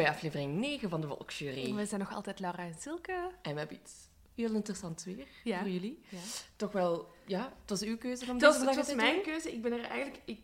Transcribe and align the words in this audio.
bij 0.00 0.08
aflevering 0.10 0.58
9 0.58 0.88
van 0.88 1.00
de 1.00 1.06
Volksjury. 1.06 1.74
We 1.74 1.86
zijn 1.86 2.00
nog 2.00 2.14
altijd 2.14 2.40
Laura 2.40 2.62
en 2.64 2.74
Silke. 2.78 3.30
En 3.42 3.52
we 3.52 3.58
hebben 3.58 3.76
iets 3.76 3.92
heel 4.34 4.54
interessants 4.54 5.04
weer 5.04 5.26
Ja. 5.44 5.58
voor 5.60 5.68
jullie. 5.68 6.02
Ja. 6.08 6.18
Toch 6.56 6.72
wel, 6.72 7.08
ja, 7.26 7.52
het 7.60 7.70
was 7.70 7.82
uw 7.82 7.96
keuze 7.98 8.26
was, 8.26 8.38
deze 8.38 8.66
het 8.66 8.76
was 8.76 8.94
mijn 8.94 9.14
doen. 9.14 9.22
keuze. 9.22 9.52
Ik 9.52 9.62
ben 9.62 9.72
er 9.72 9.84
eigenlijk... 9.84 10.22
Ik, 10.24 10.38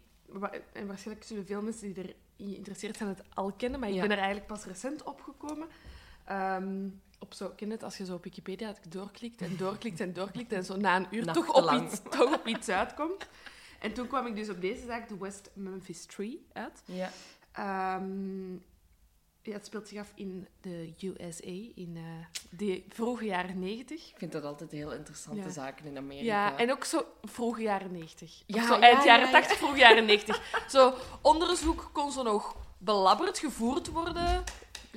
en 0.73 0.87
waarschijnlijk 0.87 1.27
zullen 1.27 1.47
veel 1.47 1.63
mensen 1.63 1.93
die 1.93 2.03
erin 2.05 2.15
geïnteresseerd 2.53 2.97
zijn 2.97 3.09
het 3.09 3.23
al 3.35 3.53
kennen, 3.53 3.81
maar 3.81 3.89
ik 3.89 3.95
Ja. 3.95 4.01
ben 4.01 4.11
er 4.11 4.17
eigenlijk 4.17 4.47
pas 4.47 4.65
recent 4.65 5.03
opgekomen. 5.03 5.69
Ehm, 6.25 6.89
op 7.19 7.35
zo, 7.35 7.49
ken 7.57 7.71
het 7.71 7.83
als 7.83 7.97
je 7.97 8.05
zo 8.05 8.15
op 8.15 8.25
Wikipedia 8.25 8.75
doorklikt 8.89 9.41
en 9.41 9.57
doorklikt 9.57 10.01
en 10.01 10.13
doorklikt 10.13 10.53
en 10.53 10.65
zo 10.65 10.77
na 10.77 10.97
een 10.97 11.07
uur 11.11 11.33
toch 11.33 11.55
op, 11.55 11.83
iets, 11.83 12.01
toch 12.11 12.35
op 12.35 12.47
iets 12.47 12.69
uitkomt. 12.69 13.29
En 13.81 13.93
toen 13.93 14.07
kwam 14.07 14.27
ik 14.27 14.35
dus 14.35 14.49
op 14.49 14.61
deze 14.61 14.87
zaak, 14.87 15.09
de 15.09 15.17
West 15.19 15.51
Memphis 15.55 16.05
Tree, 16.07 16.47
uit. 16.53 16.83
Ja. 16.85 17.11
Ehm, 17.53 18.55
ja, 19.47 19.53
het 19.53 19.67
speelt 19.67 19.89
zich 19.89 19.99
af 19.99 20.13
in 20.15 20.47
de 20.61 20.95
USA, 21.01 21.47
in 21.75 21.93
eh, 21.97 22.03
de 22.51 22.85
vroege 22.89 23.25
jaren 23.25 23.59
negentig. 23.59 24.11
Ik 24.11 24.19
vind 24.19 24.33
dat 24.33 24.45
altijd 24.45 24.71
heel 24.71 24.93
interessante 24.93 25.43
Ja. 25.43 25.51
zaken 25.51 25.87
in 25.87 25.97
Amerika. 25.97 26.25
Ja, 26.25 26.59
en 26.59 26.71
ook 26.73 26.85
zo 26.85 27.07
vroege 27.23 27.63
jaren 27.63 27.93
90. 27.93 28.43
Ja, 28.47 28.67
zo 28.67 28.79
eind 28.79 28.99
ja, 28.99 29.05
jaren 29.05 29.27
ja. 29.27 29.33
80, 29.33 29.57
vroege 29.57 29.79
jaren 29.79 30.05
90. 30.05 30.43
Zo, 30.69 30.95
onderzoek 31.23 31.91
kon 31.93 32.13
zo 32.13 32.23
nog 32.23 32.57
belabberd 32.79 33.39
gevoerd 33.39 33.89
worden. 33.89 34.45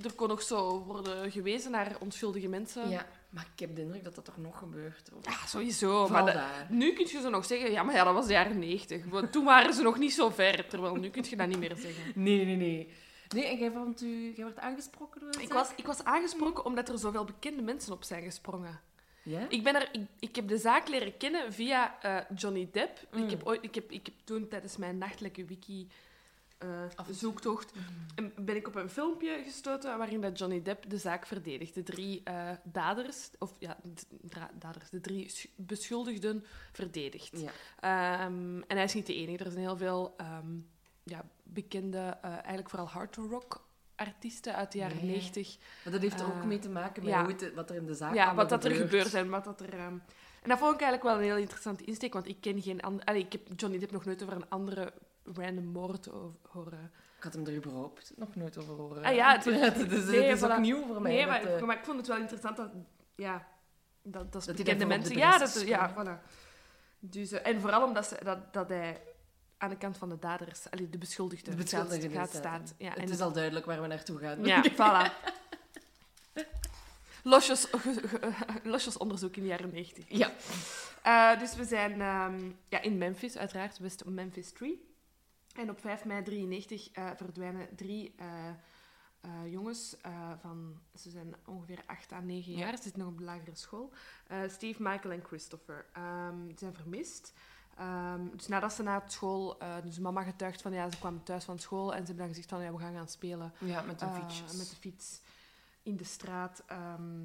Er 0.04 0.14
kon 0.16 0.28
nog 0.28 0.42
zo 0.42 0.84
worden 0.84 1.32
gewezen 1.32 1.72
naar 1.72 1.96
onschuldige 2.00 2.48
mensen. 2.48 2.90
Ja, 2.90 3.08
maar 3.30 3.48
ik 3.54 3.60
heb 3.60 3.76
de 3.76 3.82
indruk 3.82 4.04
dat 4.04 4.16
dat 4.16 4.26
toch 4.26 4.38
nog 4.38 4.58
gebeurt. 4.58 5.10
Of- 5.18 5.26
Ja, 5.26 5.48
sowieso. 5.48 6.06
Vooral 6.06 6.26
Maar 6.26 6.68
nu 6.70 6.94
kun 6.94 7.08
je 7.12 7.22
zo 7.22 7.30
nog 7.30 7.46
zeggen, 7.46 7.72
ja, 7.72 7.84
maar 7.84 7.96
ja, 7.96 8.04
dat 8.04 8.14
was 8.14 8.28
de 8.28 8.34
jaren 8.34 8.60
90. 8.60 9.06
Want 9.06 9.32
toen 9.32 9.46
waren 9.46 9.74
ze 9.74 9.82
nog 9.82 9.98
niet 9.98 10.14
zo 10.14 10.30
ver. 10.30 10.68
Terwijl 10.68 10.96
nu 10.96 11.10
kun 11.10 11.26
je 11.30 11.36
dat 11.36 11.48
niet 11.48 11.60
meer 11.60 11.76
zeggen. 11.76 12.04
Nee, 12.16 12.46
nee, 12.46 12.56
nee. 12.56 12.94
Nee, 13.36 13.46
en 13.46 13.58
jij, 13.58 13.72
vond 13.72 14.02
u, 14.02 14.34
jij 14.36 14.46
werd 14.46 14.60
aangesproken 14.60 15.22
door 15.22 15.42
Ik 15.42 15.54
was, 15.54 15.72
ik 15.76 15.86
was 15.86 16.04
aangesproken 16.04 16.66
omdat 16.66 16.90
er 16.90 16.98
zoveel 17.00 17.24
bekende 17.26 17.62
mensen 17.62 17.94
op 17.94 18.04
zijn 18.04 18.24
gesprongen. 18.24 18.80
Ja? 19.24 19.50
Ik, 19.50 19.64
ben 19.64 19.76
er, 19.76 19.90
ik, 19.92 20.08
ik 20.20 20.36
heb 20.36 20.48
de 20.48 20.58
zaak 20.58 20.88
leren 20.88 21.18
kennen 21.18 21.54
via 21.54 22.02
eh, 22.02 22.38
Johnny 22.38 22.70
Depp. 22.72 23.08
Mm. 23.12 23.24
Ik, 23.24 23.30
heb 23.30 23.44
ooit, 23.46 23.64
ik, 23.64 23.76
heb, 23.76 23.92
ik 23.92 24.06
heb 24.06 24.16
toen 24.24 24.48
tijdens 24.48 24.78
mijn 24.78 24.98
nachtelijke 24.98 25.46
wiki 25.46 25.88
eh, 26.58 26.84
zoektocht 27.10 27.74
Mm. 27.76 27.82
en 28.16 28.46
ben 28.46 28.56
ik 28.56 28.68
op 28.68 28.76
een 28.76 28.90
filmpje 28.90 29.42
gestoten 29.44 29.98
waarin 29.98 30.22
dat 30.22 30.38
Johnny 30.38 30.62
Depp 30.62 30.90
de 30.90 30.98
zaak 30.98 31.26
verdedigt. 31.26 31.74
De 31.74 31.84
drie 31.84 32.22
eh, 32.24 32.50
daders, 32.64 33.30
of 33.40 33.52
ja, 33.60 33.78
daders, 34.54 34.90
de 34.90 35.02
drie 35.02 35.30
sch- 35.30 35.46
beschuldigden 35.56 36.46
verdedigt. 36.72 37.40
Ja. 37.42 37.52
Ehm, 37.80 38.62
en 38.68 38.76
hij 38.76 38.84
is 38.84 38.94
niet 38.94 39.06
de 39.06 39.16
enige. 39.16 39.44
Er 39.44 39.52
zijn 39.52 39.64
heel 39.64 39.78
veel 39.78 40.14
ehm, 40.18 40.58
ja, 41.10 41.24
bekende, 41.44 42.18
eh, 42.22 42.30
eigenlijk 42.32 42.70
vooral 42.70 42.88
hard 42.88 43.16
rock 43.16 43.68
artiesten 43.96 44.56
uit 44.56 44.72
de 44.72 44.78
jaren 44.78 44.96
Ja, 44.98 45.04
ja. 45.04 45.10
90 45.12 45.58
Maar 45.84 45.94
dat 45.94 46.02
heeft 46.02 46.20
er 46.20 46.26
ook 46.26 46.34
Eh, 46.42 46.44
mee 46.44 46.60
te 46.60 46.70
maken 46.70 47.04
met 47.04 47.12
ja. 47.14 47.24
hoe 47.24 47.32
het, 47.32 47.54
wat 47.54 47.70
er 47.70 47.76
in 47.76 47.86
de 47.86 47.94
zaak 47.96 48.14
ja, 48.14 48.36
wat 48.36 48.50
dat 48.50 48.66
er 48.66 48.72
gebeurt 48.72 49.14
en 49.14 49.30
wat 49.30 49.44
dat 49.44 49.62
er... 49.62 49.74
ehm, 49.74 49.98
En 50.42 50.50
dat 50.50 50.58
vond 50.60 50.74
ik 50.74 50.82
eigenlijk 50.82 51.04
wel 51.04 51.16
een 51.16 51.32
heel 51.34 51.42
interessante 51.42 51.84
insteek, 51.84 52.14
want 52.14 52.28
ik 52.28 52.38
ken 52.42 52.62
geen 52.62 52.82
andere... 52.82 53.18
Ik 53.20 53.32
heb 53.32 53.42
Johnny 53.56 53.80
Depp 53.80 53.92
nog 53.92 54.06
nooit 54.06 54.24
over 54.24 54.36
een 54.36 54.50
andere 54.50 54.94
random 55.24 55.66
moord 55.66 56.06
horen. 56.48 56.92
Ik 57.18 57.24
had 57.24 57.34
hem 57.34 57.46
er 57.46 57.56
überhaupt 57.56 58.12
nog 58.16 58.36
nooit 58.36 58.58
over 58.58 58.74
horen. 58.74 59.04
Ah 59.04 59.16
ja, 59.16 59.32
het- 59.36 59.44
dus 59.44 59.60
het 59.62 60.06
nee, 60.08 60.24
het 60.24 60.38
is 60.38 60.50
ook 60.50 60.58
nieuw 60.60 60.86
voor 60.86 61.02
mij. 61.02 61.12
Nee, 61.12 61.26
dat, 61.26 61.44
maar, 61.44 61.54
eh, 61.56 61.64
maar 61.64 61.78
ik 61.78 61.86
vond 61.86 61.98
het 61.98 62.08
wel 62.08 62.18
interessant 62.18 62.58
dat... 62.58 62.70
Ja, 63.16 63.48
dat, 64.02 64.32
dat, 64.32 64.46
Dat 64.46 64.56
bekende 64.56 64.86
mensen... 64.86 65.18
Ja, 65.18 65.38
dat, 65.38 65.62
ja, 65.66 65.94
voilà. 65.94 66.24
Dus, 67.00 67.32
en 67.32 67.62
vooral 67.62 67.84
omdat 67.88 68.06
ze, 68.06 68.18
dat, 68.24 68.54
dat 68.54 68.70
hij 68.70 69.02
aan 69.60 69.70
de 69.70 69.78
kant 69.78 69.98
van 69.98 70.10
de 70.10 70.20
daders, 70.20 70.70
allee, 70.70 70.86
de 70.86 70.92
de 70.92 70.98
beschuldigde 70.98 72.10
gaat, 72.10 72.12
gaat 72.12 72.34
staat. 72.34 72.74
Ja, 72.78 72.90
het 72.90 72.98
en 72.98 73.10
is 73.10 73.20
al 73.20 73.32
duidelijk 73.32 73.66
waar 73.66 73.82
we 73.82 73.88
naartoe 73.88 74.20
gaan. 74.20 74.46
Ja, 74.46 74.64
voilà. 74.80 75.14
Losjes, 77.24 77.68
losjes 78.64 78.98
onderzoek 78.98 79.36
in 79.36 79.42
de 79.42 79.48
jaren 79.48 79.70
90. 79.72 80.06
Ja. 80.08 80.32
Eh, 81.04 81.40
dus 81.40 81.56
we 81.56 81.66
zijn 81.66 82.02
ehm, 82.02 82.52
ja, 82.68 82.82
in 82.82 82.98
Memphis, 82.98 83.38
uiteraard, 83.38 83.78
West 83.78 84.06
Memphis 84.06 84.52
Tree. 84.52 84.88
En 85.56 85.70
op 85.70 85.80
5 85.80 86.06
mei 86.06 86.24
93 86.24 86.92
eh, 86.92 87.10
verdwijnen 87.16 87.68
drie 87.76 88.14
eh, 88.18 88.26
eh, 89.22 89.52
jongens 89.52 89.98
eh, 90.02 90.32
van... 90.42 90.80
Ze 90.96 91.10
zijn 91.10 91.36
ongeveer 91.46 91.84
8 91.86 92.12
à 92.12 92.20
9 92.20 92.54
jaar, 92.54 92.78
ze 92.78 92.84
zitten 92.84 93.02
nog 93.02 93.12
op 93.12 93.18
de 93.18 93.24
lagere 93.24 93.56
school. 93.56 93.92
Eh, 94.28 94.38
Steve, 94.48 94.84
Michael 94.84 95.14
en 95.14 95.24
Christopher. 95.24 95.86
Ehm, 95.94 96.48
die 96.48 96.58
zijn 96.58 96.74
vermist. 96.74 97.34
Ehm, 97.80 98.22
dus 98.36 98.48
nadat 98.48 98.74
ze 98.74 98.84
na 98.84 99.04
school... 99.08 99.60
eh, 99.60 99.76
dus 99.84 100.00
mama 100.00 100.24
getuigt 100.24 100.62
van, 100.62 100.74
ja, 100.74 100.90
ze 100.90 100.98
kwamen 100.98 101.24
thuis 101.24 101.44
van 101.44 101.60
school 101.60 101.92
en 101.94 102.00
ze 102.00 102.06
hebben 102.06 102.18
dan 102.18 102.28
gezegd 102.28 102.50
van, 102.50 102.62
ja, 102.62 102.72
we 102.72 102.80
gaan 102.80 102.94
gaan 102.94 103.08
spelen. 103.08 103.54
Ja, 103.60 103.82
met 103.82 104.02
een 104.02 104.08
Eh, 104.08 104.16
fietsjes. 104.16 104.58
met 104.58 104.70
de 104.70 104.76
fiets 104.76 105.22
in 105.84 105.98
de 105.98 106.04
straat. 106.04 106.64
ehm, 106.68 107.22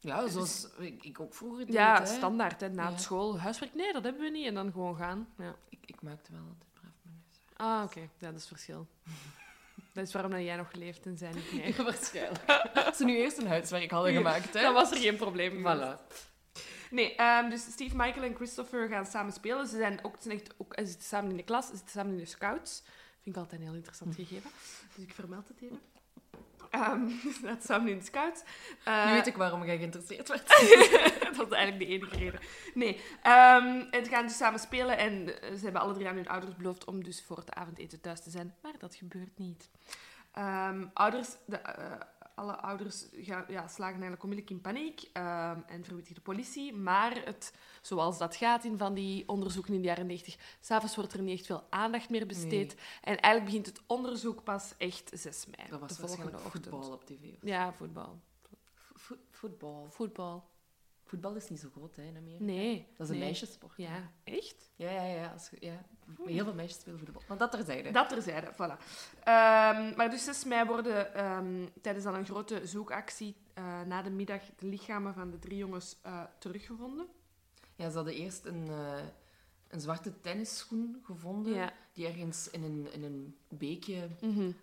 Ja, 0.00 0.26
zoals 0.28 0.68
ik, 0.78 1.04
ik 1.04 1.20
ook 1.20 1.34
vroeger 1.34 1.66
deed. 1.66 1.74
ja, 1.74 1.98
hè. 2.00 2.06
standaard. 2.06 2.60
Hè, 2.60 2.68
na 2.68 2.88
Ja. 2.88 2.96
school. 2.96 3.38
Huiswerk, 3.40 3.74
nee, 3.74 3.92
dat 3.92 4.02
hebben 4.04 4.22
we 4.22 4.30
niet. 4.30 4.46
En 4.46 4.54
dan 4.54 4.72
gewoon 4.72 4.96
gaan. 4.96 5.28
Ja. 5.38 5.54
Ik, 5.68 5.78
ik 5.86 6.02
maakte 6.02 6.32
wel 6.32 6.40
altijd 6.40 6.72
braaf 6.72 6.92
mijn 7.02 7.22
huiswerk. 7.24 7.60
Ah, 7.60 7.82
oké. 7.84 8.00
Ja, 8.18 8.30
dat 8.30 8.40
is 8.40 8.46
verschil. 8.46 8.86
dat 9.94 10.06
is 10.06 10.12
waarom 10.12 10.30
dat 10.32 10.40
jij 10.42 10.56
nog 10.56 10.72
leeft 10.72 11.06
en 11.06 11.18
zij 11.18 11.32
niet 11.32 11.52
meer. 11.52 11.76
Ja, 11.76 11.82
waarschijnlijk. 11.90 12.44
Als 12.86 12.96
ze 12.96 13.04
nu 13.04 13.16
eerst 13.16 13.38
een 13.38 13.46
huiswerk 13.46 13.90
hadden 13.90 14.12
gemaakt, 14.12 14.54
hè. 14.54 14.60
Dan 14.60 14.74
was 14.74 14.90
er 14.90 14.96
geen 14.96 15.16
probleem. 15.16 15.58
Voilà. 15.60 16.00
Nee, 16.94 17.14
ehm, 17.14 17.48
dus 17.50 17.62
Steve, 17.62 17.96
Michael 17.96 18.24
en 18.24 18.34
Christopher 18.34 18.88
gaan 18.88 19.06
samen 19.06 19.32
spelen. 19.32 19.66
Ze, 19.66 19.76
zijn 19.76 19.98
ook, 20.04 20.14
ze, 20.16 20.22
zijn 20.22 20.40
echt 20.40 20.54
ook, 20.56 20.74
ze 20.78 20.86
zitten 20.86 21.08
samen 21.08 21.30
in 21.30 21.36
de 21.36 21.42
klas, 21.42 21.66
ze 21.66 21.76
zitten 21.76 21.90
samen 21.90 22.12
in 22.12 22.18
de 22.18 22.24
scouts. 22.26 22.82
Vind 23.22 23.36
ik 23.36 23.42
altijd 23.42 23.60
een 23.60 23.66
heel 23.66 23.76
interessant 23.76 24.14
gegeven. 24.14 24.50
Dus 24.94 25.04
ik 25.04 25.14
vermeld 25.14 25.48
het 25.48 25.56
even. 25.60 25.80
Ehm 26.70 27.08
ze 27.08 27.30
zitten 27.32 27.62
samen 27.62 27.88
in 27.88 27.98
de 27.98 28.04
scouts. 28.04 28.42
Eh, 28.84 29.06
Nu 29.06 29.12
weet 29.12 29.26
ik 29.26 29.36
waarom 29.36 29.64
jij 29.64 29.76
geïnteresseerd 29.76 30.28
werd. 30.28 30.48
dat 31.36 31.46
is 31.46 31.56
eigenlijk 31.56 31.78
de 31.78 31.86
enige 31.86 32.16
reden. 32.16 32.40
Nee, 32.74 33.00
ehm 33.22 33.80
en 33.90 34.04
ze 34.04 34.10
gaan 34.10 34.26
dus 34.26 34.36
samen 34.36 34.60
spelen 34.60 34.98
en 34.98 35.42
eh, 35.42 35.54
ze 35.54 35.64
hebben 35.64 35.80
alle 35.80 35.94
drie 35.94 36.08
aan 36.08 36.14
hun 36.14 36.28
ouders 36.28 36.56
beloofd 36.56 36.84
om 36.84 37.04
dus 37.04 37.22
voor 37.22 37.36
het 37.36 37.54
avondeten 37.54 38.00
thuis 38.00 38.22
te 38.22 38.30
zijn. 38.30 38.54
Maar 38.62 38.78
dat 38.78 38.94
gebeurt 38.94 39.38
niet. 39.38 39.70
Ouders, 40.94 41.28
de, 41.46 41.56
eh, 41.56 42.00
alle 42.34 42.56
ouders 42.56 43.06
gaan, 43.12 43.44
ja, 43.48 43.68
slagen 43.68 43.94
eigenlijk 43.94 44.22
onmiddellijk 44.22 44.56
in 44.56 44.60
paniek 44.72 45.10
ehm, 45.12 45.60
en 45.66 45.84
verwittigen 45.84 46.14
de 46.14 46.20
politie. 46.20 46.74
Maar 46.74 47.24
het, 47.24 47.52
zoals 47.82 48.18
dat 48.18 48.36
gaat 48.36 48.64
in 48.64 48.78
van 48.78 48.94
die 48.94 49.28
onderzoeken 49.28 49.74
in 49.74 49.80
de 49.80 49.86
jaren 49.86 50.06
90, 50.06 50.56
s'avonds 50.60 50.96
wordt 50.96 51.12
er 51.12 51.22
niet 51.22 51.38
echt 51.38 51.46
veel 51.46 51.66
aandacht 51.70 52.10
meer 52.10 52.26
besteed. 52.26 52.74
En 53.02 53.20
eigenlijk 53.20 53.44
begint 53.44 53.66
het 53.66 53.80
onderzoek 53.86 54.42
pas 54.44 54.74
echt 54.78 55.10
6 55.14 55.46
mei. 55.56 55.68
Dat 55.70 55.80
was 55.80 55.96
de 55.96 56.06
volgende 56.06 56.36
ochtend. 56.44 56.66
voetbal 56.68 56.90
op 56.92 57.04
tv. 57.04 57.24
Ja, 57.42 57.72
voetbal. 57.72 58.20
Vo- 58.94 59.16
voetbal. 59.30 59.86
Voetbal. 59.90 60.44
Voetbal 61.14 61.34
is 61.34 61.48
niet 61.48 61.60
zo 61.60 61.68
groot 61.72 61.96
hè, 61.96 62.02
in 62.02 62.16
Amerika. 62.16 62.44
Nee. 62.44 62.86
Dat 62.96 63.06
is 63.06 63.12
een 63.12 63.18
nee. 63.18 63.24
meisjessport. 63.24 63.72
Ja, 63.76 64.10
echt? 64.24 64.70
Ja, 64.76 64.90
ja, 64.90 65.04
ja. 65.04 65.32
Als, 65.32 65.50
ja. 65.58 65.84
Heel 66.24 66.44
veel 66.44 66.54
meisjes 66.54 66.80
spelen 66.80 66.98
voetbal. 66.98 67.22
Maar 67.28 67.38
dat 67.38 67.50
terzijde. 67.50 67.90
Dat 67.90 68.08
terzijde, 68.08 68.52
voilà. 68.52 68.78
Ehm, 69.24 69.96
maar 69.96 70.10
dus 70.10 70.24
6 70.24 70.44
mei 70.44 70.66
worden 70.66 71.14
ehm, 71.14 71.66
tijdens 71.80 72.04
dan 72.04 72.14
een 72.14 72.24
grote 72.24 72.66
zoekactie 72.66 73.36
eh, 73.54 73.82
na 73.82 74.02
de 74.02 74.10
middag 74.10 74.42
de 74.56 74.66
lichamen 74.66 75.14
van 75.14 75.30
de 75.30 75.38
drie 75.38 75.56
jongens 75.56 75.96
eh, 76.02 76.22
teruggevonden. 76.38 77.06
Ja, 77.76 77.90
ze 77.90 77.96
hadden 77.96 78.14
eerst 78.14 78.44
een, 78.44 78.68
eh, 78.68 79.02
een 79.68 79.80
zwarte 79.80 80.20
tennisschoen 80.20 81.00
gevonden. 81.02 81.54
Ja. 81.54 81.72
Die 81.92 82.06
ergens 82.06 82.50
in 82.50 82.62
een, 82.62 82.92
in 82.92 83.02
een 83.02 83.36
beekje 83.48 84.08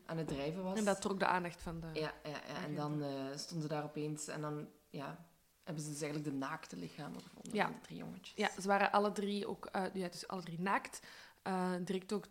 aan 0.05 0.17
het 0.17 0.27
drijven 0.27 0.63
was. 0.63 0.77
En 0.77 0.85
dat 0.85 1.01
trok 1.01 1.19
de 1.19 1.25
aandacht 1.25 1.61
van 1.61 1.79
de... 1.79 1.87
Ja, 1.99 2.13
ja, 2.23 2.29
ja. 2.29 2.63
en 2.65 2.75
dan 2.75 3.03
stonden 3.35 3.61
ze 3.61 3.73
daar 3.73 3.83
opeens 3.83 4.27
en 4.27 4.41
dan 4.41 4.67
ja, 4.89 5.30
hebben 5.63 5.83
ze 5.83 5.89
dus 5.89 6.01
eigenlijk 6.01 6.31
de 6.31 6.37
naakte 6.37 6.75
lichamen 6.77 7.21
gevonden 7.21 7.53
Ja. 7.53 7.65
van 7.65 7.73
de 7.75 7.81
drie 7.81 7.97
jongetjes. 7.97 8.33
Ja, 8.35 8.61
ze 8.61 8.67
waren 8.67 8.91
alle 8.91 9.11
drie 9.11 9.47
ook... 9.47 9.65
eh, 9.65 9.85
ja, 9.93 10.07
dus 10.07 10.27
alle 10.27 10.43
drie 10.43 10.59
naakt. 10.59 10.99
Eh, 11.41 11.73
direct 11.81 12.13
ook 12.13 12.25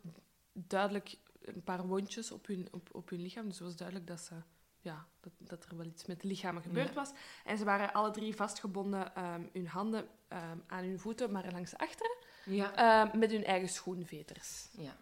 duidelijk 0.52 1.16
een 1.40 1.62
paar 1.64 1.86
wondjes 1.86 2.30
op 2.32 2.46
hun, 2.46 2.68
op, 2.70 2.88
op 2.94 3.08
hun 3.10 3.20
lichaam. 3.22 3.44
Dus 3.48 3.58
het 3.58 3.66
was 3.66 3.76
duidelijk 3.76 4.06
dat, 4.06 4.20
ze, 4.20 4.34
ja, 4.80 5.06
dat, 5.20 5.32
dat 5.38 5.64
er 5.64 5.76
wel 5.76 5.86
iets 5.86 6.06
met 6.06 6.20
de 6.20 6.26
lichamen 6.26 6.62
gebeurd 6.62 6.88
Ja. 6.88 6.94
was. 6.94 7.10
En 7.44 7.58
ze 7.58 7.64
waren 7.64 7.92
alle 7.92 8.10
drie 8.10 8.36
vastgebonden, 8.36 9.14
ehm, 9.14 9.42
hun 9.52 9.66
handen 9.68 10.08
ehm, 10.28 10.58
aan 10.66 10.84
hun 10.84 10.98
voeten, 10.98 11.32
maar 11.32 11.52
langs 11.52 11.76
achteren, 11.76 12.16
Ja. 12.44 12.74
ehm, 13.08 13.18
met 13.18 13.30
hun 13.30 13.44
eigen 13.44 13.68
schoenveters. 13.68 14.68
ja. 14.72 14.96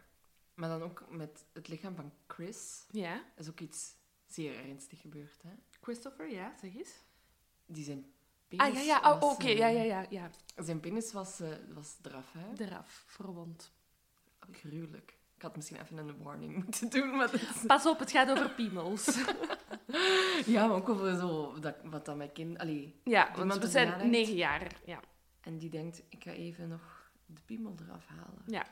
Maar 0.54 0.69
dan 0.69 0.82
ook 0.82 1.04
met 1.10 1.44
het 1.52 1.69
lichaam 1.69 1.94
van 1.94 2.12
Chris 2.26 2.86
Ja. 2.90 3.24
is 3.36 3.48
ook 3.48 3.60
iets 3.60 3.94
zeer 4.26 4.64
ernstig 4.69 5.00
gebeurd. 5.00 5.42
Hè? 5.42 5.50
Christopher, 5.81 6.31
ja, 6.31 6.54
zeg 6.60 6.74
eens. 6.74 6.90
Die 7.66 7.84
zijn 7.84 8.12
penis 8.48 8.66
Ah, 8.66 8.74
ja, 8.74 8.80
ja. 8.80 9.12
Oh, 9.12 9.22
oké. 9.22 9.48
Ja, 9.48 9.66
ja, 9.68 9.82
ja, 9.82 10.06
ja. 10.10 10.30
Zijn 10.56 10.80
penis 10.80 11.12
was, 11.12 11.40
eh, 11.40 11.48
was 11.74 11.96
eraf, 12.02 12.32
hè? 12.32 12.64
Eraf, 12.64 13.04
verwond. 13.06 13.72
Gruwelijk. 14.52 15.16
Ik 15.36 15.42
had 15.42 15.56
misschien 15.56 15.80
even 15.80 15.96
een 15.98 16.22
warning 16.22 16.54
moeten 16.64 16.88
doen, 16.90 17.16
maar 17.16 17.34
is- 17.34 17.66
Pas 17.66 17.86
op, 17.86 17.98
het 17.98 18.10
gaat 18.10 18.30
over 18.30 18.50
piemels. 18.50 19.04
Ja, 20.46 20.66
maar 20.66 20.76
ook 20.76 20.88
over 20.88 21.16
zo, 21.16 21.58
dat, 21.60 21.74
wat 21.84 22.04
dat 22.04 22.16
mijn 22.16 22.32
kind... 22.32 22.58
Allee, 22.58 23.00
ja, 23.04 23.30
want 23.36 23.56
we 23.58 23.66
zijn 23.68 24.10
negen 24.10 24.34
jaar. 24.34 24.72
Ja. 24.84 25.00
en 25.40 25.58
die 25.58 25.70
denkt, 25.70 26.02
ik 26.08 26.24
ga 26.24 26.30
even 26.30 26.68
nog 26.68 27.10
de 27.26 27.40
piemel 27.44 27.74
eraf 27.86 28.06
halen. 28.06 28.42
Ja. 28.46 28.66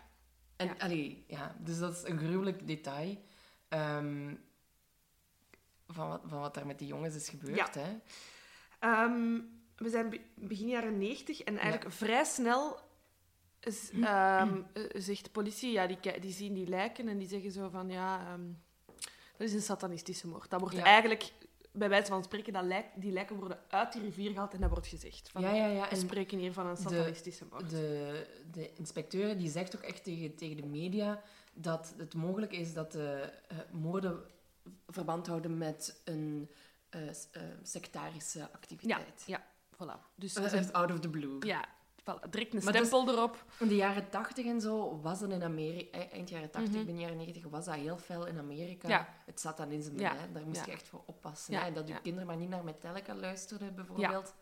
En, 0.56 0.66
Ja. 0.66 0.74
allee, 0.78 1.24
ja, 1.28 1.56
dus 1.58 1.78
dat 1.78 1.92
is 1.96 2.02
een 2.10 2.18
gruwelijk 2.18 2.66
detail. 2.66 3.16
Ehm, 3.68 4.34
van 5.88 6.08
wat, 6.08 6.20
van 6.24 6.40
wat 6.40 6.54
daar 6.54 6.66
met 6.66 6.78
die 6.78 6.88
jongens 6.88 7.14
is 7.14 7.28
gebeurd. 7.28 7.74
Hè? 7.74 7.96
Ehm, 8.78 9.40
we 9.76 9.88
zijn 9.90 10.10
be- 10.10 10.20
begin 10.34 10.68
jaren 10.68 10.98
90 10.98 11.40
en 11.40 11.58
eigenlijk 11.58 11.92
vrij 11.94 12.24
snel 12.24 12.78
is, 13.60 13.90
ehm, 13.90 14.60
eh, 14.72 14.82
zegt 14.94 15.24
de 15.24 15.30
politie, 15.30 15.72
ja, 15.72 15.86
die, 15.86 16.20
die 16.20 16.32
zien 16.32 16.54
die 16.54 16.66
lijken 16.68 17.08
en 17.08 17.18
die 17.18 17.28
zeggen 17.28 17.52
zo 17.52 17.68
van 17.68 17.88
ja, 17.90 18.20
ehm, 18.26 18.46
dat 19.36 19.46
is 19.48 19.52
een 19.52 19.60
satanistische 19.62 20.26
moord. 20.28 20.50
Dat 20.50 20.60
wordt 20.60 20.76
Ja. 20.76 20.82
eigenlijk, 20.82 21.32
bij 21.72 21.88
wijze 21.88 22.06
van 22.10 22.24
spreken, 22.24 22.52
dat 22.52 22.64
lijk, 22.64 22.86
die 22.94 23.12
lijken 23.12 23.36
worden 23.36 23.58
uit 23.68 23.92
die 23.92 24.02
rivier 24.02 24.30
gehaald 24.32 24.52
en 24.54 24.60
dat 24.60 24.70
wordt 24.70 24.86
gezegd. 24.86 25.28
Van, 25.30 25.42
Ja, 25.42 25.54
ja, 25.54 25.66
ja. 25.66 25.82
We 25.82 25.88
En 25.88 25.96
spreken 25.96 26.38
hier 26.38 26.52
van 26.52 26.66
een 26.66 26.76
satanistische 26.76 27.44
moord. 27.50 27.70
de, 27.70 28.26
de 28.52 28.72
inspecteur 28.74 29.38
die 29.38 29.50
zegt 29.50 29.76
ook 29.76 29.82
echt 29.82 30.04
tegen, 30.04 30.34
tegen 30.34 30.56
de 30.56 30.66
media 30.66 31.22
dat 31.54 31.94
het 31.96 32.14
mogelijk 32.14 32.52
is 32.52 32.72
dat 32.74 32.92
de 32.92 33.32
eh, 33.48 33.56
moorden 33.72 34.24
verband 34.88 35.26
houden 35.26 35.58
met 35.58 36.00
een 36.04 36.50
eh, 36.88 37.00
sectarische 37.62 38.38
ja, 38.38 38.50
activiteit. 38.52 39.22
ja, 39.26 39.44
voilà. 39.82 40.14
Dus 40.14 40.34
Eh, 40.34 40.42
we 40.42 40.48
zijn- 40.48 40.62
echt 40.62 40.72
out 40.72 40.90
of 40.90 41.00
the 41.00 41.08
blue. 41.08 41.46
ja, 41.46 41.64
voilà, 42.00 42.28
direct 42.30 42.54
een 42.54 42.60
dat 42.60 42.74
is- 42.74 42.86
stempel 42.88 43.08
erop. 43.14 43.44
In 43.58 43.68
de 43.68 43.76
jaren 43.76 44.08
80 44.10 44.46
en 44.46 44.60
zo 44.60 45.00
was 45.00 45.18
dat 45.20 45.30
in 45.30 45.42
Amerika, 45.42 45.98
eh, 45.98 46.12
eind 46.12 46.28
jaren 46.28 46.50
80, 46.50 46.72
Mhm. 46.72 46.80
begin 46.84 46.98
jaren 47.00 47.16
90, 47.16 47.44
was 47.50 47.64
dat 47.64 47.74
heel 47.74 47.98
fel 47.98 48.26
in 48.26 48.38
Amerika. 48.38 48.88
Ja. 48.88 49.08
Het 49.26 49.40
satanisme, 49.40 49.98
Ja. 49.98 50.14
hè? 50.16 50.32
daar 50.32 50.44
moest 50.46 50.56
Ja. 50.56 50.64
je 50.66 50.72
echt 50.72 50.88
voor 50.88 51.02
oppassen. 51.06 51.52
Ja. 51.54 51.60
hè? 51.60 51.66
En 51.66 51.74
dat 51.74 51.88
je 51.88 52.00
kinderen 52.00 52.26
maar 52.26 52.36
niet 52.36 52.48
naar 52.48 52.64
Metallica 52.64 53.14
luisterden, 53.14 53.74
bijvoorbeeld. 53.74 54.34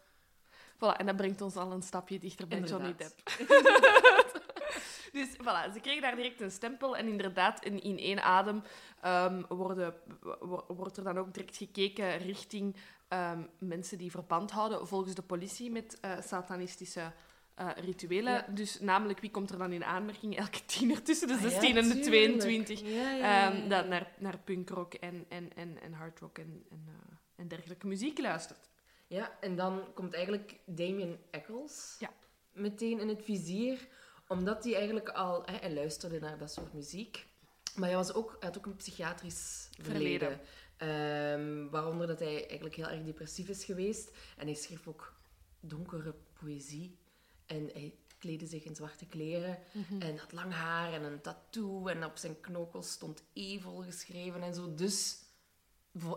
Voilà, 0.75 0.97
en 0.97 1.07
dat 1.07 1.17
brengt 1.17 1.41
ons 1.41 1.57
al 1.57 1.73
een 1.73 1.83
stapje 1.83 2.19
dichter 2.19 2.47
bij 2.49 2.61
Johnny 2.61 2.89
Inderdaad. 2.89 3.15
Depp. 3.39 3.39
dus 5.13 5.29
voilà, 5.37 5.73
ze 5.73 5.81
kregen 5.81 6.03
daar 6.03 6.17
direct 6.17 6.41
een 6.41 6.51
stempel. 6.51 6.97
En 6.97 7.07
inderdaad, 7.09 7.65
in, 7.65 7.83
in 7.83 7.99
één 7.99 8.23
adem 8.23 8.63
ehm, 9.01 9.43
worden, 9.49 9.95
wo- 10.41 10.65
wordt 10.69 10.97
er 10.97 11.05
dan 11.05 11.19
ook 11.19 11.35
direct 11.35 11.57
gekeken 11.57 12.17
richting 12.19 12.77
ehm, 13.15 13.43
mensen 13.59 13.99
die 13.99 14.11
verband 14.11 14.51
houden, 14.51 14.87
volgens 14.87 15.15
de 15.15 15.23
politie, 15.23 15.71
met 15.71 15.99
eh, 16.01 16.21
satanistische 16.21 17.13
eh, 17.55 17.69
rituelen. 17.77 18.33
Ja. 18.33 18.47
Dus 18.49 18.81
namelijk, 18.81 19.21
wie 19.21 19.31
komt 19.31 19.51
er 19.51 19.59
dan 19.59 19.73
in 19.73 19.85
aanmerking? 19.85 20.37
Elke 20.37 20.65
tiener 20.67 21.03
tussen 21.03 21.29
de 21.29 21.35
Ah 21.35 21.41
ja, 21.43 21.49
16 21.49 21.77
en 21.77 21.89
de 21.89 22.01
tuurlijk. 22.01 22.39
22. 22.39 22.81
Ja, 22.81 22.89
ja, 22.89 23.11
ja, 23.11 23.51
ehm, 23.51 23.63
ja. 23.63 23.69
dat 23.69 23.89
naar, 23.89 24.13
naar 24.19 24.39
punkrock 24.39 24.95
en, 24.95 25.25
en, 25.29 25.57
en, 25.57 25.83
en 25.83 25.93
hardrock 25.93 26.39
en, 26.39 26.65
en, 26.71 26.85
eh, 26.89 27.17
en 27.37 27.49
dergelijke 27.49 27.87
muziek 27.87 28.19
luistert. 28.19 28.69
Ja, 29.07 29.39
en 29.41 29.57
dan 29.57 29.83
komt 29.95 30.15
eigenlijk 30.15 30.59
Damien 30.67 31.19
Eccles 31.31 31.97
Ja. 31.99 32.11
meteen 32.53 33.01
in 33.01 33.09
het 33.09 33.23
vizier, 33.25 33.89
omdat 34.29 34.65
hij 34.65 34.75
eigenlijk 34.75 35.09
al... 35.09 35.43
Hè, 35.45 35.57
hij 35.57 35.75
luisterde 35.75 36.21
naar 36.21 36.39
dat 36.39 36.53
soort 36.53 36.73
muziek. 36.73 37.27
Maar 37.75 37.89
hij, 37.89 37.97
was 37.99 38.15
ook, 38.15 38.37
hij 38.39 38.49
had 38.49 38.59
ook 38.59 38.67
een 38.67 38.77
psychiatrisch 38.77 39.69
verleden. 39.81 40.41
Ehm, 40.77 41.69
waaronder 41.71 42.07
dat 42.07 42.19
hij 42.19 42.47
eigenlijk 42.47 42.75
heel 42.75 42.89
erg 42.89 43.05
depressief 43.05 43.49
is 43.49 43.65
geweest. 43.65 44.11
En 44.37 44.47
hij 44.47 44.55
schreef 44.55 44.89
ook 44.89 45.15
donkere 45.61 46.15
poëzie. 46.33 46.99
En 47.47 47.71
hij 47.73 47.95
kleedde 48.19 48.47
zich 48.47 48.65
in 48.65 48.75
zwarte 48.75 49.07
kleren. 49.07 49.59
En 49.99 50.17
had 50.19 50.33
lang 50.33 50.53
haar 50.53 50.93
en 50.93 51.03
een 51.03 51.21
tattoo. 51.21 51.87
En 51.89 52.05
op 52.05 52.17
zijn 52.17 52.41
knokkels 52.41 52.91
stond 52.91 53.25
evil 53.33 53.83
geschreven 53.83 54.43
en 54.43 54.55
zo. 54.55 54.75
Dus... 54.75 55.23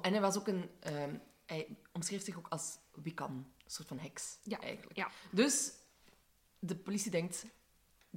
En 0.02 0.12
hij 0.12 0.22
was 0.22 0.38
ook 0.38 0.48
een... 0.48 0.70
ehm, 0.80 1.16
hij 1.46 1.78
omschreef 1.92 2.24
zich 2.24 2.38
ook 2.38 2.48
als 2.48 2.78
Wiccan. 2.94 3.32
Een 3.64 3.72
soort 3.72 3.88
van 3.88 4.00
heks, 4.00 4.38
Ja, 4.44 4.60
eigenlijk. 4.60 4.96
ja. 4.98 5.12
Dus 5.32 5.72
de 6.60 6.76
politie 6.76 7.12
denkt... 7.12 7.46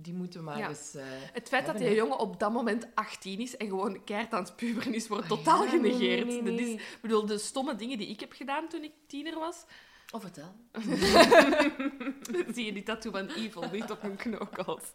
Die 0.02 0.14
moeten 0.14 0.44
maar 0.44 0.58
Ja. 0.58 0.68
eens... 0.68 0.94
eh, 0.94 1.04
Het 1.32 1.48
feit 1.48 1.66
dat 1.66 1.78
die 1.78 1.94
jongen 1.94 2.18
op 2.18 2.40
dat 2.40 2.52
moment 2.52 2.86
18 2.94 3.38
is 3.40 3.56
en 3.56 3.66
gewoon 3.68 4.04
keihard 4.04 4.32
aan 4.32 4.42
het 4.42 4.56
puberen 4.56 4.94
is, 4.94 5.08
wordt 5.08 5.22
Ah, 5.24 5.28
totaal 5.30 5.64
ja, 5.64 5.70
genegeerd. 5.70 6.26
nee, 6.26 6.42
nee, 6.42 6.56
Dat 6.56 6.66
is, 6.66 6.72
ik 6.72 6.98
bedoel, 7.02 7.26
de 7.26 7.38
stomme 7.38 7.74
dingen 7.74 7.98
die 7.98 8.08
ik 8.08 8.20
heb 8.20 8.32
gedaan 8.32 8.68
toen 8.68 8.82
ik 8.82 8.92
tiener 9.06 9.38
was, 9.38 9.64
Oh, 10.12 10.20
vertel. 10.20 10.54
zie 12.54 12.64
je 12.64 12.72
die 12.72 12.82
tattoo 12.82 13.10
van 13.12 13.28
Evil 13.28 13.68
niet 13.72 13.90
op 13.90 14.02
mijn 14.02 14.16
knokkels. 14.16 14.92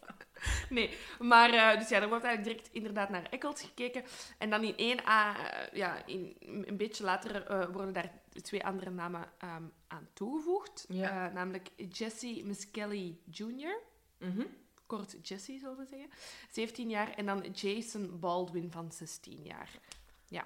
Nee, 0.70 0.90
maar 1.18 1.50
eh, 1.50 1.78
dus 1.78 1.88
ja, 1.88 2.00
er 2.00 2.08
wordt 2.08 2.24
eigenlijk 2.24 2.56
direct 2.56 2.74
inderdaad 2.74 3.08
naar 3.10 3.26
Eccles 3.30 3.60
gekeken. 3.60 4.02
En 4.38 4.50
dan 4.50 4.62
in 4.62 4.76
één, 4.76 5.06
a, 5.08 5.36
eh, 5.52 5.72
ja, 5.78 6.06
in, 6.06 6.36
een 6.66 6.76
beetje 6.76 7.04
later 7.04 7.46
worden 7.72 7.92
daar 7.92 8.12
twee 8.42 8.64
andere 8.64 8.90
namen 8.90 9.24
ehm, 9.38 9.62
aan 9.86 10.08
toegevoegd. 10.12 10.84
Ja. 10.88 11.30
Namelijk 11.34 11.68
Jesse 11.92 12.40
Miskelly 12.44 13.16
Jr., 13.30 13.78
Mhm. 14.18 14.42
Kort 14.86 15.16
Jesse 15.22 15.58
zullen 15.58 15.76
we 15.76 15.86
zeggen, 15.90 16.08
17 16.50 16.88
jaar. 16.88 17.14
En 17.14 17.26
dan 17.26 17.40
Jason 17.52 18.18
Baldwin 18.20 18.70
van 18.70 18.92
16 18.92 19.42
jaar. 19.42 19.70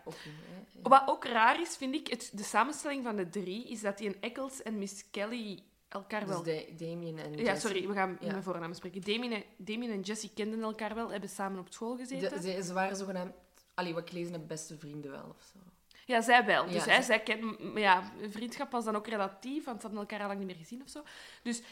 Ook 0.04 0.14
niet. 0.24 0.34
Ja. 0.72 0.80
Wat 0.82 1.02
ook 1.06 1.24
raar 1.24 1.60
is, 1.60 1.76
vind 1.76 1.94
ik, 1.94 2.06
het, 2.08 2.30
de 2.34 2.42
samenstelling 2.42 3.04
van 3.04 3.16
de 3.16 3.28
drie, 3.28 3.68
is 3.68 3.80
dat 3.80 3.98
die 3.98 4.08
een 4.08 4.20
Eccles 4.20 4.62
en 4.62 4.78
Miss 4.78 5.04
Kelly 5.10 5.62
elkaar 5.88 6.26
wel... 6.26 6.42
Dus 6.42 6.66
Da- 6.66 6.84
Damien 6.86 7.18
en 7.18 7.32
Ja, 7.32 7.42
Jesse. 7.42 7.66
sorry, 7.66 7.86
we 7.86 7.94
gaan 7.94 8.16
Ja. 8.20 8.34
met 8.34 8.44
voornamen 8.44 8.76
spreken. 8.76 9.00
Damien 9.00 9.32
en, 9.32 9.42
Damien 9.56 9.90
en 9.90 10.00
Jessie 10.00 10.30
kenden 10.34 10.62
elkaar 10.62 10.94
wel, 10.94 11.10
hebben 11.10 11.28
samen 11.28 11.58
op 11.58 11.72
school 11.72 11.96
gezeten. 11.96 12.30
De, 12.42 12.50
ze, 12.52 12.62
ze 12.62 12.72
waren 12.72 12.96
zogenaamd... 12.96 13.32
Allee, 13.74 13.94
wat 13.94 14.02
ik 14.02 14.08
gelezen 14.08 14.32
heb, 14.32 14.46
beste 14.48 14.78
vrienden 14.78 15.10
wel, 15.10 15.34
of 15.38 15.42
zo. 15.52 15.58
Ja, 16.06 16.20
zij 16.20 16.44
wel. 16.44 16.66
Dus 16.66 16.84
Ja, 16.84 17.02
zij 17.02 17.20
ken, 17.22 17.72
maar 17.72 17.80
ja, 17.82 18.12
vriendschap 18.30 18.70
was 18.70 18.84
dan 18.84 18.96
ook 18.96 19.06
relatief, 19.06 19.64
want 19.64 19.80
ze 19.80 19.86
hadden 19.86 20.00
elkaar 20.06 20.20
al 20.20 20.26
lang 20.26 20.38
niet 20.38 20.48
meer 20.48 20.56
gezien 20.56 20.82
of 20.82 20.88
zo. 20.88 21.02
Dus 21.42 21.62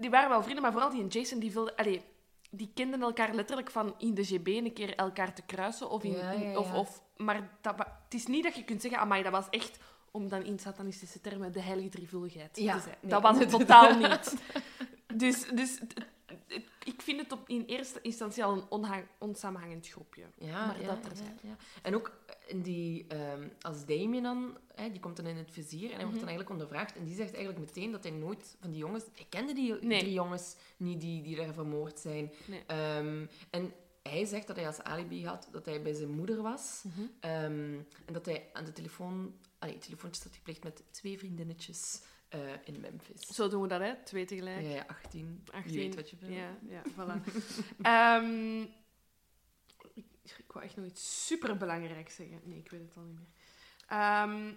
die 0.00 0.10
waren 0.10 0.28
wel 0.28 0.42
vrienden, 0.42 0.62
maar 0.62 0.72
vooral 0.72 0.90
die 0.90 1.00
en 1.02 1.06
Jason, 1.08 1.38
die 1.38 1.52
wilden... 1.52 1.76
Allee, 1.76 2.02
die 2.50 2.70
kenden 2.74 3.02
elkaar 3.02 3.34
letterlijk 3.34 3.70
van 3.70 3.94
in 3.98 4.14
de 4.14 4.24
GB 4.24 4.46
een 4.46 4.72
keer 4.72 4.94
elkaar 4.94 5.34
te 5.34 5.42
kruisen. 5.46 5.90
Of 5.90 6.02
in, 6.04 6.12
Ja, 6.12 6.30
in- 6.30 6.50
ja, 6.50 6.58
Of, 6.58 6.72
of, 6.74 7.02
maar 7.16 7.48
dat, 7.60 7.74
het 7.78 8.14
is 8.14 8.26
niet 8.26 8.44
dat 8.44 8.54
je 8.56 8.64
kunt 8.64 8.80
zeggen, 8.82 9.00
amai, 9.00 9.22
dat 9.22 9.32
was 9.32 9.46
echt, 9.50 9.78
om 10.10 10.28
dan 10.28 10.42
in 10.42 10.58
satanistische 10.58 11.20
termen, 11.20 11.52
de 11.52 11.60
heilige 11.60 11.88
drievuldigheid 11.88 12.56
Ja, 12.56 12.74
te 12.74 12.80
zijn. 12.80 12.96
nee. 13.00 13.10
Dat 13.10 13.22
was 13.22 13.38
het 13.38 13.50
totaal 13.50 13.94
niet. 13.96 14.34
Dus, 15.14 15.44
dus 15.54 15.78
ik 16.84 17.02
vind 17.02 17.20
het 17.20 17.32
op, 17.32 17.48
in 17.48 17.64
eerste 17.66 18.00
instantie 18.00 18.44
al 18.44 18.68
een 18.70 19.04
onsamenhangend 19.18 19.88
groepje. 19.88 20.22
Ja, 20.38 20.66
Maar 20.66 20.80
ja, 20.80 20.86
dat 20.86 20.96
ja, 21.02 21.08
terzijde. 21.08 21.40
ja. 21.42 21.56
En 21.82 21.94
ook 21.94 22.12
in 22.46 22.62
die, 22.62 23.06
ehm, 23.06 23.48
als 23.60 23.84
Damien 23.84 24.22
dan, 24.22 24.58
hè, 24.74 24.90
die 24.90 25.00
komt 25.00 25.16
dan 25.16 25.26
in 25.26 25.36
het 25.36 25.50
vizier 25.50 25.84
en 25.90 25.94
hij 25.96 26.04
wordt 26.04 26.10
Mhm. 26.10 26.18
dan 26.18 26.28
eigenlijk 26.28 26.50
ondervraagd. 26.50 26.96
En 26.96 27.04
die 27.04 27.14
zegt 27.14 27.34
eigenlijk 27.34 27.66
meteen 27.66 27.90
dat 27.92 28.02
hij 28.02 28.12
nooit 28.12 28.56
van 28.60 28.70
die 28.70 28.78
jongens... 28.78 29.04
Hij 29.14 29.26
kende 29.28 29.52
die 29.54 29.74
Nee. 29.80 29.98
drie 30.00 30.12
jongens 30.12 30.56
niet 30.76 31.00
die, 31.00 31.22
die 31.22 31.36
daar 31.36 31.52
vermoord 31.54 31.98
zijn. 31.98 32.32
Nee. 32.46 32.62
Ehm, 32.66 33.26
en 33.50 33.72
hij 34.02 34.24
zegt 34.24 34.46
dat 34.46 34.56
hij 34.56 34.66
als 34.66 34.80
alibi 34.82 35.26
had 35.26 35.48
dat 35.52 35.64
hij 35.64 35.82
bij 35.82 35.92
zijn 35.94 36.10
moeder 36.10 36.42
was. 36.42 36.82
Mhm. 36.86 37.06
Ehm, 37.20 37.78
en 38.04 38.12
dat 38.12 38.26
hij 38.26 38.48
aan 38.52 38.64
de 38.64 38.72
telefoon... 38.72 39.34
Allee, 39.58 39.78
telefoontjes 39.78 40.24
had 40.24 40.34
gepleegd 40.34 40.64
met 40.64 40.82
twee 40.90 41.18
vriendinnetjes 41.18 42.02
eh, 42.28 42.40
in 42.64 42.80
Memphis. 42.80 43.20
Zo 43.20 43.48
doen 43.48 43.62
we 43.62 43.68
dat, 43.68 43.80
hè? 43.80 43.94
Twee 44.04 44.24
tegelijk. 44.24 44.62
Ja, 44.62 44.68
ja, 44.68 44.84
18. 44.88 45.44
18. 45.52 45.72
Je 45.72 45.78
weet 45.78 45.94
wat 45.94 46.10
je 46.10 46.16
wil. 46.20 46.30
Ja, 46.30 46.56
ja, 46.68 46.82
voilà. 46.90 47.22
Ehm, 47.82 48.62
ik, 49.94 50.04
ik 50.38 50.52
wou 50.52 50.64
echt 50.64 50.76
nog 50.76 50.84
iets 50.86 51.26
superbelangrijks 51.26 52.14
zeggen. 52.14 52.40
Nee, 52.44 52.58
ik 52.58 52.70
weet 52.70 52.80
het 52.80 52.96
al 52.96 53.02
niet 53.02 53.14
meer. 53.18 53.28
Ehm, 53.88 54.52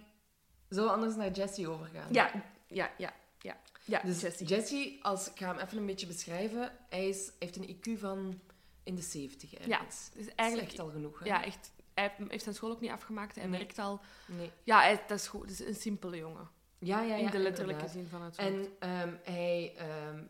Zullen 0.68 0.88
we 0.88 0.94
anders 0.94 1.14
naar 1.16 1.30
Jesse 1.30 1.68
overgaan? 1.68 2.12
ja, 2.12 2.32
ja, 2.66 2.90
ja, 2.98 3.14
ja. 3.38 3.60
Ja, 3.84 4.00
Dus 4.04 4.20
Jessie. 4.20 4.46
Jesse, 4.46 4.98
als, 5.02 5.30
ik 5.30 5.38
ga 5.38 5.46
hem 5.54 5.58
even 5.64 5.78
een 5.78 5.86
beetje 5.86 6.06
beschrijven. 6.06 6.72
Hij 6.88 7.08
is, 7.08 7.32
heeft 7.38 7.56
een 7.56 7.76
IQ 7.76 7.98
van 7.98 8.40
in 8.82 8.94
de 8.94 9.02
70 9.02 9.52
ergens. 9.54 9.68
Ja, 9.68 9.84
dus 9.84 10.26
is 10.26 10.34
eigenlijk... 10.34 10.68
echt 10.70 10.78
al 10.80 10.88
genoeg. 10.90 11.18
Hè? 11.18 11.24
Ja, 11.26 11.44
echt. 11.44 11.72
Hij 11.94 12.14
heeft 12.28 12.42
zijn 12.42 12.54
school 12.54 12.70
ook 12.70 12.80
niet 12.80 12.90
afgemaakt. 12.90 13.34
Hij 13.34 13.46
Nee. 13.46 13.58
werkt 13.58 13.78
al... 13.78 14.00
Nee. 14.26 14.50
Ja, 14.62 14.80
hij, 14.80 15.02
dat 15.06 15.18
is 15.18 15.26
goed. 15.26 15.40
Het 15.50 15.50
is 15.60 15.66
een 15.66 15.74
simpele 15.74 16.16
jongen. 16.16 16.50
Ja, 16.84 17.00
ja, 17.00 17.14
ja. 17.16 17.24
in 17.24 17.30
de 17.30 17.38
letterlijke 17.38 17.86
inderdaad. 17.86 17.90
zin 17.90 18.06
van 18.06 18.22
het 18.22 18.36
woord. 18.36 18.48
En 18.48 18.76
ehm, 18.78 19.14
hij, 19.34 19.74
ehm, 19.76 20.22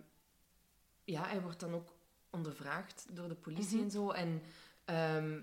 ja, 1.04 1.24
hij 1.26 1.40
wordt 1.40 1.60
dan 1.60 1.74
ook 1.74 1.94
ondervraagd 2.30 3.06
door 3.10 3.28
de 3.28 3.34
politie 3.34 3.76
Mhm. 3.76 3.84
en 3.84 3.90
zo. 3.90 4.10
En 4.10 4.42
ehm, 4.84 5.40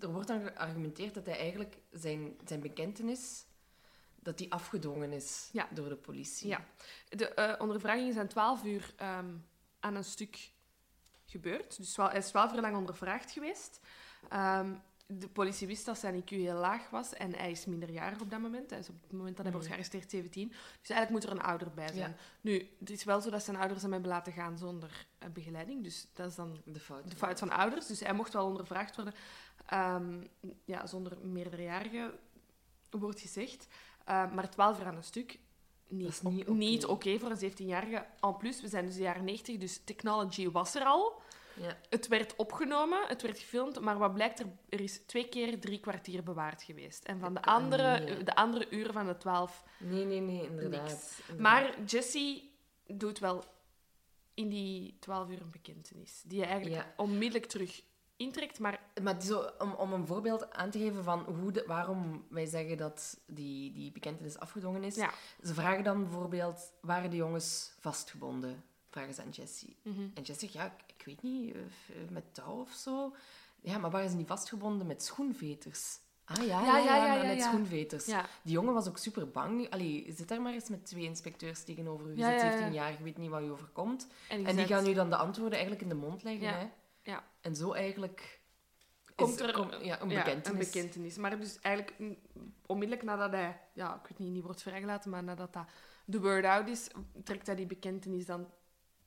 er 0.00 0.08
wordt 0.12 0.28
dan 0.28 0.40
geargumenteerd 0.40 1.14
dat 1.14 1.26
hij 1.26 1.38
eigenlijk 1.38 1.76
zijn, 1.92 2.36
zijn 2.44 2.60
bekentenis 2.60 3.46
dat 4.14 4.38
die 4.38 4.52
afgedwongen 4.52 5.12
is 5.12 5.48
Ja. 5.52 5.68
door 5.72 5.88
de 5.88 5.96
politie. 5.96 6.48
Ja. 6.48 6.64
De 7.08 7.28
eh, 7.28 7.60
ondervragingen 7.60 8.12
zijn 8.12 8.28
12 8.28 8.64
uur 8.64 8.94
aan 9.80 9.94
een 9.94 10.04
stuk 10.04 10.50
gebeurd. 11.24 11.76
Dus 11.76 11.96
wel- 11.96 12.08
hij 12.08 12.18
is 12.18 12.28
12 12.28 12.52
uur 12.54 12.60
lang 12.60 12.76
ondervraagd 12.76 13.30
geweest. 13.30 13.80
Ehm, 14.28 14.74
de 15.08 15.28
politie 15.28 15.66
wist 15.66 15.84
dat 15.84 15.98
zijn 15.98 16.22
IQ 16.22 16.28
heel 16.28 16.58
laag 16.58 16.90
was 16.90 17.12
en 17.14 17.34
hij 17.34 17.50
is 17.50 17.64
minderjarig 17.66 18.20
op 18.20 18.30
dat 18.30 18.40
moment. 18.40 18.70
Hij 18.70 18.78
is 18.78 18.88
op 18.88 19.02
het 19.02 19.12
moment 19.12 19.36
dat 19.36 19.44
hij 19.44 19.54
wordt 19.54 19.68
Mhm. 19.68 19.76
gearresteerd 19.76 20.10
17. 20.10 20.48
Dus 20.80 20.90
eigenlijk 20.90 21.10
moet 21.10 21.22
er 21.24 21.30
een 21.40 21.46
ouder 21.46 21.70
bij 21.74 21.86
zijn. 21.88 22.10
Ja. 22.10 22.16
Nu, 22.40 22.68
het 22.78 22.90
is 22.90 23.04
wel 23.04 23.20
zo 23.20 23.30
dat 23.30 23.42
zijn 23.42 23.56
ouders 23.56 23.82
hem 23.82 23.92
hebben 23.92 24.10
laten 24.10 24.32
gaan 24.32 24.58
zonder 24.58 25.06
eh, 25.18 25.28
begeleiding. 25.30 25.82
Dus 25.84 26.06
dat 26.12 26.28
is 26.30 26.34
dan 26.34 26.60
De 26.64 26.80
fout. 26.80 27.10
de 27.10 27.16
fout 27.16 27.38
van 27.38 27.50
ouders. 27.50 27.86
Dus 27.86 28.00
hij 28.00 28.12
mocht 28.14 28.32
wel 28.32 28.46
ondervraagd 28.46 28.96
worden. 28.96 29.14
Ehm, 29.66 30.24
ja, 30.64 30.86
zonder 30.86 31.18
meerderjarige 31.26 32.18
wordt 32.90 33.20
gezegd. 33.20 33.66
Ehm, 34.04 34.34
maar 34.34 34.50
12 34.50 34.80
uur 34.80 34.86
aan 34.86 34.96
een 34.96 35.04
stuk. 35.04 35.38
Niet, 35.88 36.22
niet 36.46 36.86
oké 36.86 37.18
voor 37.18 37.30
een 37.30 37.36
17-jarige. 37.52 38.06
En 38.20 38.36
plus, 38.36 38.60
we 38.60 38.68
zijn 38.68 38.86
dus 38.86 38.94
de 38.94 39.00
jaren 39.02 39.24
90, 39.24 39.56
dus 39.58 39.80
technology 39.84 40.50
was 40.50 40.74
er 40.74 40.84
al. 40.84 41.20
Ja. 41.60 41.76
Het 41.90 42.08
werd 42.08 42.36
opgenomen, 42.36 43.06
het 43.08 43.22
werd 43.22 43.38
gefilmd, 43.38 43.80
maar 43.80 43.98
wat 43.98 44.14
blijkt 44.14 44.40
er, 44.40 44.46
er 44.68 44.80
is 44.80 45.00
twee 45.06 45.28
keer 45.28 45.60
drie 45.60 45.80
kwartier 45.80 46.22
bewaard 46.22 46.62
geweest. 46.62 47.04
En 47.04 47.18
van 47.20 47.34
de 47.34 47.40
kan 47.40 47.54
andere, 47.54 48.22
de 48.24 48.34
andere 48.34 48.70
uren 48.70 48.92
van 48.92 49.06
de 49.06 49.16
twaalf 49.16 49.64
Nee, 49.78 50.04
nee, 50.04 50.20
nee, 50.20 50.42
inderdaad. 50.46 50.88
Niks. 50.88 51.20
inderdaad. 51.28 51.38
Maar 51.38 51.82
Jessie 51.84 52.54
doet 52.86 53.18
wel 53.18 53.44
in 54.34 54.48
die 54.48 54.96
12 55.00 55.28
uur 55.30 55.40
een 55.40 55.50
bekentenis. 55.50 56.22
Die 56.26 56.38
je 56.38 56.44
eigenlijk 56.44 56.76
Ja. 56.76 56.92
onmiddellijk 56.96 57.46
terug 57.46 57.82
intrekt. 58.16 58.58
Maar 58.58 58.80
Maar 59.02 59.22
zo, 59.22 59.50
om, 59.58 59.72
om 59.72 59.92
een 59.92 60.06
voorbeeld 60.06 60.52
aan 60.52 60.70
te 60.70 60.78
geven 60.78 61.04
van 61.04 61.20
hoe 61.20 61.52
de, 61.52 61.64
waarom 61.66 62.26
wij 62.30 62.46
zeggen 62.46 62.76
dat 62.76 63.20
die, 63.26 63.72
die 63.72 63.92
bekentenis 63.92 64.38
afgedwongen 64.38 64.84
is. 64.84 64.94
ja. 64.96 65.10
Ze 65.42 65.54
vragen 65.54 65.84
dan 65.84 66.02
bijvoorbeeld, 66.02 66.72
waren 66.80 67.10
de 67.10 67.16
jongens 67.16 67.72
vastgebonden? 67.80 68.64
Vragen 68.88 69.14
ze 69.14 69.22
aan 69.22 69.28
Jessie. 69.30 69.76
Mhm. 69.82 70.00
En 70.14 70.22
Jessie 70.22 70.50
zegt, 70.50 70.52
ja, 70.52 70.76
weet 71.06 71.22
niet, 71.22 71.54
eh, 71.54 71.60
f- 71.60 72.10
met 72.10 72.34
touw 72.34 72.60
of 72.60 72.72
zo. 72.72 73.14
Ja, 73.60 73.78
maar 73.78 73.90
waren 73.90 74.10
ze 74.10 74.16
niet 74.16 74.26
vastgebonden 74.26 74.86
met 74.86 75.02
schoenveters? 75.02 75.98
Ah 76.24 76.46
ja, 76.46 76.64
ja, 76.64 76.78
ja, 76.78 77.26
met 77.26 77.42
schoenveters. 77.42 78.04
Die 78.04 78.52
jongen 78.52 78.74
was 78.74 78.88
ook 78.88 78.98
super 78.98 79.30
bang. 79.30 79.70
Allee, 79.70 80.12
zit 80.16 80.28
daar 80.28 80.42
maar 80.42 80.52
eens 80.52 80.68
met 80.68 80.86
twee 80.86 81.04
inspecteurs 81.04 81.64
tegenover 81.64 82.06
u. 82.06 82.08
Je 82.08 82.14
zit 82.14 82.24
ja, 82.24 82.30
ja. 82.30 82.40
17 82.40 82.72
jaar, 82.72 82.92
je 82.92 83.02
weet 83.02 83.16
niet 83.16 83.30
wat 83.30 83.42
je 83.42 83.50
overkomt. 83.50 84.06
En, 84.28 84.56
die 84.56 84.66
gaan 84.66 84.84
nu 84.84 84.92
dan 84.94 85.10
de 85.10 85.16
antwoorden 85.16 85.58
eigenlijk 85.58 85.82
in 85.82 85.88
de 85.88 86.06
mond 86.06 86.22
leggen. 86.22 86.48
Hè? 86.48 86.68
ja. 87.02 87.24
En 87.40 87.56
zo 87.56 87.72
eigenlijk... 87.72 88.40
Komt 89.14 89.40
er 89.40 89.84
ja, 89.84 90.00
een 90.00 90.08
ja, 90.08 90.22
bekentenis. 90.24 90.46
een 90.66 90.72
bekentenis. 90.72 91.16
Maar 91.16 91.40
dus 91.40 91.58
eigenlijk 91.60 91.96
onmiddellijk 92.66 93.06
nadat 93.06 93.30
hij, 93.30 93.60
ja, 93.72 93.94
ik 93.94 94.08
weet 94.08 94.18
niet, 94.18 94.32
niet 94.32 94.42
wordt 94.42 94.62
vrijgelaten, 94.62 95.10
maar 95.10 95.24
nadat 95.24 95.52
dat 95.52 95.66
de 96.04 96.20
word 96.20 96.44
out 96.44 96.68
is, 96.68 96.88
trekt 97.24 97.46
hij 97.46 97.56
die 97.56 97.66
bekentenis 97.66 98.26
dan 98.26 98.50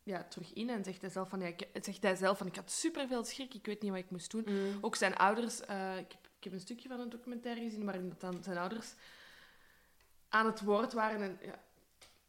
ja, 0.10 0.24
terug 0.24 0.54
in 0.54 0.70
en 0.70 0.84
zegt 0.84 1.02
hij 1.02 1.10
zelf 1.10 1.30
van, 1.30 1.40
ja, 1.40 1.48
ik, 1.48 1.68
zegt 1.82 2.04
hij 2.04 2.16
zelf 2.16 2.38
van, 2.38 2.48
ik 2.48 2.56
had 2.56 2.72
superveel 2.72 3.24
schrik, 3.24 3.54
ik 3.54 3.66
weet 3.66 3.82
niet 3.82 3.92
wat 3.92 4.00
ik 4.00 4.12
moest 4.12 4.32
doen. 4.32 4.46
Mm. 4.48 4.78
Ook 4.82 4.96
zijn 4.96 5.16
ouders, 5.16 5.62
eh, 5.62 5.98
ik, 5.98 6.12
heb, 6.12 6.30
ik 6.38 6.44
heb 6.44 6.54
een 6.54 6.60
stukje 6.60 6.90
van 6.90 7.00
een 7.00 7.10
documentaire 7.10 7.62
gezien 7.62 7.86
waarin 7.86 8.10
dat 8.10 8.22
dan 8.22 8.44
zijn 8.44 8.58
ouders 8.58 8.94
aan 10.30 10.46
het 10.46 10.62
woord 10.62 10.94
waren. 10.94 11.22
En, 11.22 11.40
ja, 11.42 11.60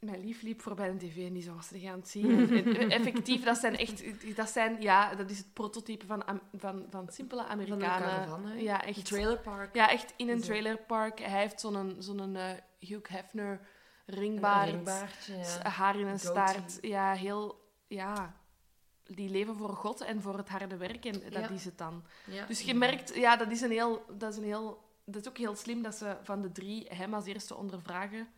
mijn 0.01 0.25
lief 0.25 0.43
liep 0.43 0.63
voorbij 0.63 0.89
een 0.89 0.99
tv 0.99 1.17
en 1.27 1.33
die 1.33 1.43
zo 1.43 1.55
was 1.55 1.69
ze 1.69 1.79
gaan 1.79 2.01
zien. 2.05 2.51
En, 2.51 2.77
en 2.77 2.91
effectief, 3.01 3.45
dat 3.45 3.59
zijn 3.59 3.77
echt, 3.77 4.03
dat 4.37 4.49
zijn, 4.49 4.81
ja, 4.81 5.15
dat 5.15 5.31
is 5.31 5.39
het 5.39 5.53
prototype 5.53 6.07
van, 6.07 6.23
van, 6.57 6.87
van 6.91 7.09
simpele 7.09 7.43
Van 7.43 7.51
Amerikanen. 7.51 8.09
caravan, 8.09 8.47
hè? 8.47 8.55
ja, 8.55 8.85
echt. 8.85 9.05
trailerpark. 9.05 9.75
Ja, 9.75 9.91
echt 9.91 10.15
in 10.17 10.29
een 10.29 10.41
trailerpark. 10.41 11.19
Hij 11.19 11.41
heeft 11.41 11.61
zo'n 11.61 11.97
zo'n 11.99 12.37
eh, 12.37 12.51
Hugh 12.79 13.11
Hefner 13.11 13.61
Een 14.07 14.15
ringbaard, 14.15 15.31
haar 15.63 15.99
in 15.99 16.07
een 16.07 16.19
staart. 16.19 16.79
Ja, 16.81 17.13
heel, 17.13 17.60
ja, 17.97 18.37
die 19.05 19.29
leven 19.29 19.57
voor 19.57 19.75
God 19.77 20.01
en 20.01 20.23
voor 20.23 20.37
het 20.37 20.49
harde 20.49 20.77
werk 20.77 21.05
en 21.05 21.21
dat 21.21 21.33
Ja. 21.33 21.49
is 21.49 21.65
het 21.65 21.79
dan. 21.79 22.05
Ja. 22.27 22.47
Dus 22.47 22.61
je 22.61 22.75
merkt, 22.75 23.15
ja, 23.15 23.37
dat 23.37 23.51
is 23.51 23.61
een 23.61 23.71
heel, 23.71 24.05
dat 24.19 24.33
is 24.33 24.39
een 24.39 24.45
heel, 24.45 24.83
dat 25.05 25.23
is 25.23 25.29
ook 25.29 25.39
heel 25.39 25.57
slim 25.57 25.83
dat 25.83 25.95
ze 25.95 26.17
van 26.23 26.43
de 26.43 26.53
drie 26.53 26.87
hem 26.89 27.15
als 27.15 27.27
eerste 27.27 27.55
ondervragen 27.55 28.29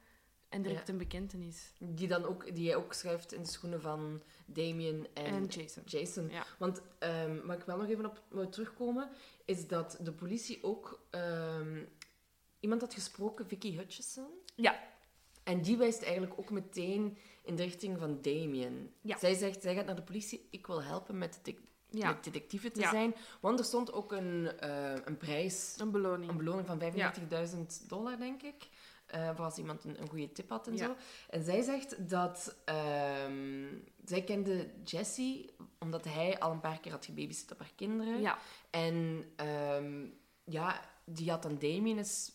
en 0.48 0.62
direct 0.62 0.86
Ja. 0.86 0.92
een 0.92 0.98
bekentenis. 0.98 1.72
Die, 1.78 2.08
dan 2.08 2.24
ook, 2.24 2.54
die 2.54 2.66
hij 2.66 2.76
ook 2.76 2.92
schrijft 2.92 3.32
in 3.32 3.42
de 3.42 3.48
schoenen 3.48 3.80
van 3.80 4.22
Damien 4.46 5.06
en, 5.14 5.24
En 5.24 5.44
Jason. 5.46 5.82
Jason. 5.86 6.28
Ja. 6.30 6.44
Want 6.58 6.80
um, 7.00 7.46
waar 7.46 7.58
ik 7.58 7.64
wel 7.64 7.76
nog 7.76 7.88
even 7.88 8.06
op 8.06 8.22
wil 8.28 8.48
terugkomen, 8.48 9.08
is 9.44 9.66
dat 9.66 9.98
de 10.00 10.12
politie 10.12 10.62
ook 10.64 11.06
ehm, 11.10 11.84
iemand 12.60 12.80
had 12.80 12.94
gesproken, 12.94 13.46
Vicky 13.46 13.76
Hutchison. 13.76 14.28
Ja. 14.54 14.80
En 15.44 15.62
die 15.62 15.76
wijst 15.76 16.02
eigenlijk 16.02 16.38
ook 16.38 16.50
meteen 16.50 17.18
in 17.44 17.56
de 17.56 17.62
richting 17.62 17.98
van 17.98 18.18
Damien. 18.22 18.92
Ja. 19.00 19.18
Zij 19.18 19.34
zegt, 19.34 19.62
zij 19.62 19.74
gaat 19.74 19.86
naar 19.86 19.96
de 19.96 20.02
politie, 20.02 20.46
ik 20.50 20.66
wil 20.66 20.82
helpen 20.82 21.18
met, 21.18 21.40
Ja, 21.90 22.08
met 22.08 22.24
detectieve 22.24 22.70
te 22.70 22.80
Ja. 22.80 22.90
zijn. 22.90 23.14
Want 23.40 23.58
er 23.58 23.64
stond 23.64 23.92
ook 23.92 24.12
een, 24.12 24.52
eh, 24.58 24.94
een 25.04 25.16
prijs, 25.16 25.74
een 25.78 25.90
beloning. 25.90 26.30
een 26.30 26.36
beloning 26.36 26.66
van 26.66 26.78
35.000 26.78 27.88
dollar, 27.88 28.18
denk 28.18 28.42
ik. 28.42 28.68
eh, 29.06 29.36
voor 29.36 29.44
als 29.44 29.56
iemand 29.58 29.84
een, 29.84 30.00
een 30.00 30.08
goede 30.08 30.32
tip 30.32 30.48
had 30.50 30.66
en 30.66 30.78
zo. 30.78 30.94
En 31.30 31.44
zij 31.44 31.62
zegt 31.62 32.08
dat... 32.10 32.56
ehm, 32.64 33.66
zij 34.04 34.22
kende 34.24 34.70
Jesse 34.84 35.50
omdat 35.78 36.04
hij 36.04 36.38
al 36.38 36.50
een 36.50 36.60
paar 36.60 36.80
keer 36.80 36.92
had 36.92 37.04
gebabysit 37.04 37.52
op 37.52 37.58
haar 37.58 37.72
kinderen. 37.76 38.20
Ja, 38.20 38.38
En 38.70 39.24
ehm, 39.36 40.06
ja, 40.44 40.80
die 41.04 41.30
had 41.30 41.42
dan 41.42 41.58
Damien 41.58 41.98
eens 41.98 42.32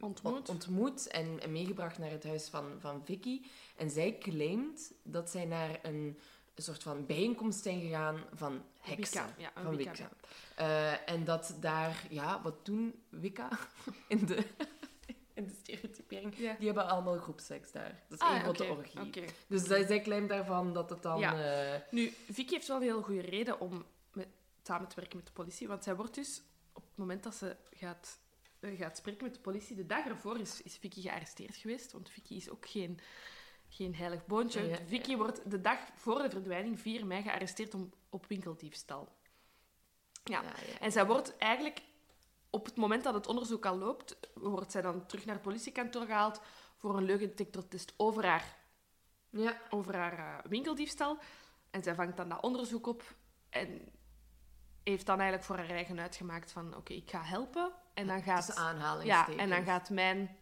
ontmoet. 0.00 0.48
ontmoet 0.48 1.06
en, 1.08 1.40
en 1.42 1.52
meegebracht 1.52 1.98
naar 1.98 2.10
het 2.10 2.24
huis 2.24 2.48
van, 2.48 2.64
van 2.78 3.04
Vicky. 3.04 3.42
En 3.76 3.90
zij 3.90 4.18
claimt 4.18 4.92
dat 5.02 5.30
zij 5.30 5.44
naar 5.44 5.78
een, 5.82 6.18
soort 6.56 6.82
van 6.82 7.06
bijeenkomst 7.06 7.62
zijn 7.62 7.80
gegaan 7.80 8.24
van 8.34 8.62
heksen. 8.80 9.26
Wicca, 9.26 9.34
ja, 9.38 9.62
van 9.62 9.76
Wicca, 9.76 9.90
Wicca. 9.90 10.10
Eh, 10.54 11.10
en 11.10 11.24
dat 11.24 11.56
daar, 11.60 12.06
ja, 12.10 12.42
wat 12.42 12.66
doen 12.66 13.02
Wicca 13.08 13.48
in 14.08 14.26
de, 14.26 14.46
in 15.34 15.44
de 15.46 15.52
stereotypering? 15.62 16.36
Ja. 16.36 16.54
Die 16.54 16.66
hebben 16.66 16.88
allemaal 16.88 17.18
groepseks 17.18 17.72
daar. 17.72 18.02
Dat 18.08 18.20
is 18.20 18.26
Ah, 18.26 18.32
één 18.32 18.40
grote 18.40 18.64
orgie. 18.64 19.24
Dus 19.46 19.62
zij, 19.62 19.86
zij 19.86 20.02
claimt 20.02 20.28
daarvan 20.28 20.72
dat 20.72 20.90
het 20.90 21.02
dan... 21.02 21.18
Ja. 21.18 21.74
eh, 21.74 21.80
Nu, 21.90 22.12
Vicky 22.30 22.52
heeft 22.54 22.66
wel 22.68 22.76
een 22.76 22.82
heel 22.82 23.02
goede 23.02 23.20
reden 23.20 23.60
om 23.60 23.84
met, 24.12 24.28
samen 24.62 24.88
te 24.88 24.96
werken 24.96 25.16
met 25.16 25.26
de 25.26 25.32
politie. 25.32 25.68
Want 25.68 25.84
zij 25.84 25.96
wordt 25.96 26.14
dus, 26.14 26.42
op 26.72 26.82
het 26.82 26.96
moment 26.96 27.22
dat 27.22 27.34
ze 27.34 27.56
gaat, 27.72 28.18
eh, 28.60 28.78
gaat 28.78 28.96
spreken 28.96 29.24
met 29.24 29.34
de 29.34 29.40
politie, 29.40 29.76
de 29.76 29.86
dag 29.86 30.06
ervoor 30.06 30.38
is, 30.38 30.62
is 30.62 30.76
Vicky 30.76 31.00
gearresteerd 31.00 31.56
geweest. 31.56 31.92
Want 31.92 32.10
Vicky 32.10 32.34
is 32.34 32.50
ook 32.50 32.68
geen, 32.68 32.98
geen 33.68 33.94
heilig 33.94 34.26
boontje. 34.26 34.62
Ja, 34.62 34.78
Vicky 34.86 35.16
wordt 35.16 35.50
de 35.50 35.60
dag 35.60 35.78
voor 35.94 36.22
de 36.22 36.30
verdwijning, 36.30 36.80
4 36.80 37.06
mei, 37.06 37.22
gearresteerd 37.22 37.74
om, 37.74 37.92
op 38.08 38.26
winkeldiefstal. 38.26 39.08
Ja. 40.24 40.42
ja, 40.42 40.48
ja. 40.48 40.78
En 40.80 40.92
zij 40.92 41.06
wordt 41.06 41.36
eigenlijk, 41.36 41.82
op 42.50 42.64
het 42.64 42.76
moment 42.76 43.04
dat 43.04 43.14
het 43.14 43.26
onderzoek 43.26 43.66
al 43.66 43.78
loopt, 43.78 44.16
wordt 44.34 44.72
zij 44.72 44.82
dan 44.82 45.06
terug 45.06 45.24
naar 45.24 45.34
het 45.34 45.44
politiekantoor 45.44 46.06
gehaald 46.06 46.40
voor 46.76 46.96
een 46.96 47.04
leugendetectortest 47.04 47.94
over 47.96 48.26
haar 48.26 48.56
ja. 49.30 49.56
over 49.70 49.96
haar 49.96 50.18
eh, 50.18 50.50
winkeldiefstal. 50.50 51.18
En 51.70 51.82
zij 51.82 51.94
vangt 51.94 52.16
dan 52.16 52.28
dat 52.28 52.42
onderzoek 52.42 52.86
op 52.86 53.02
en 53.50 53.88
heeft 54.82 55.06
dan 55.06 55.16
eigenlijk 55.16 55.46
voor 55.48 55.56
haar 55.56 55.70
eigen 55.70 56.00
uitgemaakt 56.00 56.52
van 56.52 56.76
oké, 56.76 56.92
ik 56.92 57.10
ga 57.10 57.22
helpen. 57.22 57.72
En 57.94 58.06
dan 58.06 58.22
gaat, 58.22 58.54
ja, 59.02 59.28
en 59.28 59.48
dan 59.48 59.64
gaat 59.64 59.90
mijn... 59.90 60.36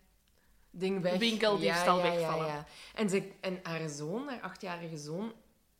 ding 0.79 1.03
weg. 1.03 1.19
winkeldiefstal 1.19 1.99
ja, 1.99 2.05
ja, 2.05 2.11
wegvallen. 2.11 2.47
Ja. 2.47 2.67
En, 2.95 3.11
ze, 3.11 3.31
en 3.41 3.61
haar 3.63 3.89
zoon, 3.89 4.29
haar 4.29 4.41
achtjarige 4.41 4.97
zoon, 4.97 5.33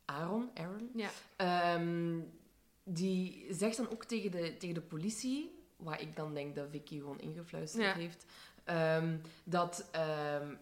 Aaron, 0.05 0.51
Aaron 0.55 0.91
ehm, 1.37 2.19
die 2.85 3.47
zegt 3.51 3.77
dan 3.77 3.91
ook 3.91 4.05
tegen 4.05 4.31
de, 4.31 4.57
tegen 4.57 4.75
de 4.75 4.81
politie, 4.81 5.65
waar 5.77 6.01
ik 6.01 6.17
dan 6.17 6.35
denk 6.35 6.55
dat 6.55 6.67
Vicky 6.71 6.99
gewoon 6.99 7.21
ingefluisterd 7.21 7.95
heeft, 7.95 8.27
ehm, 8.65 9.17
dat, 9.45 9.89
ehm, 9.93 10.55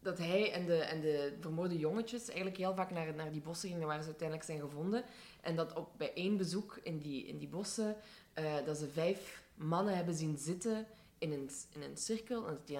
dat 0.00 0.18
hij 0.18 0.52
en 0.52 0.66
de, 0.66 0.76
en 0.76 1.00
de 1.00 1.36
vermoorde 1.40 1.78
jongetjes 1.78 2.28
eigenlijk 2.28 2.56
heel 2.56 2.74
vaak 2.74 2.90
naar, 2.90 3.14
naar 3.14 3.32
die 3.32 3.40
bossen 3.40 3.68
gingen 3.68 3.86
waar 3.86 4.00
ze 4.00 4.06
uiteindelijk 4.06 4.46
zijn 4.46 4.60
gevonden. 4.60 5.04
En 5.40 5.56
dat 5.56 5.72
op, 5.72 5.90
bij 5.96 6.12
één 6.14 6.36
bezoek 6.36 6.78
in 6.82 6.98
die, 6.98 7.26
in 7.26 7.38
die 7.38 7.48
bossen, 7.48 7.96
eh, 8.32 8.54
dat 8.64 8.78
ze 8.78 8.88
vijf 8.88 9.42
mannen 9.54 9.96
hebben 9.96 10.14
zien 10.14 10.38
zitten 10.38 10.86
in 11.18 11.32
een, 11.32 11.50
in 11.72 11.82
een 11.82 11.96
cirkel, 11.96 12.48
en 12.48 12.58
die 12.64 12.78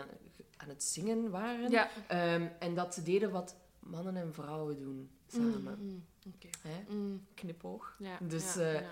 aan, 0.63 0.69
het 0.69 0.83
zingen 0.83 1.31
waren. 1.31 1.71
ja. 1.71 1.89
Ehm, 2.07 2.47
en 2.59 2.75
dat 2.75 2.95
ze 2.95 3.03
deden 3.03 3.31
wat 3.31 3.57
mannen 3.79 4.17
en 4.17 4.35
vrouwen 4.35 4.79
doen 4.79 5.11
samen. 5.27 5.77
Mm, 5.79 5.87
mm, 5.89 6.05
Oké. 6.35 6.49
Hè? 6.69 6.95
Mm, 6.95 7.27
Knipoog. 7.35 7.95
ja, 7.99 8.19
Dus, 8.21 8.55
ja, 8.55 8.61
eh, 8.61 8.81
ja. 8.81 8.91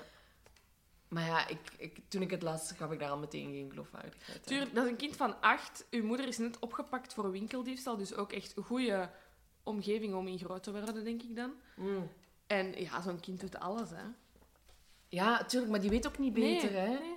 Maar 1.09 1.25
ja, 1.27 1.49
ik, 1.49 1.59
ik, 1.79 2.01
toen 2.09 2.23
ik 2.23 2.31
het 2.31 2.43
las, 2.43 2.73
gaf 2.73 2.91
ik 2.93 2.99
daar 2.99 3.11
al 3.11 3.19
meteen 3.19 3.53
geen 3.53 3.71
geloofwaardigheid 3.71 4.39
aan. 4.39 4.45
Tuurlijk, 4.45 4.75
dat 4.75 4.85
is 4.85 4.91
een 4.91 4.97
kind 4.97 5.17
van 5.17 5.41
acht. 5.41 5.87
Uw 5.91 6.05
moeder 6.05 6.27
is 6.29 6.39
net 6.39 6.59
opgepakt 6.59 7.15
voor 7.15 7.31
winkeldiefstal, 7.31 7.97
dus 7.97 8.15
ook 8.15 8.33
echt 8.33 8.57
een 8.57 8.63
goede 8.63 9.11
omgeving 9.63 10.15
om 10.15 10.27
in 10.27 10.39
groot 10.39 10.63
te 10.63 10.73
worden, 10.73 11.05
denk 11.05 11.23
ik 11.23 11.37
dan. 11.37 11.53
Mm. 11.77 12.09
En 12.47 12.81
ja, 12.81 13.01
zo'n 13.03 13.21
kind 13.21 13.41
doet 13.41 13.59
alles, 13.59 13.91
hè. 13.91 14.03
Ja, 15.09 15.45
tuurlijk, 15.45 15.71
maar 15.71 15.81
die 15.81 15.91
weet 15.91 16.07
ook 16.07 16.19
niet 16.19 16.33
beter, 16.33 16.73
Nee, 16.73 16.81
hè. 16.81 16.89
nee. 16.89 17.17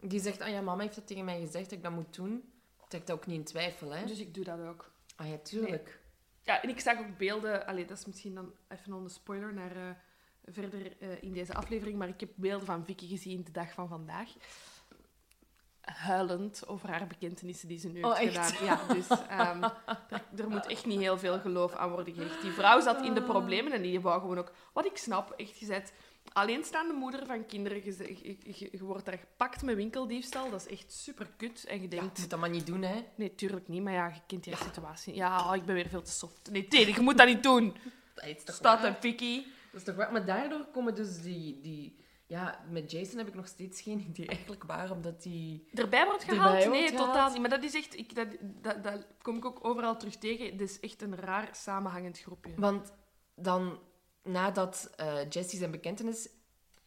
Die 0.00 0.20
zegt, 0.20 0.40
ah 0.40 0.48
ja, 0.48 0.60
mama 0.60 0.82
heeft 0.82 0.94
dat 0.94 1.06
tegen 1.06 1.24
mij 1.24 1.40
gezegd 1.40 1.64
dat 1.64 1.78
ik 1.78 1.82
dat 1.84 1.92
moet 1.92 2.14
doen. 2.14 2.52
Ik 2.88 2.94
trek 2.94 3.06
dat 3.06 3.16
ook 3.16 3.26
niet 3.26 3.38
in 3.38 3.44
twijfel, 3.44 3.90
hè. 3.94 4.06
Dus 4.06 4.20
ik 4.20 4.34
doe 4.34 4.44
dat 4.44 4.60
ook. 4.60 4.90
Ah 5.16 5.28
ja, 5.28 5.36
tuurlijk. 5.38 6.00
Ja, 6.42 6.62
en 6.62 6.68
ik 6.68 6.80
zag 6.80 6.98
ook 6.98 7.16
beelden... 7.18 7.66
Allee, 7.66 7.84
dat 7.84 7.98
is 7.98 8.06
misschien 8.06 8.34
dan 8.34 8.52
even 8.68 8.92
een 8.92 9.10
spoiler 9.10 9.54
naar 9.54 9.76
eh, 9.76 9.90
verder 10.44 11.00
eh, 11.00 11.22
in 11.22 11.32
deze 11.32 11.54
aflevering, 11.54 11.98
maar 11.98 12.08
ik 12.08 12.20
heb 12.20 12.30
beelden 12.34 12.66
van 12.66 12.84
Vicky 12.84 13.08
gezien 13.08 13.44
de 13.44 13.50
dag 13.50 13.72
van 13.72 13.88
vandaag. 13.88 14.28
Huilend 15.80 16.66
over 16.66 16.88
haar 16.88 17.06
bekentenissen 17.06 17.68
die 17.68 17.78
ze 17.78 17.88
nu 17.88 18.02
Oh, 18.02 18.16
heeft 18.16 18.36
echt? 18.36 18.52
gedaan. 18.52 18.86
Ja, 18.88 18.94
dus 18.94 19.08
ehm, 19.08 19.62
er, 20.14 20.24
er 20.36 20.48
moet 20.48 20.66
echt 20.66 20.86
niet 20.86 21.00
heel 21.00 21.18
veel 21.18 21.38
geloof 21.40 21.74
aan 21.74 21.90
worden 21.90 22.14
gehecht. 22.14 22.42
Die 22.42 22.50
vrouw 22.50 22.80
zat 22.80 23.02
in 23.02 23.14
de 23.14 23.22
problemen 23.22 23.72
en 23.72 23.82
die 23.82 24.00
wou 24.00 24.20
gewoon 24.20 24.38
ook... 24.38 24.52
Wat 24.72 24.86
ik 24.86 24.96
snap, 24.96 25.30
echt 25.30 25.56
gezet... 25.56 25.92
Alleenstaande 26.32 26.94
moeder 26.94 27.26
van 27.26 27.46
kinderen, 27.46 27.84
je, 27.84 28.16
je, 28.42 28.68
je- 28.72 28.84
wordt 28.84 29.04
daar 29.04 29.18
gepakt 29.18 29.62
met 29.62 29.76
winkeldiefstal. 29.76 30.50
Dat 30.50 30.66
is 30.66 30.72
echt 30.78 30.92
super 30.92 31.30
kut. 31.36 31.64
En 31.64 31.76
je 31.76 31.82
Ja, 31.82 31.88
denkt, 31.88 32.16
je 32.16 32.20
moet 32.20 32.30
dat 32.30 32.40
maar 32.40 32.50
niet 32.50 32.66
doen, 32.66 32.82
hè. 32.82 33.04
Nee, 33.16 33.34
tuurlijk 33.34 33.68
niet, 33.68 33.82
maar 33.82 33.92
ja, 33.92 34.06
je 34.06 34.20
kent 34.26 34.44
die 34.44 34.56
situatie. 34.56 35.14
Ja, 35.14 35.48
oh, 35.50 35.56
ik 35.56 35.64
ben 35.64 35.74
weer 35.74 35.88
veel 35.88 36.02
te 36.02 36.10
soft. 36.10 36.50
Nee, 36.50 36.68
Teddy, 36.68 36.92
je 36.94 37.00
moet 37.00 37.18
dat 37.18 37.26
niet 37.26 37.42
doen. 37.42 37.76
Dat 38.14 38.24
is 38.26 38.44
toch 38.44 38.54
Staat 38.54 38.84
een 38.84 38.94
Vicky. 38.94 39.42
Dat 39.72 39.80
is 39.80 39.84
toch 39.84 39.94
waar? 39.94 40.12
Maar 40.12 40.24
daardoor 40.26 40.66
komen 40.72 40.94
dus 40.94 41.22
die... 41.22 41.60
die 41.60 42.06
ja, 42.26 42.64
met 42.70 42.90
Jason 42.90 43.18
heb 43.18 43.28
ik 43.28 43.34
nog 43.34 43.46
steeds 43.46 43.80
geen 43.80 44.00
idee 44.08 44.26
eigenlijk 44.26 44.64
waarom 44.64 45.02
dat 45.02 45.22
die... 45.22 45.68
Erbij 45.74 46.04
wordt 46.04 46.20
Erbij 46.22 46.36
gehaald? 46.36 46.64
wordt 46.64 46.78
nee, 46.80 46.88
gehaald. 46.88 47.06
totaal 47.12 47.30
niet. 47.30 47.40
Maar 47.40 47.50
dat 47.50 47.62
is 47.62 47.74
echt... 47.74 47.98
Ik, 47.98 48.14
dat, 48.14 48.26
dat, 48.40 48.84
dat 48.84 49.06
kom 49.22 49.36
ik 49.36 49.44
ook 49.44 49.64
overal 49.64 49.96
terug 49.96 50.16
tegen. 50.16 50.46
Het 50.46 50.60
is 50.60 50.80
echt 50.80 51.02
een 51.02 51.16
raar 51.16 51.48
samenhangend 51.52 52.18
groepje. 52.18 52.52
Want 52.56 52.92
dan, 53.34 53.78
nadat 54.28 54.90
eh 54.96 55.28
Jesse 55.28 55.56
zijn 55.56 55.70
bekentenis 55.70 56.28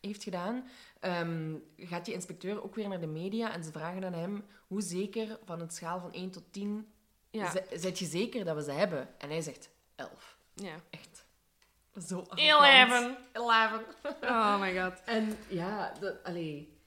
heeft 0.01 0.23
gedaan, 0.23 0.67
ehm, 0.99 1.55
gaat 1.77 2.05
die 2.05 2.13
inspecteur 2.13 2.63
ook 2.63 2.75
weer 2.75 2.87
naar 2.87 2.99
de 2.99 3.07
media 3.07 3.53
en 3.53 3.63
ze 3.63 3.71
vragen 3.71 4.05
aan 4.05 4.13
hem 4.13 4.45
hoe 4.67 4.81
zeker 4.81 5.39
van 5.45 5.59
een 5.61 5.69
schaal 5.69 5.99
van 5.99 6.13
1 6.13 6.31
tot 6.31 6.43
10 6.51 6.91
Ja. 7.29 7.51
Zet 7.73 7.99
je 7.99 8.05
zeker 8.05 8.45
dat 8.45 8.55
we 8.55 8.63
ze 8.63 8.71
hebben? 8.71 9.09
En 9.17 9.29
hij 9.29 9.41
zegt 9.41 9.69
11. 9.95 10.37
ja. 10.53 10.75
Echt. 10.89 11.25
Zo 12.07 12.19
arrogant. 12.27 12.39
Eleven. 12.39 13.17
11. 13.31 13.81
Oh 14.21 14.59
my 14.59 14.81
god. 14.81 15.01
En 15.05 15.37
ja, 15.47 15.93
dat, 15.99 16.23
allee. 16.23 16.79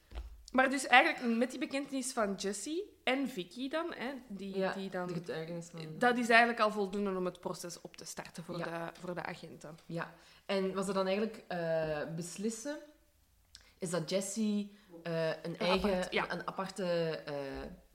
Maar 0.54 0.70
dus 0.70 0.86
eigenlijk 0.86 1.36
met 1.36 1.50
die 1.50 1.58
bekentenis 1.58 2.12
van 2.12 2.34
Jessie 2.34 2.98
en 3.04 3.28
Vicky 3.28 3.68
dan, 3.68 3.94
hè, 3.96 4.12
die, 4.28 4.58
Ja, 4.58 4.72
die 4.72 4.90
dan... 4.90 5.06
de. 5.06 5.96
Dat 5.98 6.18
is 6.18 6.28
eigenlijk 6.28 6.60
al 6.60 6.70
voldoende 6.70 7.16
om 7.16 7.24
het 7.24 7.40
proces 7.40 7.80
op 7.80 7.96
te 7.96 8.04
starten 8.04 8.44
voor, 8.44 8.58
Ja. 8.58 8.64
de, 8.64 9.00
voor 9.00 9.14
de 9.14 9.22
agenten. 9.22 9.78
Ja. 9.86 10.14
En 10.46 10.74
wat 10.74 10.86
ze 10.86 10.92
dan 10.92 11.06
eigenlijk 11.06 11.44
eh, 11.48 12.14
beslissen, 12.14 12.78
is 13.78 13.90
dat 13.90 14.10
Jesse 14.10 14.68
eh, 15.02 15.28
een 15.28 15.58
eigen, 15.58 15.94
apart, 15.94 16.12
ja. 16.12 16.32
een 16.32 16.46
aparte 16.46 16.84
eh, 17.24 17.34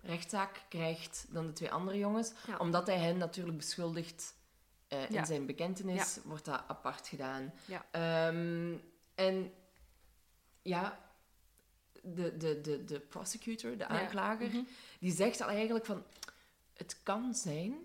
rechtszaak 0.01 0.61
krijgt 0.69 1.25
dan 1.29 1.45
de 1.45 1.53
twee 1.53 1.71
andere 1.71 1.97
jongens. 1.97 2.33
Omdat 2.57 2.87
hij 2.87 2.97
hen 2.97 3.17
natuurlijk 3.17 3.57
beschuldigt 3.57 4.37
in 5.09 5.25
zijn 5.25 5.45
bekentenis, 5.45 6.19
wordt 6.23 6.45
dat 6.45 6.63
apart 6.67 7.07
gedaan. 7.07 7.53
Ja. 7.65 7.85
Ehm, 7.91 8.77
en 9.15 9.53
ja, 10.61 11.08
de, 12.03 12.37
de, 12.37 12.61
de, 12.61 12.83
de 12.83 12.99
prosecutor, 12.99 13.77
de 13.77 13.85
aanklager, 13.87 14.47
Mhm. 14.47 14.63
die 14.99 15.11
zegt 15.11 15.41
al 15.41 15.47
eigenlijk 15.49 15.85
van... 15.85 16.03
Het 16.73 16.99
kan 17.03 17.33
zijn 17.35 17.77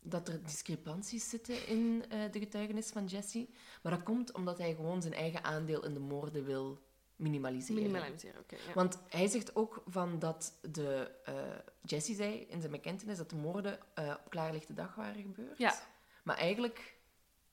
dat 0.00 0.28
er 0.28 0.42
discrepanties 0.42 1.28
zitten 1.28 1.66
in 1.66 2.04
eh, 2.08 2.20
de 2.30 2.38
getuigenis 2.38 2.88
van 2.90 3.04
Jesse. 3.06 3.48
Maar 3.82 3.92
dat 3.92 4.02
komt 4.02 4.32
omdat 4.32 4.58
hij 4.58 4.74
gewoon 4.74 5.02
zijn 5.02 5.14
eigen 5.14 5.44
aandeel 5.44 5.84
in 5.84 5.94
de 5.94 6.00
moorden 6.00 6.44
wil 6.44 6.80
minimaliseren. 7.16 7.82
Minimaliseren, 7.82 8.40
oké. 8.40 8.54
ja. 8.66 8.72
Want 8.74 8.98
hij 9.08 9.26
zegt 9.28 9.56
ook 9.56 9.82
van 9.86 10.18
dat 10.18 10.52
de... 10.70 11.10
eh, 11.24 11.34
Jesse 11.82 12.14
zei 12.14 12.34
in 12.48 12.60
zijn 12.60 12.72
bekentenis 12.72 13.16
dat 13.16 13.30
de 13.30 13.36
moorden 13.36 13.78
eh, 13.94 14.14
op 14.24 14.30
klaarlichte 14.30 14.74
dag 14.74 14.94
waren 14.94 15.22
gebeurd. 15.22 15.58
Ja. 15.58 15.74
Maar 16.22 16.36
eigenlijk 16.36 16.96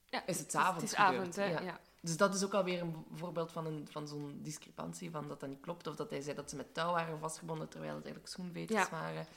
Ja, 0.05 0.25
is 0.25 0.39
het 0.39 0.51
's 0.51 0.55
avonds 0.55 0.81
Het 0.81 0.91
is 0.91 0.97
gebeurd, 0.97 1.17
avond, 1.19 1.35
hè. 1.35 1.45
ja. 1.45 1.61
Ja. 1.61 1.79
Dus 2.01 2.17
dat 2.17 2.35
is 2.35 2.43
ook 2.43 2.53
alweer 2.53 2.81
een 2.81 3.05
voorbeeld 3.15 3.51
van, 3.51 3.65
een, 3.65 3.87
van 3.91 4.07
zo'n 4.07 4.39
discrepantie, 4.41 5.11
van 5.11 5.27
dat 5.27 5.39
dat 5.39 5.49
niet 5.49 5.59
klopt. 5.59 5.87
Of 5.87 5.95
dat 5.95 6.09
hij 6.09 6.21
zei 6.21 6.35
dat 6.35 6.49
ze 6.49 6.55
met 6.55 6.73
touw 6.73 6.91
waren 6.91 7.19
vastgebonden, 7.19 7.69
terwijl 7.69 7.95
het 7.95 8.03
eigenlijk 8.03 8.33
schoenveters 8.33 8.79
Ja. 8.79 8.89
waren. 8.89 9.27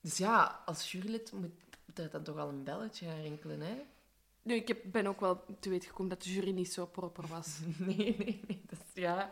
Dus 0.00 0.16
ja, 0.16 0.62
als 0.64 0.92
jurylid 0.92 1.32
moet 1.32 1.50
er 1.94 2.10
dan 2.10 2.22
toch 2.22 2.36
al 2.38 2.48
een 2.48 2.64
belletje 2.64 3.06
gaan 3.06 3.20
rinkelen, 3.22 3.60
hè? 3.60 3.74
Nu, 4.42 4.54
ik 4.54 4.68
heb, 4.68 4.78
ben 4.84 5.06
ook 5.06 5.20
wel 5.20 5.44
te 5.60 5.68
weten 5.68 5.88
gekomen 5.88 6.10
dat 6.10 6.22
de 6.22 6.32
jury 6.32 6.50
niet 6.50 6.72
zo 6.72 6.86
proper 6.86 7.26
was. 7.26 7.58
Nee, 7.78 7.96
nee, 7.96 8.40
nee. 8.46 8.62
Dat 8.66 8.78
is, 8.78 9.02
ja, 9.02 9.30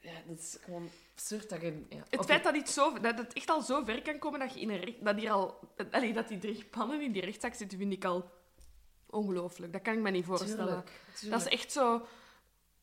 ja, 0.00 0.12
dat 0.26 0.38
is 0.38 0.56
gewoon 0.60 0.88
absurd 1.12 1.48
dat 1.48 1.60
je... 1.60 1.84
Ja. 1.88 2.02
Het 2.10 2.24
feit 2.24 2.44
dat, 2.44 2.56
iets 2.56 2.74
zo, 2.74 3.00
dat 3.00 3.18
het 3.18 3.32
echt 3.32 3.50
al 3.50 3.62
zo 3.62 3.84
ver 3.84 4.02
kan 4.02 4.18
komen 4.18 4.40
dat 4.40 4.54
je 4.54 4.60
in 4.60 4.70
een 4.70 4.80
recht, 4.80 5.04
dat 5.04 5.16
hier 5.16 5.30
al, 5.30 5.58
allee, 5.90 6.12
dat 6.12 6.28
die 6.28 6.38
drie 6.38 6.64
pannen 6.64 7.02
in 7.02 7.12
die 7.12 7.24
rechtszaak 7.24 7.54
zitten, 7.54 7.78
vind 7.78 7.92
ik 7.92 8.04
al 8.04 8.30
ongelooflijk. 9.10 9.72
Dat 9.72 9.82
kan 9.82 9.94
ik 9.94 10.00
me 10.00 10.10
niet 10.10 10.24
voorstellen. 10.24 10.84
Tuurlijk, 11.14 11.30
Dat 11.30 11.40
is 11.46 11.58
echt 11.58 11.72
zo, 11.72 12.06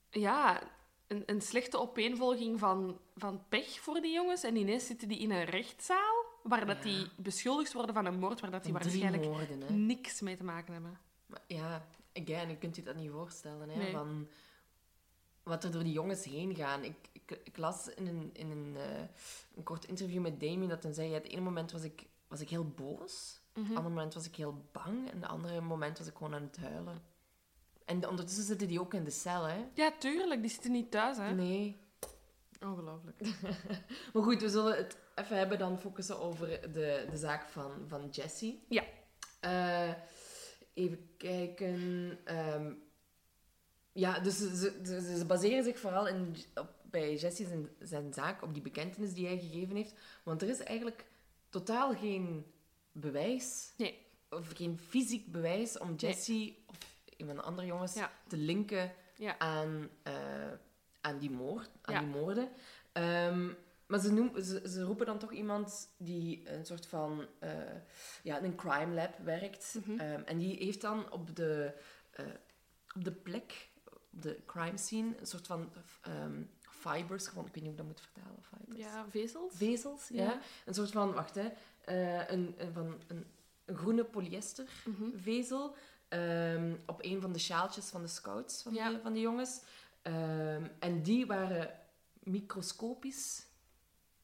ja, 0.10 0.62
een, 1.08 1.24
een 1.26 1.42
slechte 1.42 1.80
opeenvolging 1.80 2.60
van, 2.60 3.00
van 3.16 3.44
pech 3.50 3.80
voor 3.80 4.02
die 4.02 4.14
jongens. 4.14 4.44
En 4.44 4.56
ineens 4.56 4.86
zitten 4.86 5.08
die 5.08 5.18
in 5.20 5.32
een 5.32 5.46
rechtszaal 5.46 6.26
waar 6.44 6.66
dat 6.66 6.78
Ja. 6.78 6.84
die 6.84 7.08
beschuldigd 7.18 7.74
worden 7.74 7.94
van 7.96 8.06
een 8.06 8.20
moord 8.20 8.40
waar 8.40 8.52
dat 8.52 8.64
die 8.64 8.74
waarschijnlijk 8.74 9.24
moorden, 9.24 9.86
niks 9.86 10.22
mee 10.22 10.38
te 10.38 10.44
maken 10.44 10.74
hebben. 10.74 11.00
Maar 11.26 11.42
ja, 11.48 11.88
again, 12.14 12.50
je 12.50 12.58
kunt 12.58 12.76
je 12.76 12.84
dat 12.84 12.96
niet 12.96 13.12
voorstellen. 13.12 13.70
Hè, 13.70 13.78
Nee. 13.78 13.92
van 13.92 14.28
wat 15.44 15.64
er 15.64 15.72
door 15.72 15.84
die 15.84 15.94
jongens 15.94 16.24
heen 16.26 16.56
gaan. 16.56 16.84
Ik, 16.84 16.96
ik, 17.12 17.40
ik 17.44 17.58
las 17.58 17.88
in 17.88 18.08
een, 18.08 18.30
in 18.34 18.52
een, 18.52 18.76
eh, 18.78 19.02
een 19.56 19.64
kort 19.64 19.86
interview 19.86 20.22
met 20.22 20.40
Damien 20.40 20.70
dat 20.70 20.84
hij 20.84 20.94
zei... 20.94 21.08
Ja, 21.08 21.14
het 21.14 21.28
ene 21.28 21.42
moment 21.42 21.72
was 21.72 21.84
ik, 21.84 22.06
was 22.28 22.40
ik 22.42 22.50
heel 22.50 22.66
boos. 22.70 23.40
Mhm. 23.54 23.68
Het 23.68 23.76
andere 23.78 23.96
moment 23.96 24.14
was 24.14 24.26
ik 24.26 24.36
heel 24.36 24.66
bang. 24.72 25.10
En 25.10 25.22
het 25.22 25.30
andere 25.30 25.62
moment 25.62 25.98
was 25.98 26.08
ik 26.08 26.16
gewoon 26.18 26.36
aan 26.36 26.42
het 26.42 26.58
huilen. 26.58 27.02
En 27.86 28.08
ondertussen 28.10 28.44
zitten 28.44 28.68
die 28.68 28.80
ook 28.80 28.94
in 28.94 29.04
de 29.04 29.12
cel, 29.12 29.44
hè. 29.44 29.66
Ja, 29.74 29.92
tuurlijk. 30.00 30.42
Die 30.42 30.52
zitten 30.52 30.72
niet 30.72 30.92
thuis, 30.92 31.18
hè. 31.18 31.34
Nee. 31.34 31.82
Ongelooflijk. 32.62 33.20
Maar 34.14 34.24
goed, 34.24 34.42
we 34.42 34.50
zullen 34.50 34.78
het 34.78 34.98
even 35.16 35.38
hebben 35.38 35.60
dan 35.60 35.80
focussen 35.80 36.20
over 36.20 36.48
de, 36.48 37.08
de 37.10 37.18
zaak 37.18 37.50
van, 37.50 37.72
van 37.88 38.10
Jesse. 38.10 38.58
Ja. 38.68 38.84
Eh, 39.40 39.94
even 40.74 41.10
kijken. 41.18 42.18
ehm, 42.24 42.74
ja, 43.92 44.20
dus 44.20 44.38
ze, 44.38 44.80
ze, 45.18 45.26
baseren 45.28 45.64
zich 45.64 45.80
vooral 45.80 46.08
in, 46.08 46.36
op, 46.56 46.70
bij 46.82 47.16
Jesse 47.16 47.46
zijn, 47.46 47.70
zijn 47.80 48.14
zaak 48.14 48.42
op 48.42 48.54
die 48.54 48.64
bekentenis 48.64 49.14
die 49.14 49.26
hij 49.26 49.40
gegeven 49.40 49.76
heeft. 49.76 49.94
Want 50.24 50.42
er 50.42 50.50
is 50.50 50.60
eigenlijk 50.60 51.06
totaal 51.50 51.96
geen 51.96 52.53
bewijs, 52.94 53.74
Nee. 53.78 54.06
of 54.30 54.52
geen 54.54 54.80
fysiek 54.80 55.32
bewijs 55.32 55.78
om 55.78 55.96
Jesse 55.96 56.56
of 56.66 56.78
een 57.18 57.26
van 57.26 57.36
de 57.36 57.42
andere 57.42 57.68
jongens 57.68 57.94
Ja. 57.94 58.12
te 58.28 58.38
linken 58.38 58.94
Ja. 59.18 59.40
aan, 59.40 59.90
eh, 60.04 60.14
aan 61.02 61.18
die 61.20 61.32
moord, 61.32 61.70
aan 61.82 61.94
Ja. 61.94 62.00
die 62.00 62.10
moorden. 62.10 62.50
Ehm, 62.92 63.50
maar 63.88 64.00
ze, 64.00 64.12
noem, 64.14 64.42
ze, 64.42 64.62
ze 64.70 64.84
roepen 64.84 65.06
dan 65.06 65.20
toch 65.20 65.32
iemand 65.32 65.90
die 65.98 66.50
een 66.50 66.66
soort 66.66 66.86
van 66.86 67.26
eh, 67.40 67.52
ja, 68.24 68.38
in 68.38 68.44
een 68.44 68.56
crime 68.56 68.94
lab 68.94 69.18
werkt. 69.24 69.76
Mhm. 69.86 70.00
Ehm, 70.00 70.22
en 70.26 70.38
die 70.38 70.56
heeft 70.64 70.82
dan 70.82 71.12
op 71.12 71.36
de, 71.36 71.74
eh, 72.12 72.26
op 72.96 73.04
de 73.04 73.12
plek, 73.12 73.70
op 73.92 74.02
de 74.10 74.40
crime 74.46 74.78
scene, 74.78 75.20
een 75.20 75.26
soort 75.28 75.48
van 75.48 75.72
ehm, 76.02 76.42
fibers 76.60 77.28
gevonden. 77.28 77.54
Ik 77.54 77.62
weet 77.62 77.64
niet 77.70 77.72
hoe 77.72 77.72
ik 77.72 77.78
dat 77.78 77.86
moet 77.88 78.02
vertalen. 78.14 78.44
Fibers. 78.44 78.80
Ja, 78.80 79.06
vezels? 79.10 79.54
Vezels, 79.56 80.08
ja. 80.08 80.24
Ja. 80.24 80.40
Een 80.66 80.74
soort 80.74 80.92
van, 80.92 81.14
wacht 81.14 81.36
hè, 81.36 81.50
eh, 81.86 82.30
een, 82.30 82.56
een, 82.58 82.74
van, 82.74 83.02
een, 83.08 83.26
een 83.66 83.76
groene 83.78 84.04
polyester 84.06 84.70
Mhm. 84.86 85.18
vezel 85.18 85.76
ehm, 86.08 86.76
op 86.86 87.04
een 87.04 87.22
van 87.22 87.34
de 87.34 87.40
sjaaltjes 87.40 87.86
van 87.90 88.02
de 88.02 88.08
scouts 88.08 88.62
van, 88.62 88.74
Ja. 88.74 88.90
die, 88.90 88.98
van 89.00 89.14
die 89.14 89.22
jongens. 89.22 89.62
Ehm, 90.02 90.68
en 90.80 91.02
die 91.04 91.26
waren 91.26 91.80
microscopisch 92.24 93.46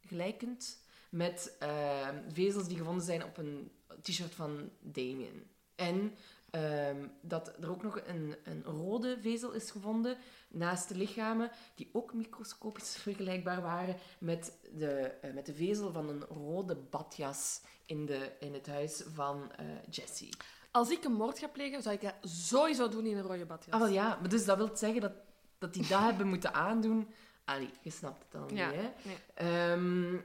gelijkend 0.02 0.84
met 1.10 1.56
ehm, 1.60 2.16
vezels 2.32 2.68
die 2.68 2.78
gevonden 2.78 3.06
zijn 3.06 3.24
op 3.24 3.38
een 3.38 3.72
t-shirt 4.02 4.36
van 4.36 4.70
Damien. 4.80 5.50
En 5.76 6.16
ehm, 6.52 7.08
dat 7.22 7.54
er 7.62 7.70
ook 7.70 7.84
nog 7.84 8.02
een, 8.06 8.36
een 8.44 8.64
rode 8.64 9.18
vezel 9.22 9.52
is 9.52 9.72
gevonden 9.72 10.18
naast 10.48 10.88
de 10.88 10.96
lichamen, 10.96 11.52
die 11.76 11.90
ook 11.94 12.14
microscopisch 12.14 12.96
vergelijkbaar 12.98 13.62
waren 13.62 13.96
met 14.20 14.58
de, 14.78 14.96
eh, 14.96 15.34
met 15.34 15.46
de 15.46 15.54
vezel 15.54 15.92
van 15.92 16.10
een 16.10 16.24
rode 16.24 16.76
badjas 16.76 17.62
in, 17.86 18.06
de, 18.06 18.32
in 18.40 18.54
het 18.54 18.68
huis 18.68 19.04
van 19.14 19.52
eh 19.52 19.66
Jesse. 19.90 20.30
Als 20.72 20.90
ik 20.90 21.04
een 21.04 21.14
moord 21.14 21.40
ga 21.40 21.48
plegen, 21.48 21.82
zou 21.82 21.96
ik 21.96 22.02
dat 22.02 22.14
sowieso 22.22 22.90
doen 22.90 23.06
in 23.06 23.18
een 23.18 23.24
rode 23.24 23.46
badjas. 23.46 23.74
Ah, 23.74 23.80
wel 23.80 23.90
ja, 23.90 24.18
maar 24.20 24.30
dus 24.30 24.46
dat 24.46 24.58
wil 24.58 24.70
zeggen 24.78 25.02
dat, 25.02 25.14
dat 25.58 25.74
die 25.74 25.88
dat 25.88 26.00
hebben 26.10 26.28
moeten 26.28 26.54
aandoen. 26.54 27.08
Allee, 27.46 27.70
je 27.82 27.90
snapt 27.90 28.22
het 28.22 28.32
dan 28.32 28.58
Ja, 28.58 28.68
niet, 28.70 28.76
hè? 28.76 28.90
nee. 29.04 29.18
Ehm, 29.34 30.18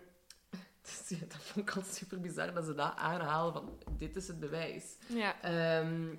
dus 1.09 1.19
ja, 1.19 1.27
dat 1.27 1.37
vond 1.43 1.69
ik 1.69 1.77
al 1.77 1.83
super 1.83 2.21
bizar 2.21 2.55
dat 2.55 2.65
ze 2.65 2.75
dat 2.75 2.97
aanhalen 2.97 3.53
van 3.53 3.79
dit 3.99 4.17
is 4.17 4.29
het 4.29 4.41
bewijs. 4.41 4.85
Ja. 5.07 5.43
Ehm, 5.43 6.15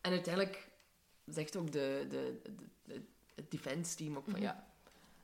en 0.00 0.10
uiteindelijk 0.10 0.68
zegt 1.26 1.56
ook 1.56 1.72
de, 1.72 2.06
de, 2.08 2.40
de, 2.42 2.54
de- 2.84 3.02
het 3.34 3.50
defense 3.50 3.96
team 3.96 4.16
ook 4.16 4.24
van 4.24 4.32
Mhm. 4.32 4.42
ja, 4.42 4.66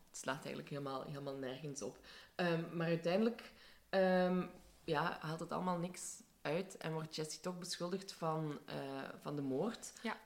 het 0.08 0.18
slaat 0.18 0.38
eigenlijk 0.38 0.68
helemaal, 0.68 1.02
helemaal 1.04 1.36
nergens 1.36 1.82
op. 1.82 1.98
Ehm, 2.34 2.76
maar 2.76 2.86
uiteindelijk 2.86 3.52
ehm, 3.88 4.46
ja, 4.84 5.18
haalt 5.20 5.40
het 5.40 5.52
allemaal 5.52 5.78
niks 5.78 6.22
uit 6.42 6.76
en 6.76 6.92
wordt 6.92 7.16
Jesse 7.16 7.40
toch 7.40 7.58
beschuldigd 7.58 8.12
van, 8.12 8.58
eh, 8.66 8.76
van 9.22 9.36
de 9.36 9.42
moord. 9.42 9.92
Ja. 10.02 10.16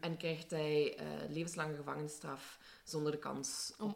En 0.00 0.16
krijgt 0.18 0.50
hij 0.50 0.96
eh, 0.98 1.06
levenslange 1.28 1.74
gevangenisstraf 1.76 2.58
zonder 2.84 3.12
de 3.12 3.18
kans 3.18 3.72
Om 3.78 3.94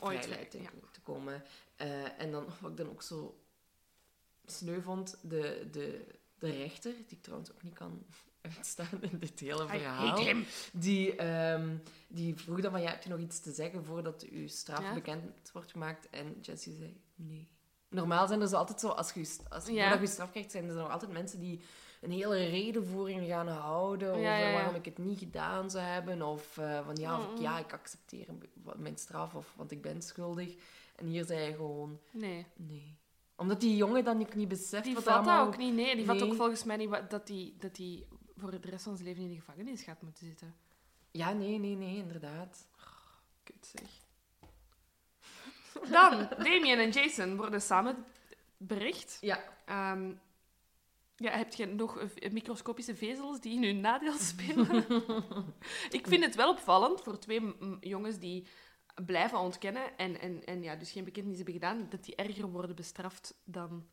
op 0.83 0.93
te 0.93 1.01
komen. 1.01 1.43
Eh, 1.83 2.21
en 2.21 2.31
dan, 2.31 2.47
wat 2.61 2.71
ik 2.71 2.77
dan 2.77 2.89
ook 2.91 3.03
zo 3.03 3.39
sneu 4.47 4.81
vond, 4.81 5.19
de, 5.23 5.69
de, 5.71 6.07
de 6.39 6.51
rechter, 6.51 6.93
die 6.93 7.17
ik 7.17 7.23
trouwens 7.23 7.53
ook 7.53 7.63
niet 7.63 7.75
kan 7.75 8.05
uitstaan 8.57 8.99
in 9.01 9.19
dit 9.19 9.41
hele 9.41 9.65
I 9.65 9.69
verhaal. 9.69 10.25
Die, 10.73 11.17
ehm, 11.17 11.77
die 12.09 12.35
vroeg 12.37 12.61
dan 12.61 12.71
van, 12.71 12.81
ja, 12.83 12.91
heb 12.91 13.03
je 13.03 13.09
nog 13.09 13.19
iets 13.19 13.41
te 13.41 13.53
zeggen 13.53 13.85
voordat 13.85 14.23
uw 14.23 14.49
straf 14.49 14.81
Ja. 14.83 14.95
bekend 14.95 15.51
wordt 15.53 15.71
gemaakt? 15.71 16.11
En 16.11 16.39
Jessie 16.41 16.77
zei, 16.77 17.01
nee. 17.15 17.49
Normaal 17.89 18.27
zijn 18.27 18.41
er 18.41 18.49
zo 18.49 18.57
altijd 18.57 18.81
zo, 18.81 18.89
als 18.89 19.13
je, 19.13 19.37
als, 19.49 19.67
Ja. 19.67 19.83
voordat 19.89 20.09
je 20.09 20.13
straf 20.13 20.31
krijgt, 20.31 20.51
zijn 20.51 20.69
er 20.69 20.75
nog 20.75 20.91
altijd 20.91 21.13
mensen 21.13 21.41
die 21.41 21.61
een 22.01 22.11
hele 22.11 22.37
redenvoering 22.47 23.27
gaan 23.27 23.49
houden 23.49 24.09
over 24.11 24.23
Ja, 24.23 24.37
ja, 24.37 24.47
ja. 24.49 24.53
waarom 24.53 24.75
ik 24.75 24.85
het 24.85 24.99
niet 24.99 25.19
gedaan 25.19 25.71
zou 25.71 25.85
hebben. 25.85 26.23
Of 26.23 26.59
eh, 26.59 26.85
van 26.85 26.97
ja, 26.97 27.19
of 27.19 27.33
ik- 27.33 27.39
ja, 27.41 27.59
ik 27.59 27.73
accepteer 27.73 28.27
mijn 28.77 28.97
straf, 28.99 29.35
of 29.35 29.53
want 29.57 29.71
ik 29.71 29.83
ben 29.83 30.03
schuldig. 30.03 30.55
En 30.95 31.07
hier 31.07 31.25
zei 31.25 31.41
hij 31.41 31.55
gewoon, 31.55 32.01
Nee. 32.11 32.47
nee. 32.57 32.97
Omdat 33.37 33.61
die 33.61 33.77
jongen 33.77 34.05
dan 34.05 34.21
ook 34.21 34.35
niet 34.35 34.49
beseft 34.49 34.85
Die 34.85 34.95
wat 34.95 35.03
vat 35.03 35.15
dat 35.15 35.27
allemaal... 35.27 35.47
ook 35.47 35.57
niet. 35.57 35.75
Nee, 35.75 35.97
die 35.97 36.05
vat 36.05 36.17
Nee. 36.17 36.25
ook 36.31 36.35
volgens 36.37 36.65
mij 36.65 36.77
niet 36.77 36.89
wat- 36.89 37.11
dat 37.11 37.29
hij 37.29 37.55
dat 37.59 37.75
die 37.75 38.07
voor 38.37 38.51
de 38.51 38.59
rest 38.71 38.85
van 38.85 38.97
zijn 38.97 39.09
leven 39.09 39.23
in 39.23 39.29
de 39.29 39.35
gevangenis 39.35 39.83
gaat 39.83 40.03
moeten 40.03 40.27
zitten. 40.27 40.55
Ja, 41.11 41.33
nee, 41.33 41.59
nee, 41.59 41.75
nee, 41.77 41.97
inderdaad. 41.97 42.69
Kut 43.43 43.67
zeg. 43.77 43.91
Dan, 45.91 46.29
Damien 46.39 46.79
en 46.79 46.91
Jason 46.91 47.37
worden 47.37 47.63
samen 47.63 48.05
bericht. 48.57 49.19
Ja, 49.21 49.51
Ehm, 49.67 50.13
ja, 51.17 51.31
heb 51.31 51.53
je 51.53 51.67
nog 51.67 52.03
microscopische 52.33 52.97
vezels 52.97 53.41
die 53.41 53.55
in 53.55 53.63
hun 53.65 53.81
nadeel 53.81 54.13
spelen? 54.19 54.85
ik 55.99 56.07
vind 56.07 56.25
het 56.25 56.35
wel 56.35 56.51
opvallend 56.51 57.01
voor 57.01 57.19
twee 57.19 57.55
jongens 57.81 58.19
die 58.19 58.47
blijven 59.07 59.39
ontkennen 59.39 59.97
en, 59.97 60.21
en, 60.21 60.45
en 60.45 60.63
ja, 60.63 60.77
dus 60.77 60.91
geen 60.93 61.05
bekentenis 61.05 61.37
hebben 61.37 61.55
gedaan, 61.55 61.87
dat 61.89 62.05
die 62.05 62.15
erger 62.17 62.47
worden 62.51 62.77
bestraft 62.77 63.35
dan 63.45 63.87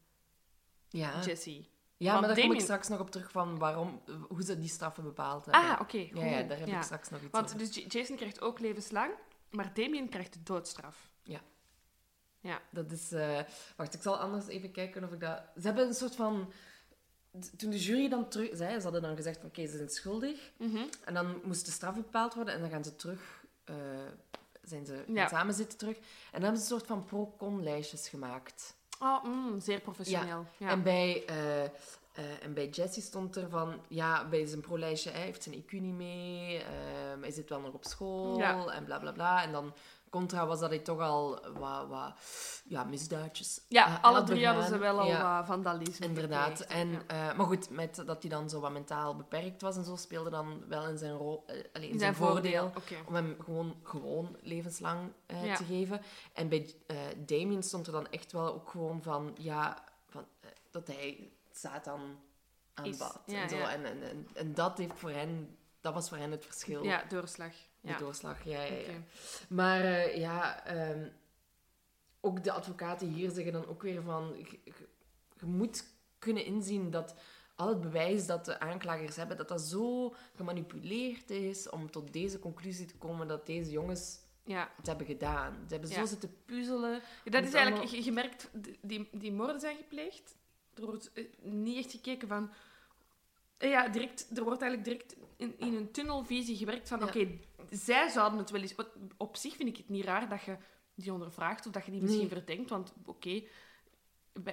ja. 0.90 1.22
Jesse. 1.22 1.64
Ja, 1.98 2.12
Want 2.14 2.26
maar 2.26 2.36
daar 2.36 2.46
kom 2.46 2.54
ik 2.56 2.62
straks 2.62 2.88
nog 2.88 3.00
op 3.00 3.12
terug 3.12 3.32
van 3.32 3.58
waarom, 3.58 4.02
hoe 4.30 4.44
ze 4.44 4.60
die 4.60 4.70
straffen 4.70 5.04
bepaald 5.04 5.46
hebben. 5.46 5.62
Ah, 5.70 5.80
oké. 5.82 5.98
ja, 6.14 6.26
ja, 6.26 6.44
daar 6.44 6.58
heb 6.60 6.68
Ja. 6.68 6.78
ik 6.78 6.84
straks 6.84 7.10
nog 7.10 7.22
iets 7.22 7.32
Want 7.32 7.46
over. 7.46 7.58
dus 7.58 7.86
Jason 7.88 8.16
krijgt 8.16 8.42
ook 8.42 8.60
levenslang, 8.60 9.12
maar 9.50 9.74
Damien 9.74 10.10
krijgt 10.10 10.34
de 10.34 10.44
doodstraf. 10.44 11.08
Dat 12.72 12.92
is... 12.92 13.12
eh, 13.12 13.40
Wacht, 13.76 13.94
ik 13.94 14.02
zal 14.02 14.18
anders 14.18 14.48
even 14.48 14.72
kijken 14.72 15.04
of 15.04 15.12
ik 15.12 15.20
dat... 15.20 15.42
Ze 15.56 15.62
hebben 15.62 15.88
een 15.88 15.94
soort 15.94 16.16
van... 16.16 16.52
Toen 17.58 17.70
de 17.70 17.80
jury 17.80 18.10
dan 18.10 18.30
terug 18.30 18.50
zei, 18.54 18.76
ze 18.78 18.84
hadden 18.84 19.02
dan 19.02 19.16
gezegd 19.16 19.40
van 19.40 19.48
oké, 19.50 19.68
ze 19.68 19.78
zijn 19.78 19.90
schuldig. 19.90 20.52
Mhm. 20.58 20.84
En 21.06 21.14
dan 21.14 21.42
moest 21.44 21.66
de 21.66 21.72
straf 21.72 21.96
bepaald 21.96 22.34
worden 22.34 22.54
en 22.54 22.60
dan 22.62 22.70
gaan 22.70 22.84
ze 22.84 22.96
terug... 22.96 23.46
eh, 23.64 23.76
zijn 24.70 24.86
ze 24.86 25.04
Ja. 25.08 25.28
samen 25.28 25.54
zitten 25.54 25.78
terug. 25.78 25.96
En 25.98 26.04
dan 26.32 26.42
hebben 26.42 26.62
ze 26.62 26.74
een 26.74 26.80
soort 26.80 26.88
van 26.88 27.06
pro-con-lijstjes 27.06 28.10
gemaakt. 28.10 28.76
Oh, 29.00 29.24
mm, 29.24 29.60
zeer 29.60 29.80
professioneel. 29.80 30.46
Ja. 30.58 30.70
En, 30.70 30.84
bij, 30.84 31.24
eh, 31.26 31.64
en 32.44 32.54
bij 32.54 32.70
Jesse 32.70 33.02
stond 33.02 33.36
er 33.36 33.50
van... 33.50 33.82
Ja, 33.88 34.28
bij 34.28 34.46
zijn 34.46 34.62
pro-lijstje 34.62 35.10
hij 35.12 35.22
heeft 35.22 35.44
zijn 35.44 35.56
IQ 35.64 35.72
niet 35.72 35.94
mee. 35.94 36.58
ehm, 36.64 37.22
hij 37.22 37.32
zit 37.32 37.50
wel 37.50 37.60
nog 37.60 37.74
op 37.74 37.86
school. 37.86 38.38
Ja. 38.38 38.66
En 38.68 38.84
bla, 38.84 39.00
bla, 39.00 39.12
bla. 39.12 39.44
En 39.44 39.52
dan... 39.52 39.74
Contra 40.10 40.48
was 40.48 40.60
dat 40.60 40.70
hij 40.70 40.80
toch 40.80 41.00
al 41.00 41.40
wat, 41.58 41.88
wat 41.88 42.14
ja, 42.66 42.84
misdaadjes 42.84 43.62
Ja, 43.68 43.88
eh, 43.88 44.04
alle 44.04 44.24
drie 44.24 44.46
hadden 44.46 44.66
ze 44.66 44.78
wel 44.78 45.00
al 45.00 45.08
Ja. 45.08 45.38
wat 45.38 45.46
vandalisme 45.46 46.06
Inderdaad. 46.06 46.60
En, 46.60 46.92
Ja. 46.92 47.02
eh, 47.08 47.38
maar 47.38 47.46
goed, 47.46 47.70
met 47.70 47.96
dat 48.06 48.22
hij 48.22 48.30
dan 48.30 48.50
zo 48.50 48.60
wat 48.60 48.72
mentaal 48.72 49.16
beperkt 49.16 49.62
was 49.62 49.78
en 49.78 49.84
zo, 49.84 49.96
speelde 49.96 50.30
dan 50.30 50.64
wel 50.68 50.88
in 50.88 50.98
zijn, 50.98 51.14
rol, 51.14 51.46
allee, 51.74 51.90
in 51.90 52.00
zijn, 52.00 52.16
voordeel. 52.16 52.72
Om 53.08 53.16
hem 53.16 53.36
gewoon, 53.44 53.76
gewoon 53.84 54.38
levenslang 54.42 55.12
Ja. 55.28 55.56
te 55.56 55.64
geven. 55.64 56.02
En 56.34 56.50
bij 56.50 56.74
Damien 57.18 57.64
stond 57.64 57.88
er 57.88 57.94
dan 57.94 58.08
echt 58.10 58.32
wel 58.32 58.54
ook 58.54 58.70
gewoon 58.70 59.02
van, 59.02 59.36
ja, 59.38 59.84
van, 60.08 60.26
dat 60.72 60.88
hij 60.88 61.32
Satan 61.52 62.20
aanbad. 62.74 63.20
en, 63.26 63.50
zo. 63.50 63.58
En, 63.58 63.86
en, 63.86 64.04
en, 64.04 64.28
en 64.34 64.54
dat, 64.54 64.78
heeft 64.78 65.00
voor 65.00 65.10
hen, 65.12 65.58
dat 65.82 65.94
was 65.94 66.10
voor 66.10 66.18
hen 66.18 66.32
het 66.32 66.46
verschil. 66.46 66.84
Ja, 66.84 67.04
doorslag. 67.10 67.52
De 67.82 67.88
Ja. 67.88 67.98
doorslag, 67.98 68.44
ja, 68.44 68.62
ja, 68.64 68.74
ja. 68.74 68.80
Oké. 68.82 69.04
Maar 69.50 69.82
eh, 69.82 70.18
ja, 70.18 70.66
ehm, 70.66 71.08
ook 72.20 72.44
de 72.44 72.52
advocaten 72.52 73.08
hier 73.08 73.30
zeggen 73.30 73.54
dan 73.54 73.68
ook 73.68 73.82
weer 73.82 74.02
van... 74.02 74.36
Je, 74.38 75.46
moet 75.46 75.84
kunnen 76.20 76.46
inzien 76.46 76.92
dat 76.92 77.16
al 77.56 77.68
het 77.68 77.82
bewijs 77.82 78.26
dat 78.26 78.46
de 78.46 78.60
aanklagers 78.60 79.16
hebben, 79.16 79.38
dat 79.38 79.48
dat 79.48 79.62
zo 79.62 80.14
gemanipuleerd 80.36 81.30
is 81.30 81.70
om 81.70 81.92
tot 81.92 82.14
deze 82.14 82.40
conclusie 82.40 82.86
te 82.86 82.96
komen 82.98 83.28
dat 83.28 83.46
deze 83.46 83.72
jongens 83.72 84.20
Ja. 84.44 84.72
het 84.78 84.88
hebben 84.88 85.06
gedaan. 85.06 85.54
Ze 85.68 85.74
hebben 85.74 85.90
zo 85.90 86.06
zitten 86.06 86.36
puzzelen. 86.46 86.92
Ja, 87.24 87.32
Dat 87.32 87.44
is 87.44 87.54
eigenlijk, 87.54 87.76
allemaal- 87.76 87.96
je, 87.96 88.04
je 88.04 88.12
merkt, 88.12 88.50
die, 88.82 89.10
die 89.12 89.32
moorden 89.32 89.60
zijn 89.60 89.78
gepleegd. 89.78 90.36
Er 90.74 90.86
wordt 90.86 91.14
eh, 91.14 91.26
niet 91.42 91.78
echt 91.78 91.92
gekeken 91.92 92.28
van... 92.28 92.52
eh, 93.60 93.70
Ja, 93.70 93.88
direct, 93.88 94.38
er 94.38 94.44
wordt 94.44 94.62
eigenlijk 94.62 94.92
direct 94.92 95.16
in, 95.38 95.54
in 95.58 95.76
een 95.76 95.92
tunnelvisie 95.92 96.58
gewerkt 96.58 96.88
van... 96.88 97.00
Ja. 97.00 97.06
Oké, 97.06 97.28
zij 97.70 98.08
zouden 98.10 98.40
het 98.40 98.50
wel 98.50 98.62
eens... 98.62 98.76
Op 99.18 99.36
zich 99.38 99.56
vind 99.56 99.70
ik 99.70 99.78
het 99.78 99.90
niet 99.90 100.06
raar 100.06 100.30
dat 100.30 100.42
je 100.42 100.58
die 100.96 101.14
ondervraagt 101.14 101.66
of 101.66 101.72
dat 101.72 101.86
je 101.86 101.92
die 101.92 102.02
misschien 102.02 102.28
Nee. 102.28 102.32
verdenkt. 102.32 102.70
Want 102.70 102.94
oké, 103.06 103.42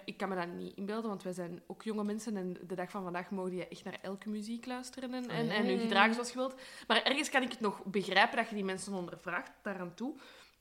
ik 0.05 0.17
kan 0.17 0.29
me 0.29 0.35
dat 0.35 0.49
niet 0.49 0.77
inbeelden, 0.77 1.09
want 1.09 1.23
wij 1.23 1.33
zijn 1.33 1.63
ook 1.67 1.83
jonge 1.83 2.05
mensen 2.05 2.37
en 2.37 2.53
de 2.67 2.75
dag 2.75 2.91
van 2.91 3.03
vandaag 3.03 3.31
mogen 3.31 3.55
je 3.57 3.69
echt 3.69 3.85
naar 3.85 3.99
elke 4.03 4.29
muziek 4.29 4.67
luisteren 4.67 5.15
en, 5.15 5.29
en, 5.29 5.51
en 5.51 5.65
je 5.67 5.73
Ja. 5.73 5.79
gedragen 5.81 6.15
zoals 6.15 6.29
je 6.33 6.37
wilt. 6.39 6.55
Maar 6.87 7.03
ergens 7.03 7.31
kan 7.31 7.43
ik 7.43 7.51
het 7.51 7.61
nog 7.61 7.85
begrijpen 7.85 8.37
dat 8.37 8.49
je 8.49 8.55
die 8.55 8.65
mensen 8.65 8.93
ondervraagt, 8.93 9.53
daaraan 9.63 9.95
toe. 9.95 10.15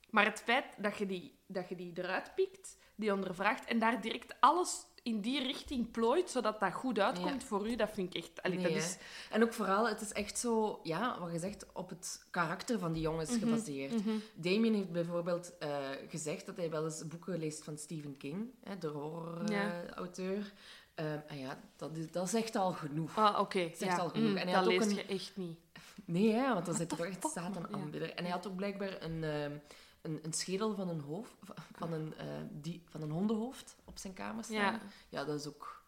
Maar 0.09 0.25
het 0.25 0.41
feit 0.41 0.65
dat 0.77 0.97
je 0.97 1.05
die, 1.05 1.39
dat 1.47 1.69
je 1.69 1.75
die 1.75 1.91
eruit 1.95 2.35
pikt, 2.35 2.77
die 2.95 3.13
ondervraagt 3.13 3.65
en 3.65 3.79
daar 3.79 4.01
direct 4.01 4.35
alles 4.39 4.85
in 5.05 5.21
die 5.21 5.41
richting 5.43 5.91
plooit, 5.91 6.29
zodat 6.29 6.59
dat 6.59 6.73
goed 6.73 6.99
uitkomt 6.99 7.43
voor 7.43 7.69
u, 7.69 7.75
dat 7.75 7.89
vind 7.93 8.15
ik 8.15 8.23
echt... 8.23 8.41
allee, 8.43 8.57
Nee, 8.57 8.67
dat 8.73 8.81
is, 8.83 8.97
En 9.31 9.43
ook 9.43 9.53
vooral, 9.53 9.87
het 9.87 10.01
is 10.01 10.11
echt 10.11 10.37
zo, 10.39 10.79
ja, 10.83 11.19
wat 11.19 11.31
je 11.31 11.39
zegt, 11.39 11.65
op 11.73 11.89
het 11.89 12.25
karakter 12.31 12.79
van 12.79 12.93
die 12.93 13.01
jongens 13.01 13.29
Mhm, 13.29 13.39
gebaseerd. 13.39 13.93
Damien 14.33 14.73
heeft 14.73 14.91
bijvoorbeeld 14.91 15.57
eh, 15.57 15.77
gezegd 16.09 16.45
dat 16.45 16.55
hij 16.55 16.69
wel 16.69 16.83
eens 16.85 17.07
boeken 17.07 17.39
leest 17.39 17.63
van 17.63 17.77
Stephen 17.77 18.17
King, 18.17 18.49
hè, 18.63 18.77
de 18.77 18.87
Ja. 18.87 18.93
horror-auteur. 18.93 20.53
en 20.95 21.23
ja, 21.37 21.59
dat, 21.75 21.97
is, 21.97 22.11
dat 22.11 22.25
is 22.27 22.33
echt 22.33 22.55
al 22.55 22.71
genoeg. 22.71 23.17
Ah, 23.17 23.39
oké. 23.39 23.59
Zegt 23.59 23.79
ja. 23.79 23.97
al 23.97 24.09
genoeg. 24.09 24.29
Mm, 24.29 24.37
En 24.37 24.47
hij 24.47 24.53
dat 24.55 24.63
had 24.65 24.73
ook 24.73 24.81
een- 24.81 24.95
je 24.95 25.05
echt 25.05 25.31
niet. 25.35 25.57
Nee, 26.05 26.31
hè, 26.33 26.53
want 26.53 26.65
dan 26.65 26.75
zit 26.75 26.89
toch 26.89 26.99
echt 27.05 27.27
Satan 27.33 27.65
ja. 27.71 27.77
aanbidder. 27.77 28.13
En 28.13 28.23
hij 28.23 28.31
had 28.33 28.47
ook 28.47 28.55
blijkbaar 28.55 29.01
een, 29.01 29.23
ehm, 29.23 29.51
een, 30.01 30.19
een 30.21 30.33
schedel 30.33 30.75
van 30.75 30.89
een, 30.89 30.99
hoofd, 30.99 31.31
van, 31.75 31.93
een, 31.93 32.13
eh, 32.17 32.25
die, 32.51 32.81
van 32.89 33.01
een 33.01 33.11
hondenhoofd 33.11 33.75
op 33.95 34.01
zijn 34.01 34.13
kamer 34.13 34.43
staan. 34.43 34.55
Ja. 34.55 34.79
Ja, 35.09 35.23
dat 35.25 35.39
is 35.39 35.47
ook, 35.47 35.83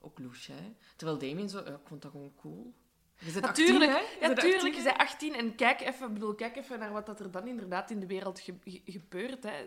ook 0.00 0.18
louche, 0.18 0.52
hè. 0.52 0.74
Terwijl 0.96 1.18
Damien 1.18 1.48
zo... 1.48 1.58
Ja, 1.58 1.64
ik 1.74 1.86
vond 1.86 2.02
dat 2.02 2.10
gewoon 2.10 2.34
cool. 2.40 2.74
Je 3.18 3.30
zit 3.30 3.42
Natuurlijk, 3.42 3.90
18, 3.92 4.06
hè? 4.08 4.14
Je 4.14 4.20
Ja, 4.20 4.26
zit 4.26 4.40
tuurlijk. 4.40 4.62
18, 4.62 4.72
Je 4.72 4.78
hè? 4.78 4.84
bent 4.84 4.98
18 4.98 5.34
en 5.34 5.54
kijk 5.54 5.80
even, 5.80 6.12
bedoel, 6.12 6.34
kijk 6.34 6.56
even 6.56 6.78
naar 6.78 6.92
wat 6.92 7.06
dat 7.06 7.20
er 7.20 7.30
dan 7.30 7.46
inderdaad 7.46 7.90
in 7.90 8.00
de 8.00 8.06
wereld 8.06 8.40
ge- 8.40 8.58
ge- 8.64 8.82
gebeurt. 8.84 9.42
Hè. 9.42 9.64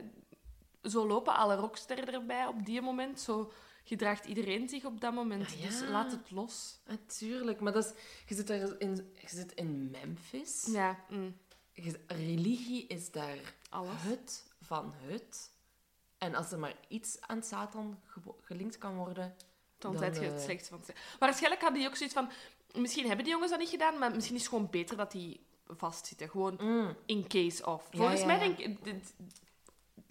Zo 0.83 1.07
lopen 1.07 1.35
alle 1.35 1.55
rocksterren 1.55 2.13
erbij 2.13 2.45
op 2.45 2.65
die 2.65 2.81
moment. 2.81 3.19
Zo 3.19 3.51
gedraagt 3.83 4.25
iedereen 4.25 4.69
zich 4.69 4.85
op 4.85 5.01
dat 5.01 5.13
moment. 5.13 5.45
Ah, 5.45 5.59
ja. 5.59 5.65
Dus 5.67 5.81
laat 5.87 6.11
het 6.11 6.31
los. 6.31 6.79
Natuurlijk, 6.87 7.59
maar 7.59 7.73
dat 7.73 7.85
is, 7.85 7.91
je, 8.25 8.35
zit 8.35 8.49
er 8.49 8.81
in, 8.81 8.95
je 9.15 9.27
zit 9.29 9.51
in 9.51 9.89
Memphis. 9.91 10.67
Ja, 10.71 10.99
mm, 11.09 11.37
Je- 11.73 11.99
religie 12.07 12.87
is 12.87 13.11
daar 13.11 13.55
alles. 13.69 14.01
het 14.01 14.51
van 14.61 14.93
het. 14.95 15.51
En 16.19 16.35
als 16.35 16.51
er 16.51 16.59
maar 16.59 16.75
iets 16.87 17.17
aan 17.21 17.43
Satan 17.43 17.99
gelinkt 18.41 18.77
kan 18.77 18.95
worden... 18.95 19.35
Dan, 19.77 19.91
Dan, 19.91 20.01
zijt 20.01 20.15
je 20.15 20.21
het 20.21 20.31
eh, 20.31 20.69
van 20.69 20.83
slecht. 20.83 20.99
Maar 21.09 21.29
waarschijnlijk 21.29 21.61
hadden 21.61 21.79
die 21.79 21.89
ook 21.89 21.95
zoiets 21.95 22.15
van... 22.15 22.29
Misschien 22.73 23.05
hebben 23.05 23.23
die 23.23 23.33
jongens 23.33 23.51
dat 23.51 23.59
niet 23.59 23.69
gedaan, 23.69 23.97
maar 23.97 24.11
misschien 24.11 24.35
is 24.35 24.41
het 24.41 24.49
gewoon 24.49 24.69
beter 24.69 24.97
dat 24.97 25.11
die 25.11 25.45
vastzitten. 25.67 26.29
Gewoon 26.29 26.57
Mm, 26.61 26.95
in 27.05 27.27
case 27.27 27.65
of. 27.65 27.87
Ja, 27.91 27.97
Volgens 27.97 28.19
ja, 28.19 28.25
mij 28.25 28.39
denk 28.39 28.57
ik... 28.57 28.93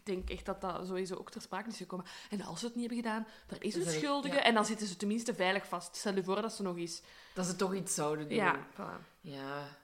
denk 0.04 0.30
echt 0.30 0.46
dat 0.46 0.60
dat 0.60 0.86
sowieso 0.86 1.14
ook 1.14 1.30
ter 1.30 1.40
sprake 1.40 1.68
is 1.68 1.76
gekomen. 1.76 2.06
En 2.30 2.42
als 2.42 2.60
ze 2.60 2.66
het 2.66 2.74
niet 2.74 2.90
hebben 2.90 3.04
gedaan, 3.04 3.26
daar 3.46 3.62
is 3.62 3.74
een 3.74 3.90
schuldige. 3.90 4.38
En 4.38 4.54
dan 4.54 4.64
zitten 4.64 4.86
ze 4.86 4.96
tenminste 4.96 5.34
veilig 5.34 5.66
vast. 5.66 5.96
Stel 5.96 6.14
je 6.14 6.24
voor 6.24 6.42
dat 6.42 6.52
ze 6.52 6.62
nog 6.62 6.76
eens... 6.76 7.02
dat 7.34 7.46
ze 7.46 7.56
toch 7.56 7.74
iets 7.74 7.94
zouden 7.94 8.28
doen. 8.28 8.36
Ja, 8.36 8.66
voilà. 8.72 9.20
Ja. 9.20 9.78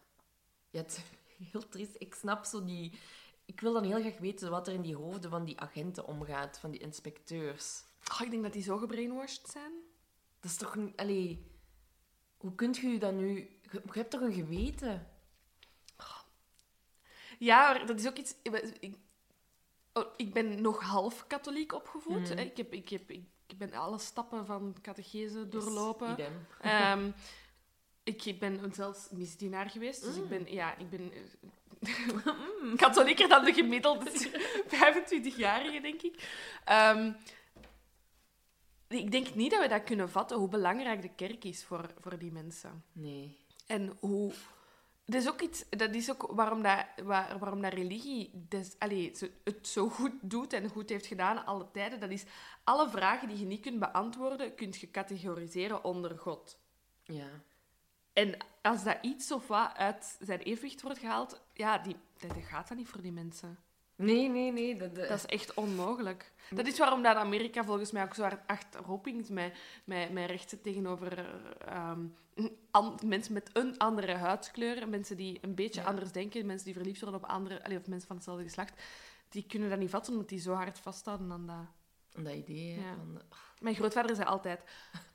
ja 0.71 0.81
het 0.81 1.03
is 1.39 1.47
heel 1.51 1.69
triest. 1.69 1.95
Ik 1.99 2.15
snap 2.15 2.45
zo 2.45 2.65
die... 2.65 2.99
Ik 3.45 3.61
wil 3.61 3.73
dan 3.73 3.85
heel 3.85 4.01
graag 4.01 4.19
weten 4.19 4.51
wat 4.51 4.67
er 4.69 4.75
in 4.75 4.83
die 4.83 4.97
hoofden 4.97 5.31
van 5.31 5.45
die 5.45 5.61
agenten 5.61 6.07
omgaat, 6.07 6.59
van 6.59 6.71
die 6.71 6.81
inspecteurs. 6.81 7.83
Oh, 8.13 8.21
ik 8.21 8.31
denk 8.31 8.43
dat 8.43 8.53
die 8.53 8.63
zo 8.63 8.77
gebrainwashed 8.77 9.49
zijn. 9.49 9.73
Dat 10.41 10.51
is 10.51 10.57
toch... 10.57 10.77
een- 10.77 10.93
Allee, 10.97 11.51
hoe 12.37 12.55
kunt 12.55 12.77
je 12.77 12.99
dat 12.99 13.13
nu... 13.15 13.35
Je, 13.37 13.49
je 13.73 13.81
hebt 13.93 14.11
toch 14.11 14.21
een 14.21 14.33
geweten? 14.33 15.09
Ja, 17.39 17.73
maar 17.73 17.87
dat 17.87 17.99
is 18.01 18.07
ook 18.07 18.17
iets... 18.17 18.35
Ik, 18.81 18.97
oh, 19.93 20.05
ik 20.17 20.33
ben 20.33 20.61
nog 20.63 20.81
half 20.83 21.27
katholiek 21.27 21.73
opgevoed. 21.73 22.29
Mhm. 22.31 22.39
Ik, 22.39 22.57
heb, 22.57 22.73
ik, 22.73 22.89
heb, 22.89 23.11
ik 23.11 23.59
ben 23.59 23.73
alle 23.73 23.99
stappen 23.99 24.47
van 24.47 24.77
catechese 24.83 25.49
doorlopen. 25.49 26.11
Idem. 26.13 26.47
Ehm, 26.61 27.11
ik 28.03 28.37
ben 28.39 28.75
zelfs 28.75 29.09
misdienaar 29.11 29.71
geweest, 29.71 30.03
dus 30.03 30.17
ik 30.17 30.23
Mm. 30.23 30.29
ben, 30.29 30.53
ja, 30.53 30.77
ik 30.77 30.91
ben 30.91 31.13
eh, 31.89 32.77
katholieker 32.77 33.29
dan 33.29 33.45
de 33.45 33.53
gemiddelde 33.53 34.11
25-jarige, 34.85 35.81
denk 35.81 36.03
ik. 36.03 36.29
Ehm, 36.65 37.13
ik 38.89 39.11
denk 39.11 39.35
niet 39.35 39.51
dat 39.51 39.61
we 39.61 39.69
dat 39.69 39.85
kunnen 39.85 40.11
vatten, 40.11 40.37
hoe 40.39 40.49
belangrijk 40.49 41.03
de 41.03 41.15
kerk 41.15 41.45
is 41.45 41.65
voor, 41.65 41.91
voor 42.01 42.19
die 42.19 42.33
mensen. 42.33 42.85
Nee. 42.93 43.37
En 43.67 43.97
hoe... 44.01 44.33
Dat 45.07 45.23
is 45.23 45.29
ook 45.29 45.41
iets... 45.41 45.65
Dat 45.71 45.95
is 45.95 46.11
ook 46.11 46.27
waarom 46.33 46.63
dat, 46.63 46.85
waar, 47.03 47.39
waarom 47.39 47.63
dat 47.63 47.73
religie 47.73 48.31
des, 48.49 48.75
allee, 48.79 49.11
zo- 49.17 49.29
het 49.45 49.69
zo 49.69 49.89
goed 49.89 50.13
doet 50.21 50.53
en 50.53 50.69
goed 50.69 50.89
heeft 50.89 51.07
gedaan 51.07 51.47
alle 51.47 51.71
tijden. 51.73 52.01
Dat 52.01 52.11
is 52.11 52.25
alle 52.65 52.89
vragen 52.91 53.29
die 53.29 53.39
je 53.39 53.45
niet 53.47 53.61
kunt 53.61 53.79
beantwoorden, 53.79 54.55
kunt 54.55 54.77
je 54.77 54.91
categoriseren 54.91 55.85
onder 55.85 56.19
God. 56.19 56.59
Ja. 57.03 57.29
En 58.15 58.37
als 58.63 58.85
dat 58.85 58.99
iets 59.03 59.33
of 59.33 59.47
wat 59.47 59.77
uit 59.77 60.17
zijn 60.21 60.41
evenwicht 60.41 60.83
wordt 60.83 60.99
gehaald, 60.99 61.41
ja, 61.53 61.79
die, 61.79 61.97
dat, 62.19 62.31
dat 62.35 62.43
gaat 62.45 62.69
dat 62.69 62.77
niet 62.77 62.89
voor 62.89 63.03
die 63.03 63.13
mensen. 63.13 63.59
Nee, 63.97 64.29
nee, 64.29 64.53
nee. 64.53 64.77
Dat, 64.77 64.95
dat- 64.95 65.09
Dat 65.09 65.17
is 65.19 65.27
echt 65.27 65.55
onmogelijk. 65.55 66.33
Dat 66.51 66.67
is 66.67 66.79
waarom 66.79 67.03
dat 67.03 67.17
Amerika 67.17 67.65
volgens 67.65 67.91
mij 67.93 68.03
ook 68.03 68.15
zo 68.15 68.23
hard 68.23 68.47
achterop 68.47 69.05
hinkt 69.05 69.29
met, 69.31 69.57
met, 69.85 70.13
met 70.13 70.31
rechten 70.31 70.61
tegenover 70.61 71.27
ehm, 71.59 72.01
an- 72.71 72.99
mensen 73.07 73.33
met 73.33 73.51
een 73.53 73.79
andere 73.79 74.15
huidskleur, 74.15 74.89
mensen 74.89 75.17
die 75.17 75.39
een 75.41 75.55
beetje 75.55 75.81
Ja. 75.81 75.87
anders 75.87 76.13
denken, 76.13 76.47
mensen 76.47 76.65
die 76.67 76.75
verliefd 76.75 77.01
worden 77.01 77.21
op 77.23 77.29
andere, 77.29 77.65
allee, 77.65 77.79
of 77.79 77.87
mensen 77.87 78.07
van 78.07 78.17
hetzelfde 78.17 78.43
geslacht. 78.45 78.83
Die 79.29 79.47
kunnen 79.47 79.69
dat 79.71 79.79
niet 79.79 79.91
vatten, 79.91 80.13
omdat 80.13 80.29
die 80.29 80.41
zo 80.41 80.53
hard 80.53 80.79
vasthouden 80.79 81.33
aan 81.33 81.47
dat. 81.47 82.25
dat 82.25 82.35
idee. 82.35 82.75
Ja. 82.81 82.95
Van, 82.97 83.23
Mijn 83.61 83.75
grootvader 83.75 84.17
zei 84.17 84.29
altijd: 84.29 84.61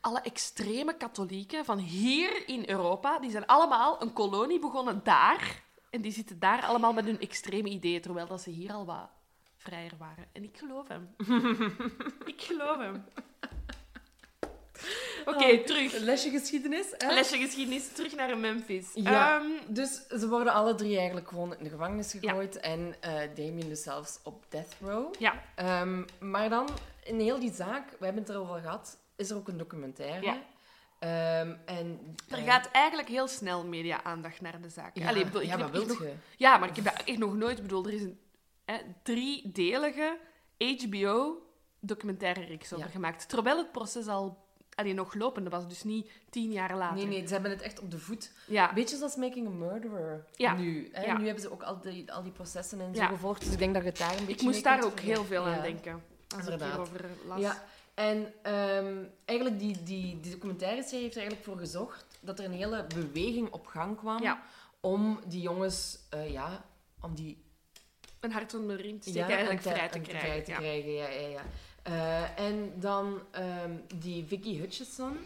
alle 0.02 0.22
extreme 0.22 0.98
katholieken 0.98 1.66
van 1.66 1.78
hier 1.78 2.48
in 2.48 2.64
Europa, 2.70 3.20
die 3.20 3.32
zijn 3.32 3.46
allemaal 3.46 4.02
een 4.02 4.14
kolonie 4.14 4.60
begonnen 4.60 5.02
daar. 5.04 5.64
En 5.90 6.02
die 6.02 6.12
zitten 6.12 6.40
daar 6.40 6.66
allemaal 6.66 6.94
met 6.94 7.06
hun 7.06 7.20
extreme 7.20 7.70
ideeën, 7.70 8.02
terwijl 8.02 8.28
dat 8.28 8.42
ze 8.42 8.50
hier 8.50 8.72
al 8.74 8.86
wat 8.86 9.10
vrijer 9.58 9.92
waren. 9.98 10.26
En 10.32 10.44
ik 10.44 10.58
geloof 10.58 10.88
hem. 10.88 11.10
ik 12.34 12.42
geloof 12.42 12.78
hem. 12.78 13.06
Oké, 15.26 15.46
Oh, 15.46 15.66
terug. 15.66 15.94
Lesje 15.98 16.30
geschiedenis. 16.30 16.86
Hè? 16.98 17.14
Lesje 17.14 17.38
geschiedenis, 17.38 17.92
terug 17.94 18.16
naar 18.16 18.38
Memphis. 18.38 18.88
Ja. 18.94 19.38
Ehm, 19.40 19.48
Dus 19.68 20.08
ze 20.08 20.28
worden 20.30 20.54
alle 20.54 20.76
drie 20.76 20.98
eigenlijk 20.98 21.28
gewoon 21.28 21.56
in 21.58 21.64
de 21.64 21.70
gevangenis 21.70 22.12
gegooid. 22.20 22.60
En 22.60 22.96
eh 23.00 23.14
Damien 23.36 23.70
dus 23.70 23.84
zelfs 23.84 24.20
op 24.24 24.44
death 24.50 24.76
row. 24.82 25.14
ja, 25.20 25.44
Ehm, 25.56 26.04
maar 26.20 26.50
dan, 26.50 26.70
in 27.10 27.20
heel 27.20 27.40
die 27.40 27.54
zaak, 27.54 27.90
we 28.00 28.06
hebben 28.06 28.24
het 28.24 28.32
erover 28.32 28.54
al 28.54 28.62
gehad, 28.62 28.98
is 29.16 29.30
er 29.30 29.36
ook 29.36 29.48
een 29.48 29.58
documentaire. 29.58 30.26
Ja. 30.26 30.42
Ehm, 31.00 31.56
en, 31.66 32.16
er 32.30 32.38
eh, 32.38 32.44
gaat 32.44 32.72
eigenlijk 32.72 33.08
heel 33.08 33.28
snel 33.28 33.66
media-aandacht 33.66 34.42
naar 34.42 34.62
de 34.62 34.70
zaak. 34.70 34.98
Ja, 34.98 35.08
Allee, 35.08 35.20
ik 35.20 35.26
bedoel, 35.32 35.48
ja 35.48 35.58
wat 35.58 35.88
nog-? 35.88 36.04
Ja, 36.38 36.58
maar 36.58 36.70
ik 36.70 36.76
heb 36.76 36.86
dat 36.86 37.04
echt 37.06 37.18
nog 37.18 37.36
nooit 37.36 37.62
bedoeld. 37.62 37.88
Er 37.88 37.94
is 37.94 38.02
een 38.02 38.20
hè, 38.66 38.78
driedelige 39.04 40.18
HBO-documentaire 40.58 42.46
reeks 42.46 42.74
over 42.74 42.86
Ja. 42.86 42.92
gemaakt. 42.92 43.30
Terwijl 43.30 43.58
het 43.58 43.72
proces 43.72 44.08
al 44.08 44.48
allee, 44.76 44.94
nog 44.94 45.14
lopende 45.14 45.50
was, 45.50 45.68
dus 45.68 45.84
niet 45.84 46.12
tien 46.30 46.52
jaar 46.52 46.78
later. 46.78 46.96
Nee, 46.98 47.06
nee, 47.06 47.28
ze 47.28 47.34
hebben 47.34 47.52
het 47.52 47.62
echt 47.62 47.80
op 47.80 47.92
de 47.92 47.98
voet. 47.98 48.32
Ja, 48.48 48.74
Beetje 48.74 48.98
zoals 48.98 49.16
Making 49.16 49.48
a 49.48 49.50
Murderer 49.50 50.26
Ja. 50.36 50.54
nu. 50.56 50.90
Hè? 50.92 51.06
Ja. 51.06 51.18
Nu 51.18 51.26
hebben 51.26 51.44
ze 51.44 51.52
ook 51.52 51.64
al 51.64 51.80
die, 51.82 52.12
al 52.12 52.24
die 52.24 52.32
processen 52.32 52.82
en 52.82 52.96
zo 52.96 53.06
gevolgd. 53.06 53.44
Dus 53.44 53.52
ik 53.54 53.60
denk 53.60 53.74
dat 53.74 53.84
je 53.84 53.90
het 53.90 53.98
daar 53.98 54.12
een 54.12 54.26
beetje 54.26 54.34
ik 54.34 54.42
moest 54.42 54.64
daar 54.64 54.84
ook 54.84 55.00
heel 55.00 55.24
veel 55.24 55.46
aan 55.46 55.62
denken. 55.62 56.04
Als 56.36 56.44
Inderdaad. 56.44 56.68
ik 56.70 56.74
hierover 56.74 57.10
las. 57.28 57.40
Ja, 57.40 57.64
en 57.94 58.34
ehm, 58.42 59.04
eigenlijk 59.26 59.60
die, 59.60 59.84
die, 59.84 60.20
die 60.20 60.32
documentaire 60.32 60.76
heeft 60.76 60.92
er 60.92 61.02
eigenlijk 61.22 61.44
voor 61.44 61.58
gezorgd 61.58 62.06
dat 62.20 62.40
er 62.40 62.46
een 62.46 62.52
hele 62.54 62.86
beweging 62.96 63.50
op 63.52 63.66
gang 63.68 63.98
kwam 63.98 64.22
Ja. 64.22 64.44
om 64.80 65.20
die 65.28 65.42
jongens, 65.42 66.00
eh, 66.10 66.32
ja, 66.32 66.66
om 67.02 67.16
die 67.16 67.38
Een 68.20 68.32
hart 68.32 68.54
onder 68.54 68.78
de 68.78 68.84
riem 68.84 69.00
te 69.00 69.10
steken, 69.10 69.30
ja, 69.30 69.36
eigenlijk 69.36 69.66
en 69.66 69.72
vrij 69.76 69.88
te 69.90 69.98
en 69.98 70.04
krijgen. 70.04 70.28
vrij 70.30 70.42
te 70.44 70.52
ja. 70.52 70.58
krijgen, 70.58 70.92
ja, 70.92 71.08
ja, 71.08 71.28
ja. 71.28 71.44
Eh, 71.84 72.46
en 72.46 72.74
dan 72.76 73.22
ehm, 73.32 73.72
die 73.96 74.26
Vicky 74.26 74.58
Hutchison, 74.60 75.18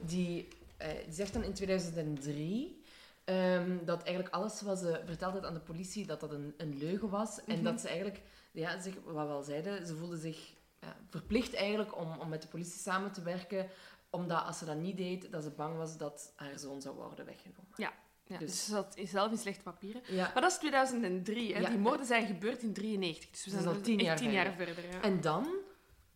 die, 0.00 0.48
eh, 0.76 0.88
die 1.04 1.14
zegt 1.14 1.32
dan 1.32 1.42
in 1.42 1.52
2003 1.52 2.82
ehm, 3.24 3.76
dat 3.84 4.02
eigenlijk 4.02 4.34
alles 4.34 4.60
wat 4.62 4.78
ze 4.78 5.00
verteld 5.06 5.32
had 5.32 5.44
aan 5.44 5.54
de 5.54 5.60
politie, 5.60 6.06
dat 6.06 6.20
dat 6.20 6.32
een, 6.32 6.54
een 6.56 6.78
leugen 6.78 7.08
was. 7.08 7.44
En 7.46 7.54
Mhm. 7.54 7.64
dat 7.64 7.80
ze 7.80 7.88
eigenlijk, 7.88 8.20
ja, 8.60 8.80
zich, 8.80 8.94
wat 9.04 9.26
we 9.26 9.32
al 9.32 9.42
zeiden, 9.42 9.86
ze 9.86 9.96
voelde 9.96 10.16
zich 10.16 10.52
ja, 10.80 10.96
verplicht 11.10 11.54
eigenlijk 11.54 11.96
om, 11.96 12.18
om 12.18 12.28
met 12.28 12.42
de 12.42 12.48
politie 12.48 12.80
samen 12.80 13.12
te 13.12 13.22
werken, 13.22 13.68
omdat 14.10 14.44
als 14.44 14.58
ze 14.58 14.64
dat 14.64 14.76
niet 14.76 14.96
deed, 14.96 15.32
dat 15.32 15.42
ze 15.42 15.50
bang 15.50 15.76
was 15.76 15.96
dat 15.96 16.32
haar 16.36 16.58
zoon 16.58 16.80
zou 16.82 16.94
worden 16.96 17.24
weggenomen. 17.24 17.72
Ja, 17.76 17.92
dus 18.26 18.38
Dus- 18.38 18.64
ze 18.64 18.70
zat 18.70 18.96
zelf 19.04 19.30
in 19.30 19.38
slechte 19.38 19.62
papieren. 19.62 20.02
Ja. 20.06 20.30
Maar 20.32 20.42
dat 20.42 20.50
is 20.52 20.58
2003. 20.58 21.54
Hè? 21.54 21.60
Ja. 21.60 21.68
Die 21.68 21.78
moorden 21.78 22.06
zijn 22.06 22.26
gebeurd 22.26 22.62
in 22.62 22.72
93. 22.72 23.30
Dus 23.30 23.44
we 23.44 23.50
Dus 23.50 23.60
zijn 23.62 23.74
al 23.74 23.80
tien 23.80 23.98
jaar 23.98 24.16
tien 24.16 24.30
jaar 24.30 24.52
verder. 24.54 24.90
ja. 24.90 25.00
En 25.02 25.20
dan, 25.20 25.48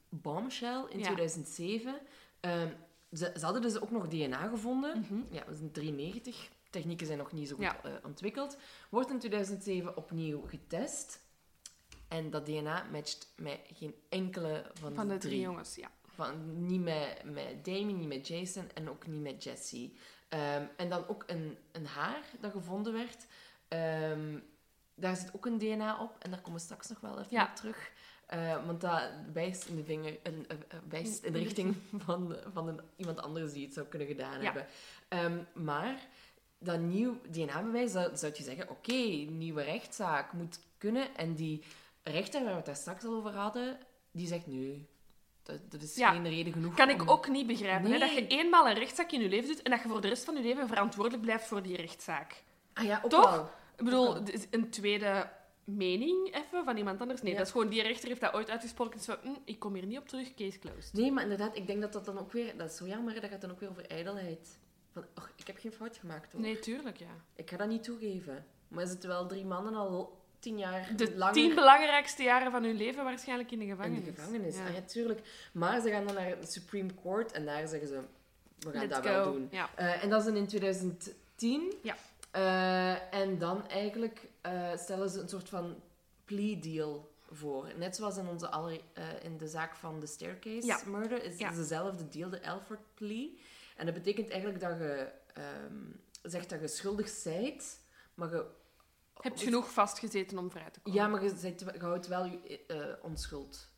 Bombshell 0.09 0.85
in 0.89 0.99
Ja. 0.99 1.05
2007. 1.05 1.95
Ehm, 2.41 2.69
ze, 3.13 3.33
ze 3.39 3.45
hadden 3.45 3.63
dus 3.63 3.81
ook 3.81 3.91
nog 3.91 4.09
DNA 4.09 4.49
gevonden. 4.49 4.99
Mhm. 5.01 5.21
Ja, 5.35 5.45
dat 5.45 5.55
is 5.55 5.61
in 5.61 5.71
93. 5.73 6.51
Technieken 6.71 7.07
zijn 7.07 7.19
nog 7.19 7.33
niet 7.33 7.49
zo 7.49 7.55
goed 7.55 7.65
Ja. 7.65 7.83
eh, 7.85 7.93
ontwikkeld. 8.05 8.57
Wordt 8.91 9.11
in 9.11 9.19
2007 9.19 9.97
opnieuw 9.97 10.41
getest. 10.47 11.21
En 12.13 12.31
dat 12.31 12.47
DNA 12.47 12.85
matcht 12.91 13.33
met 13.37 13.59
geen 13.75 13.95
enkele 14.09 14.65
van, 14.75 14.95
Van 14.95 15.09
de 15.09 15.17
drie 15.17 15.31
drie. 15.31 15.41
jongens, 15.43 15.75
ja. 15.75 15.91
Van, 16.15 16.67
niet 16.67 16.81
met, 16.83 17.23
met 17.25 17.65
Damien, 17.65 17.99
niet 17.99 18.09
met 18.09 18.29
Jason 18.29 18.65
en 18.75 18.91
ook 18.91 19.07
niet 19.07 19.23
met 19.23 19.43
Jesse. 19.45 19.91
Ehm, 20.29 20.63
en 20.77 20.89
dan 20.89 21.09
ook 21.09 21.25
een, 21.27 21.57
een 21.73 21.87
haar 21.87 22.23
dat 22.41 22.53
gevonden 22.53 22.93
werd. 22.93 23.27
Ehm, 23.69 24.39
daar 24.95 25.17
zit 25.17 25.35
ook 25.35 25.47
een 25.47 25.59
DNA 25.59 26.03
op. 26.03 26.17
En 26.19 26.31
daar 26.31 26.41
komen 26.41 26.59
we 26.59 26.65
straks 26.65 26.89
nog 26.89 27.01
wel 27.01 27.19
even 27.19 27.27
Ja. 27.31 27.45
op 27.51 27.57
terug. 27.57 27.91
Eh, 28.27 28.67
want 28.67 28.81
dat 28.81 29.03
wijst 29.33 29.65
in 29.67 29.77
de, 29.77 29.85
vinger, 29.85 30.19
een, 30.23 30.47
eh, 30.49 30.57
wijst 30.89 31.23
in 31.23 31.33
de 31.33 31.39
In 31.39 31.45
richting 31.45 31.77
van, 32.05 32.37
van 32.53 32.69
een, 32.69 32.81
iemand 32.97 33.21
anders 33.21 33.53
die 33.53 33.65
het 33.65 33.75
zou 33.75 33.87
kunnen 33.87 34.09
gedaan 34.09 34.39
Ja. 34.43 34.45
hebben. 34.45 34.67
Ehm, 35.09 35.65
maar 35.65 36.07
dat 36.59 36.81
nieuw 36.81 37.21
DNA-bewijs, 37.31 37.93
zou, 37.93 38.17
zou 38.17 38.33
je 38.37 38.43
zeggen, 38.43 38.69
oké, 38.71 38.93
nieuwe 39.31 39.63
rechtszaak 39.63 40.33
moet 40.33 40.59
kunnen. 40.79 41.15
En 41.17 41.35
die 41.35 41.63
rechter 42.03 42.41
waar 42.41 42.51
we 42.51 42.57
het 42.57 42.67
daar 42.67 42.77
straks 42.77 43.05
al 43.05 43.15
over 43.15 43.31
hadden, 43.35 43.79
die 44.11 44.27
zegt 44.27 44.47
nee, 44.47 44.89
dat, 45.43 45.71
dat 45.71 45.83
is 45.83 45.95
Ja. 45.97 46.11
geen 46.11 46.29
reden 46.29 46.53
genoeg. 46.53 46.75
Kan 46.75 46.91
ik 46.91 47.11
ook 47.11 47.29
niet 47.29 47.47
begrijpen. 47.47 47.91
Hè? 47.93 47.99
Dat 47.99 48.13
je 48.15 48.27
eenmaal 48.27 48.69
een 48.69 48.75
rechtszaak 48.75 49.13
in 49.13 49.21
je 49.21 49.29
leven 49.29 49.49
doet 49.49 49.63
en 49.63 49.71
dat 49.71 49.83
je 49.83 49.89
voor 49.89 50.01
de 50.01 50.09
rest 50.09 50.25
van 50.25 50.35
je 50.37 50.43
leven 50.43 50.69
verantwoordelijk 50.69 51.23
blijft 51.23 51.45
voor 51.47 51.63
die 51.63 51.77
rechtszaak. 51.77 52.43
Ah 52.75 52.85
ja, 52.85 53.01
ook 53.05 53.11
Toch? 53.11 53.31
wel. 53.31 53.51
Ik 53.77 53.85
bedoel, 53.85 54.15
het 54.15 54.33
is 54.33 54.47
een 54.51 54.71
tweede 54.71 55.31
mening 55.65 56.35
even 56.35 56.65
van 56.65 56.77
iemand 56.77 57.01
anders. 57.01 57.23
Nee, 57.23 57.33
Ja. 57.33 57.39
dat 57.39 57.47
is 57.47 57.53
gewoon 57.53 57.69
die 57.69 57.83
rechter 57.83 58.09
heeft 58.09 58.21
dat 58.21 58.33
ooit 58.35 58.51
uitgesproken. 58.51 59.01
Zo, 59.01 59.17
hm, 59.23 59.29
ik 59.45 59.59
kom 59.59 59.75
hier 59.75 59.87
niet 59.87 59.99
op 59.99 60.09
terug, 60.09 60.35
case 60.35 60.59
closed. 60.59 60.93
Nee, 60.93 61.13
maar 61.13 61.23
inderdaad, 61.23 61.57
ik 61.57 61.67
denk 61.67 61.81
dat 61.81 61.93
dat 61.93 62.05
dan 62.05 62.19
ook 62.19 62.33
weer... 62.33 62.57
Dat 62.57 62.71
is 62.71 62.77
zo 62.77 62.87
jammer, 62.87 63.21
dat 63.21 63.31
gaat 63.31 63.41
dan 63.41 63.51
ook 63.51 63.61
weer 63.61 63.69
over 63.71 63.87
ijdelheid. 63.91 64.59
Van, 64.93 65.05
och, 65.17 65.31
ik 65.37 65.47
heb 65.47 65.59
geen 65.59 65.73
fout 65.73 65.97
gemaakt, 65.97 66.33
hoor. 66.33 66.41
Nee, 66.41 66.59
tuurlijk, 66.59 66.97
ja. 66.97 67.25
Ik 67.37 67.51
ga 67.51 67.57
dat 67.57 67.69
niet 67.69 67.83
toegeven. 67.83 68.47
Maar 68.69 68.87
zitten 68.87 69.09
wel 69.09 69.27
drie 69.27 69.45
mannen 69.45 69.75
al 69.75 70.22
tien 70.43 70.59
jaar 70.59 70.97
De 70.97 71.17
langer 71.17 71.35
tien 71.35 71.55
belangrijkste 71.55 72.23
jaren 72.23 72.51
van 72.51 72.65
hun 72.65 72.77
leven 72.77 73.05
waarschijnlijk 73.05 73.51
in 73.51 73.59
de 73.59 73.65
in 73.65 73.71
gevangenis. 73.71 74.05
de 74.05 74.13
gevangenis. 74.15 74.57
Ja. 74.57 74.67
Ah, 74.67 74.75
ja, 74.75 74.81
tuurlijk. 74.81 75.21
Maar 75.53 75.81
ze 75.81 75.91
gaan 75.91 76.07
dan 76.07 76.15
naar 76.15 76.27
het 76.27 76.53
Supreme 76.53 76.91
Court 77.03 77.33
en 77.33 77.45
daar 77.45 77.69
zeggen 77.69 77.89
ze... 77.89 78.01
We 78.59 78.71
gaan 78.71 78.81
Let's 78.81 78.95
dat 78.95 79.07
go. 79.07 79.13
wel 79.13 79.33
doen. 79.33 79.49
Ja. 79.51 79.71
Eh, 79.75 80.03
en 80.03 80.11
dat 80.11 80.27
is 80.27 80.35
in 80.35 80.47
2010. 80.47 81.73
Ja. 81.83 81.97
Eh, 82.31 83.15
en 83.15 83.39
dan 83.39 83.69
eigenlijk 83.69 84.29
eh, 84.41 84.77
stellen 84.77 85.11
ze 85.11 85.21
een 85.21 85.29
soort 85.29 85.49
van 85.49 85.77
plea 86.25 86.61
deal 86.61 87.11
voor. 87.31 87.73
Net 87.77 87.97
zoals 87.97 88.17
in, 88.17 88.29
onze 88.29 88.51
aller, 88.51 88.81
in 89.23 89.39
de 89.39 89.49
zaak 89.49 89.75
van 89.77 90.01
de 90.01 90.07
Staircase 90.07 90.67
Ja. 90.67 90.81
Murder 90.87 91.25
is 91.25 91.39
het 91.39 91.57
dezelfde 91.57 92.09
deal, 92.09 92.31
de 92.31 92.47
Alford 92.47 92.81
plea. 92.95 93.29
En 93.77 93.87
dat 93.87 93.95
betekent 93.95 94.31
eigenlijk 94.31 94.61
dat 94.61 94.79
je 94.79 95.09
ehm, 95.35 95.77
zegt 96.23 96.51
dat 96.51 96.61
je 96.61 96.69
schuldig 96.69 97.23
bent, 97.25 97.79
maar 98.15 98.31
je... 98.31 98.61
Hebt 99.23 99.43
genoeg 99.43 99.73
vastgezeten 99.73 100.39
om 100.39 100.51
vrij 100.51 100.71
te 100.71 100.81
komen. 100.81 101.01
Ja, 101.01 101.07
maar 101.09 101.23
je, 101.23 101.55
je 101.73 101.79
houdt 101.79 102.07
wel 102.07 102.25
je 102.25 102.67
eh, 102.67 103.05
onschuld 103.05 103.71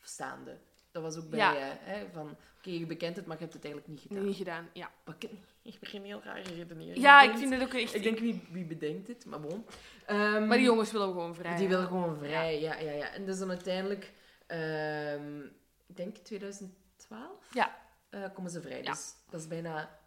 staande. 0.00 0.58
Dat 0.90 1.02
was 1.02 1.16
ook 1.16 1.30
bij, 1.30 1.38
Ja. 1.38 1.56
eh, 1.56 1.74
hè, 1.78 2.06
van, 2.12 2.36
oké, 2.58 2.70
je 2.70 2.86
bekent 2.86 3.16
het, 3.16 3.26
maar 3.26 3.36
je 3.36 3.42
hebt 3.42 3.54
het 3.54 3.64
eigenlijk 3.64 3.92
niet 3.94 4.02
gedaan. 4.08 4.24
Niet 4.24 4.36
gedaan, 4.36 4.68
ja. 4.72 4.90
Ik, 5.18 5.30
ik 5.72 5.78
begin 5.80 6.02
heel 6.04 6.22
rare 6.22 6.42
redenering. 6.54 6.96
Ja, 6.96 7.22
ik 7.22 7.36
vind 7.36 7.52
het 7.52 7.62
ook 7.62 7.72
echt... 7.74 7.94
Ik 7.94 8.02
denk, 8.02 8.18
wie, 8.18 8.42
wie 8.50 8.64
bedenkt 8.64 9.06
dit? 9.06 9.24
Maar 9.26 9.40
bon. 9.40 9.66
Ehm, 10.06 10.46
Maar 10.46 10.56
die 10.56 10.66
jongens 10.66 10.92
willen 10.92 11.08
gewoon 11.08 11.34
vrij. 11.34 11.56
Die 11.56 11.68
willen 11.68 11.86
gewoon 11.86 12.16
vrij, 12.18 12.60
ja. 12.60 12.74
ja, 12.78 12.90
ja, 12.90 13.08
En 13.12 13.26
dus 13.26 13.38
dan 13.38 13.48
uiteindelijk, 13.48 14.12
ehm, 14.46 15.40
ik 15.86 15.96
denk 15.96 16.16
2012, 16.16 17.54
Ja. 17.54 17.76
eh, 18.10 18.24
komen 18.34 18.50
ze 18.50 18.60
vrij. 18.60 18.82
Ja. 18.82 18.90
Dus 18.90 19.12
dat 19.30 19.40
is 19.40 19.46
bijna 19.46 19.98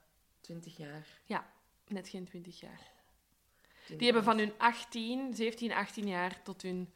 20 0.41 0.78
jaar. 0.78 1.08
Net 1.88 2.10
geen 2.10 2.26
20 2.26 2.60
jaar. 2.60 2.80
Die 3.97 4.06
hebben 4.06 4.23
van 4.23 4.38
hun 4.38 4.54
18, 4.58 5.34
17, 5.34 5.71
18 5.71 6.08
jaar 6.08 6.41
tot 6.43 6.62
hun... 6.62 6.93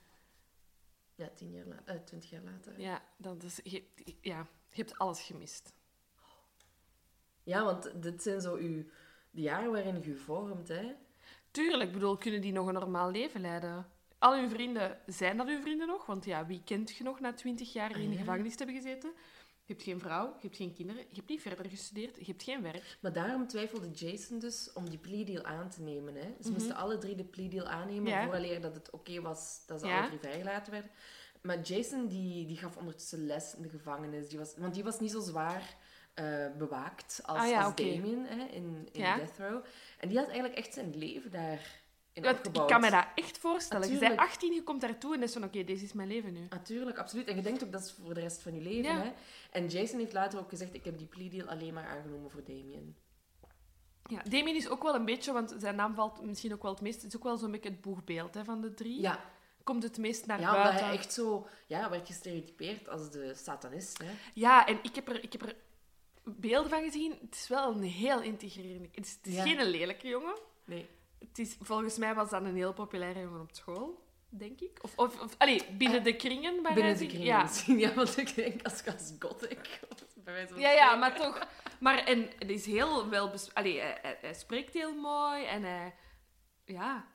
Ja, 1.16 1.30
10 1.36 1.52
jaar 1.52 1.66
later, 1.66 1.96
eh, 1.96 2.02
20 2.04 2.30
jaar 2.30 2.42
later. 2.44 2.80
Ja. 2.80 2.90
Ja, 2.90 3.04
dat 3.18 3.44
is, 3.44 3.60
je, 3.64 3.84
ja, 4.22 4.48
je 4.70 4.76
hebt 4.76 4.98
alles 4.98 5.22
gemist. 5.22 5.74
want 7.44 8.02
dit 8.02 8.24
zijn 8.24 8.42
zo 8.42 8.56
uw, 8.56 8.84
de 9.32 9.42
jaren 9.42 9.72
waarin 9.72 10.02
je 10.04 10.16
vormt, 10.16 10.68
hè. 10.68 10.96
Tuurlijk, 11.52 11.84
ik 11.90 11.94
bedoel, 11.94 12.18
kunnen 12.18 12.42
die 12.42 12.52
nog 12.52 12.68
een 12.68 12.74
normaal 12.74 13.12
leven 13.12 13.42
leiden? 13.42 13.88
Al 14.18 14.36
hun 14.36 14.50
vrienden, 14.50 15.00
zijn 15.06 15.38
dat 15.38 15.48
uw 15.48 15.62
vrienden 15.62 15.88
nog? 15.88 16.06
Want 16.06 16.26
ja, 16.26 16.46
wie 16.46 16.62
kent 16.64 16.96
je 16.96 17.04
nog 17.04 17.20
na 17.20 17.34
20 17.34 17.74
jaar 17.74 17.92
in 17.92 17.98
de 17.98 18.06
Ah, 18.06 18.12
ja. 18.14 18.20
gevangenis 18.20 18.56
te 18.56 18.64
hebben 18.64 18.82
gezeten? 18.82 19.14
Je 19.66 19.74
hebt 19.74 19.84
geen 19.86 20.00
vrouw, 20.00 20.26
je 20.26 20.42
hebt 20.42 20.56
geen 20.56 20.74
kinderen, 20.74 21.02
je 21.10 21.16
hebt 21.16 21.30
niet 21.30 21.42
verder 21.42 21.70
gestudeerd, 21.70 22.16
je 22.18 22.26
hebt 22.26 22.44
geen 22.44 22.62
werk. 22.62 22.98
Maar 23.02 23.14
daarom 23.14 23.48
twijfelde 23.48 23.90
Jason 23.92 24.40
dus 24.40 24.74
om 24.74 24.90
die 24.90 24.98
plea 25.00 25.26
deal 25.26 25.44
aan 25.44 25.70
te 25.70 25.82
nemen. 25.82 26.16
Hè. 26.16 26.22
Ze 26.22 26.36
Mhm. 26.40 26.52
moesten 26.52 26.76
alle 26.76 26.98
drie 26.98 27.16
de 27.16 27.24
plea 27.24 27.50
deal 27.50 27.66
aannemen, 27.68 28.12
Ja. 28.12 28.24
vooraleer 28.26 28.62
dat 28.62 28.76
het 28.76 28.90
oké 28.90 29.22
was 29.22 29.64
dat 29.66 29.80
ze 29.80 29.88
Ja. 29.88 29.98
alle 29.98 30.08
drie 30.08 30.20
vrijgelaten 30.20 30.72
werden. 30.72 30.92
Maar 31.42 31.62
Jason 31.62 32.08
die, 32.08 32.46
die 32.46 32.58
gaf 32.58 32.78
ondertussen 32.78 33.26
les 33.26 33.56
in 33.56 33.62
de 33.62 33.70
gevangenis. 33.70 34.30
Die 34.30 34.38
was, 34.38 34.54
want 34.58 34.74
die 34.74 34.84
was 34.84 35.00
niet 35.00 35.12
zo 35.12 35.20
zwaar 35.20 35.76
eh, 36.14 36.48
bewaakt 36.58 37.20
als, 37.26 37.38
Ah 37.40 37.50
ja, 37.50 37.64
als. 37.64 37.76
Damien 37.76 38.26
hè, 38.26 38.46
in, 38.46 38.88
in. 38.92 39.02
Death 39.02 39.38
Row. 39.38 39.64
En 40.00 40.08
die 40.10 40.18
had 40.18 40.28
eigenlijk 40.28 40.58
echt 40.58 40.74
zijn 40.74 40.98
leven 40.98 41.32
daar 41.32 41.82
in 42.14 42.24
Want 42.24 42.38
opgebouwd. 42.38 42.70
ik 42.70 42.76
kan 42.76 42.82
me 42.82 42.90
dat 42.96 43.06
echt 43.16 43.38
voorstellen. 43.38 43.84
Je 43.84 43.90
bent 43.98 44.02
Natuurlijk. 44.02 44.30
18, 44.30 44.54
je 44.54 44.64
komt 44.64 44.82
daartoe 44.82 45.16
en 45.16 45.24
is 45.24 45.34
van, 45.34 45.44
oké, 45.44 45.64
deze 45.64 45.84
is 45.84 45.94
mijn 45.94 46.08
leven 46.08 46.34
nu. 46.34 46.48
Natuurlijk, 46.50 46.98
absoluut. 46.98 47.28
En 47.28 47.36
je 47.36 47.42
denkt 47.42 47.64
ook 47.64 47.72
dat 47.72 47.82
is 47.84 47.96
voor 48.04 48.14
de 48.14 48.20
rest 48.20 48.42
van 48.42 48.54
je 48.56 48.62
leven. 48.62 48.92
Ja. 48.96 49.02
Hè? 49.02 49.12
En 49.52 49.68
Jason 49.68 50.00
heeft 50.00 50.14
later 50.14 50.40
ook 50.40 50.50
gezegd, 50.50 50.74
ik 50.74 50.86
heb 50.86 50.98
die 50.98 51.08
plea 51.08 51.30
deal 51.30 51.48
alleen 51.48 51.74
maar 51.74 51.88
aangenomen 51.88 52.32
voor 52.32 52.44
Damien. 52.44 52.96
Ja, 54.10 54.22
Damien 54.30 54.56
is 54.56 54.68
ook 54.70 54.84
wel 54.84 54.96
een 54.96 55.06
beetje, 55.06 55.32
want 55.32 55.56
zijn 55.58 55.76
naam 55.76 55.96
valt 55.96 56.22
misschien 56.22 56.54
ook 56.54 56.62
wel 56.62 56.72
het 56.72 56.82
meest... 56.82 57.02
Het 57.02 57.12
is 57.12 57.18
ook 57.18 57.24
wel 57.24 57.38
zo'n 57.38 57.52
beetje 57.52 57.70
het 57.70 57.82
boegbeeld 57.82 58.34
hè, 58.34 58.44
van 58.44 58.62
de 58.62 58.74
drie. 58.74 59.02
Ja, 59.02 59.20
Komt 59.64 59.84
het 59.84 59.98
meest 59.98 60.26
naar 60.26 60.40
ja 60.40 60.48
omdat 60.48 60.64
buiten. 60.64 60.86
hij 60.86 60.96
echt 60.96 61.14
zo 61.14 61.48
ja, 61.68 61.90
werd 61.90 62.08
gestereotypeerd 62.08 62.90
als 62.90 63.12
de 63.12 63.34
satanist. 63.36 63.98
Hè? 63.98 64.12
Ja, 64.34 64.68
en 64.68 64.80
ik 64.82 64.96
heb, 64.96 65.10
er, 65.10 65.24
ik 65.24 65.32
heb 65.32 65.42
er 65.42 65.56
beelden 66.24 66.70
van 66.70 66.84
gezien. 66.84 67.12
Het 67.22 67.36
is 67.36 67.48
wel 67.48 67.72
een 67.72 67.84
heel 67.84 68.22
integrerende... 68.22 68.90
Het 68.92 69.06
is, 69.06 69.12
het 69.12 69.28
is 69.28 69.34
Ja. 69.34 69.42
geen 69.44 69.66
lelijke 69.66 70.08
jongen. 70.08 70.38
Nee. 70.66 70.88
Het 71.28 71.40
is, 71.40 71.56
volgens 71.62 71.98
mij 71.98 72.16
was 72.16 72.30
dat 72.30 72.42
een 72.44 72.56
heel 72.56 72.74
populaire 72.74 73.20
jongen 73.20 73.42
op 73.42 73.50
school, 73.52 74.04
denk 74.30 74.60
ik. 74.62 74.80
Of, 74.82 74.94
of, 74.98 75.22
of 75.22 75.36
allee, 75.38 75.62
binnen 75.78 76.04
de 76.04 76.16
kringen. 76.16 76.62
Bij 76.64 76.74
Binnen 76.74 76.98
de 76.98 77.06
kring 77.06 77.24
Ja. 77.24 77.42
misschien. 77.42 77.80
Ja, 77.80 77.94
want 77.94 78.18
ik 78.18 78.36
denk 78.36 78.64
als, 78.64 78.86
als 78.86 79.14
gothic. 79.20 79.80
Ja, 80.58 80.72
ja, 80.72 80.96
maar 80.96 81.16
toch. 81.16 81.48
Maar 81.80 81.98
en, 81.98 82.30
het 82.40 82.50
is 82.50 82.66
heel 82.66 83.10
wel... 83.10 83.32
Allee, 83.54 83.80
hij, 83.80 83.98
hij- 84.02 84.18
hij 84.22 84.34
spreekt 84.34 84.74
heel 84.74 84.94
mooi 84.96 85.46
en 85.46 85.64
hij... 85.64 85.94
Ja, 86.66 87.08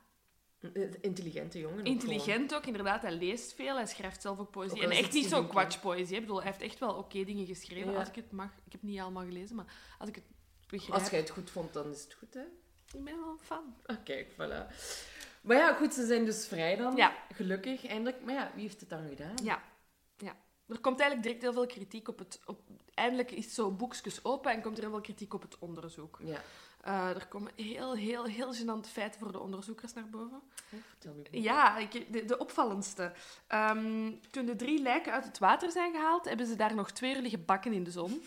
Een 0.59 1.01
Intelligente 1.01 1.59
jongen. 1.59 1.83
intelligent 1.85 2.55
ook, 2.55 2.65
inderdaad. 2.65 3.01
Hij 3.01 3.11
leest 3.11 3.53
veel, 3.53 3.75
hij 3.75 3.85
schrijft 3.87 4.21
zelf 4.21 4.39
ook 4.39 4.51
poëzie. 4.51 4.77
Ook 4.77 4.83
en 4.83 4.89
echt 4.89 5.01
het 5.03 5.13
niet 5.13 5.21
zo 5.23 5.27
Stephen 5.29 5.45
King. 5.49 5.59
kwatschpoëzie. 5.59 6.15
Ik 6.15 6.21
bedoel, 6.21 6.41
hij 6.41 6.45
heeft 6.51 6.61
echt 6.61 6.79
wel 6.79 6.93
oké 6.93 7.23
dingen 7.23 7.45
geschreven, 7.45 7.91
Ja. 7.91 7.99
als 7.99 8.07
ik 8.09 8.15
het 8.15 8.31
mag. 8.31 8.49
Ik 8.65 8.71
heb 8.71 8.81
niet 8.81 8.99
allemaal 8.99 9.23
gelezen, 9.25 9.55
maar 9.55 9.73
als 9.99 10.09
ik 10.09 10.15
het 10.15 10.23
begrijp... 10.67 10.99
Als 11.01 11.09
jij 11.09 11.19
het 11.19 11.29
goed 11.29 11.49
vond, 11.49 11.73
dan 11.73 11.91
is 11.91 12.03
het 12.03 12.13
goed, 12.13 12.33
hè? 12.33 12.43
Ik 12.93 13.03
ben 13.03 13.19
wel 13.19 13.29
een 13.29 13.39
fan. 13.39 13.75
Ah, 13.85 13.97
kijk, 14.03 14.31
voilà. 14.31 14.73
Maar 15.41 15.57
ja, 15.57 15.73
goed, 15.73 15.93
ze 15.93 16.05
zijn 16.05 16.25
dus 16.25 16.47
vrij 16.47 16.75
dan. 16.75 16.95
Ja. 16.95 17.13
Gelukkig, 17.33 17.87
eindelijk. 17.87 18.23
Maar 18.23 18.33
ja, 18.33 18.51
wie 18.53 18.61
heeft 18.61 18.79
het 18.79 18.89
dan 18.89 19.07
gedaan? 19.09 19.35
Ja. 19.43 19.61
ja. 20.17 20.35
Er 20.67 20.79
komt 20.79 20.99
eigenlijk 20.99 21.23
direct 21.23 21.41
heel 21.41 21.53
veel 21.53 21.65
kritiek 21.65 22.07
op 22.07 22.19
het... 22.19 22.39
Op, 22.45 22.61
eindelijk 22.93 23.31
is 23.31 23.53
zo 23.53 23.71
boekjes 23.71 24.23
open 24.23 24.51
en 24.51 24.61
komt 24.61 24.77
er 24.77 24.83
heel 24.83 24.91
veel 24.91 25.01
kritiek 25.01 25.33
op 25.33 25.41
het 25.41 25.59
onderzoek. 25.59 26.19
Ja. 26.23 26.41
Eh, 26.81 27.09
er 27.09 27.27
komen 27.27 27.51
heel, 27.55 27.95
heel, 27.95 28.25
heel 28.25 28.53
gênante 28.55 28.89
feiten 28.91 29.19
voor 29.19 29.31
de 29.31 29.39
onderzoekers 29.39 29.93
naar 29.93 30.09
boven. 30.09 30.41
Oh, 30.71 30.79
Vertel 30.87 31.13
me. 31.13 31.41
Ja, 31.41 31.77
ik, 31.77 32.13
de, 32.13 32.25
de 32.25 32.37
opvallendste. 32.37 33.11
Ehm, 33.47 34.11
toen 34.31 34.45
de 34.45 34.55
drie 34.55 34.81
lijken 34.81 35.13
uit 35.13 35.25
het 35.25 35.37
water 35.37 35.71
zijn 35.71 35.93
gehaald, 35.93 36.25
hebben 36.25 36.45
ze 36.45 36.55
daar 36.55 36.75
nog 36.75 36.91
twee 36.91 37.21
liggen 37.21 37.45
bakken 37.45 37.73
in 37.73 37.83
de 37.83 37.91
zon. 37.91 38.21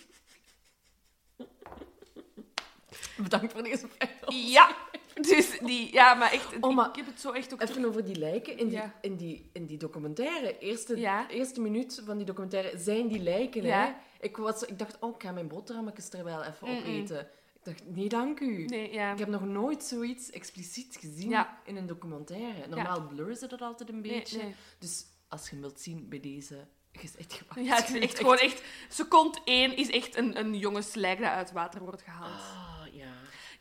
Bedankt 3.28 3.52
voor 3.52 3.62
deze 3.62 3.88
feit. 3.98 4.11
Ja, 4.28 4.76
dus 5.20 5.58
die... 5.58 5.92
Ja, 5.92 6.14
maar 6.14 6.32
echt... 6.32 6.56
Oh, 6.61 6.74
maar 6.76 6.88
ik 6.88 6.96
heb 6.96 7.06
het 7.06 7.20
zo 7.20 7.30
echt 7.30 7.52
ook... 7.52 7.61
Even 7.62 7.85
over 7.85 8.04
die 8.04 8.16
lijken. 8.16 8.58
In 8.58 8.68
die, 8.68 8.76
Ja. 8.78 8.94
in 9.00 9.16
die, 9.16 9.50
in 9.52 9.66
die 9.66 9.78
documentaire, 9.78 10.58
eerste, 10.58 10.96
Ja. 10.96 11.28
eerste 11.28 11.61
minuut 11.61 12.02
van 12.04 12.16
die 12.16 12.26
documentaire, 12.26 12.78
zijn 12.78 13.08
die 13.08 13.22
lijken. 13.22 13.62
Ja. 13.62 13.85
Hè? 13.85 13.92
Ik, 14.26 14.37
was, 14.37 14.62
ik 14.64 14.78
dacht, 14.78 14.96
oh, 15.00 15.14
ik 15.14 15.22
ga 15.22 15.32
mijn 15.32 15.48
boterhammetjes 15.48 16.11
er 16.11 16.24
wel 16.24 16.42
even 16.42 16.68
Mm-mm. 16.68 16.78
opeten. 16.78 17.20
Ik 17.20 17.64
dacht, 17.68 17.82
nee, 17.87 18.08
dank 18.08 18.40
u. 18.40 18.64
Nee, 18.64 18.92
ja. 18.92 19.12
Ik 19.12 19.18
heb 19.18 19.28
nog 19.28 19.44
nooit 19.44 19.85
zoiets 19.85 20.30
expliciet 20.30 20.96
gezien 21.00 21.28
Ja. 21.30 21.58
in 21.64 21.76
een 21.76 21.87
documentaire. 21.87 22.68
Normaal 22.68 23.06
blurren 23.06 23.37
ze 23.37 23.46
dat 23.46 23.61
altijd 23.61 23.88
een 23.88 24.02
beetje. 24.02 24.42
nee. 24.42 24.54
Dus 24.78 25.04
als 25.28 25.44
je 25.44 25.50
hem 25.50 25.61
wilt 25.61 25.80
zien 25.80 26.08
bij 26.08 26.20
deze, 26.20 26.66
gewaarschuwd. 26.92 27.66
Ja, 27.66 27.74
het 27.76 27.88
is 27.94 28.00
echt 28.00 28.18
gewoon 28.18 28.38
echt... 28.38 28.62
Seconde 28.88 29.38
één 29.44 29.76
is 29.76 29.90
echt 29.90 30.16
een, 30.16 30.38
een 30.38 30.54
jongenslijk 30.58 31.18
dat 31.18 31.28
uit 31.28 31.52
water 31.52 31.80
wordt 31.80 32.02
gehaald. 32.02 32.32
Ah, 32.32 32.81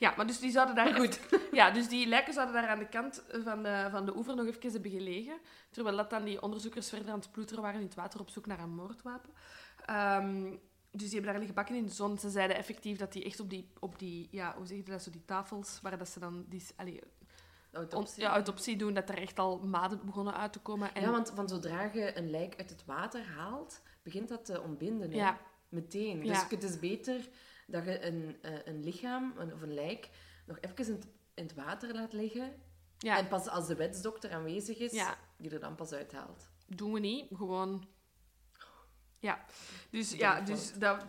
ja. 0.01 0.13
Maar 0.17 0.27
dus 0.27 0.39
die 0.39 0.51
zouden 0.51 0.75
daar... 0.75 0.93
Goed. 0.95 1.19
Ja, 1.51 1.71
dus 1.71 1.87
die 1.87 2.07
lijken 2.07 2.33
zouden 2.33 2.55
daar 2.55 2.67
aan 2.67 2.79
de 2.79 2.87
kant 2.87 3.23
van 3.43 3.63
de, 3.63 3.87
van 3.91 4.05
de 4.05 4.15
oever 4.15 4.35
nog 4.35 4.45
even 4.45 4.71
hebben 4.71 4.91
gelegen. 4.91 5.39
Terwijl 5.69 5.97
dat 5.97 6.09
dan 6.09 6.23
die 6.23 6.41
onderzoekers 6.41 6.89
verder 6.89 7.11
aan 7.11 7.19
het 7.19 7.31
ploeteren 7.31 7.63
waren 7.63 7.79
in 7.79 7.85
het 7.85 7.95
water 7.95 8.19
op 8.19 8.29
zoek 8.29 8.45
naar 8.45 8.59
een 8.59 8.75
moordwapen. 8.75 9.29
Ehm, 9.85 10.43
dus 10.91 11.09
die 11.09 11.09
hebben 11.09 11.29
daar 11.29 11.37
liggen 11.37 11.55
bakken 11.55 11.75
in 11.75 11.85
de 11.85 11.91
zon. 11.91 12.17
Ze 12.17 12.29
zeiden 12.29 12.55
effectief 12.57 12.97
dat 12.97 13.13
die 13.13 13.23
echt 13.23 13.39
op 13.39 13.49
die, 13.49 13.69
op 13.79 13.99
die 13.99 14.27
ja, 14.31 14.53
hoe 14.57 14.65
zeg 14.65 14.77
je 14.77 14.83
dat, 14.83 15.01
zo 15.03 15.11
die 15.11 15.25
tafels, 15.25 15.79
waar 15.81 15.97
dat 15.97 16.09
ze 16.09 16.19
dan 16.19 16.45
die, 16.47 16.63
allee, 16.75 17.01
Autopsie. 17.71 18.23
ja, 18.23 18.29
autopsie 18.29 18.75
doen, 18.75 18.93
dat 18.93 19.09
er 19.09 19.17
echt 19.17 19.39
al 19.39 19.59
maden 19.59 20.05
begonnen 20.05 20.33
uit 20.33 20.53
te 20.53 20.59
komen. 20.59 20.93
En, 20.93 21.01
Ja, 21.01 21.11
want 21.11 21.31
van 21.35 21.49
zodra 21.49 21.89
je 21.93 22.17
een 22.17 22.29
lijk 22.29 22.55
uit 22.57 22.69
het 22.69 22.85
water 22.85 23.25
haalt, 23.25 23.81
begint 24.03 24.29
dat 24.29 24.45
te 24.45 24.61
ontbinden. 24.61 25.11
Hè? 25.11 25.17
Ja. 25.17 25.37
Meteen. 25.69 26.25
Ja. 26.25 26.33
Dus 26.33 26.49
het 26.49 26.63
is 26.63 26.79
beter 26.79 27.29
dat 27.71 27.85
je 27.85 28.05
een, 28.05 28.37
eh, 28.41 28.51
een 28.65 28.83
lichaam 28.83 29.33
een, 29.37 29.53
of 29.53 29.61
een 29.61 29.73
lijk 29.73 30.09
nog 30.45 30.57
even 30.59 30.85
in 30.85 30.93
het, 30.93 31.07
in 31.33 31.43
het 31.43 31.53
water 31.53 31.93
laat 31.93 32.13
liggen. 32.13 32.53
ja, 32.97 33.17
En 33.17 33.27
pas 33.27 33.47
als 33.47 33.67
de 33.67 33.75
wetsdokter 33.75 34.31
aanwezig 34.31 34.77
is, 34.77 34.91
Ja. 34.91 35.17
die 35.37 35.51
er 35.51 35.59
dan 35.59 35.75
pas 35.75 35.91
uithaalt. 35.91 36.49
doen 36.67 36.93
we 36.93 36.99
niet. 36.99 37.27
Gewoon... 37.35 37.87
Ja, 39.19 39.45
dus, 39.89 40.11
ja, 40.11 40.41
dus 40.41 40.73
dat, 40.73 41.05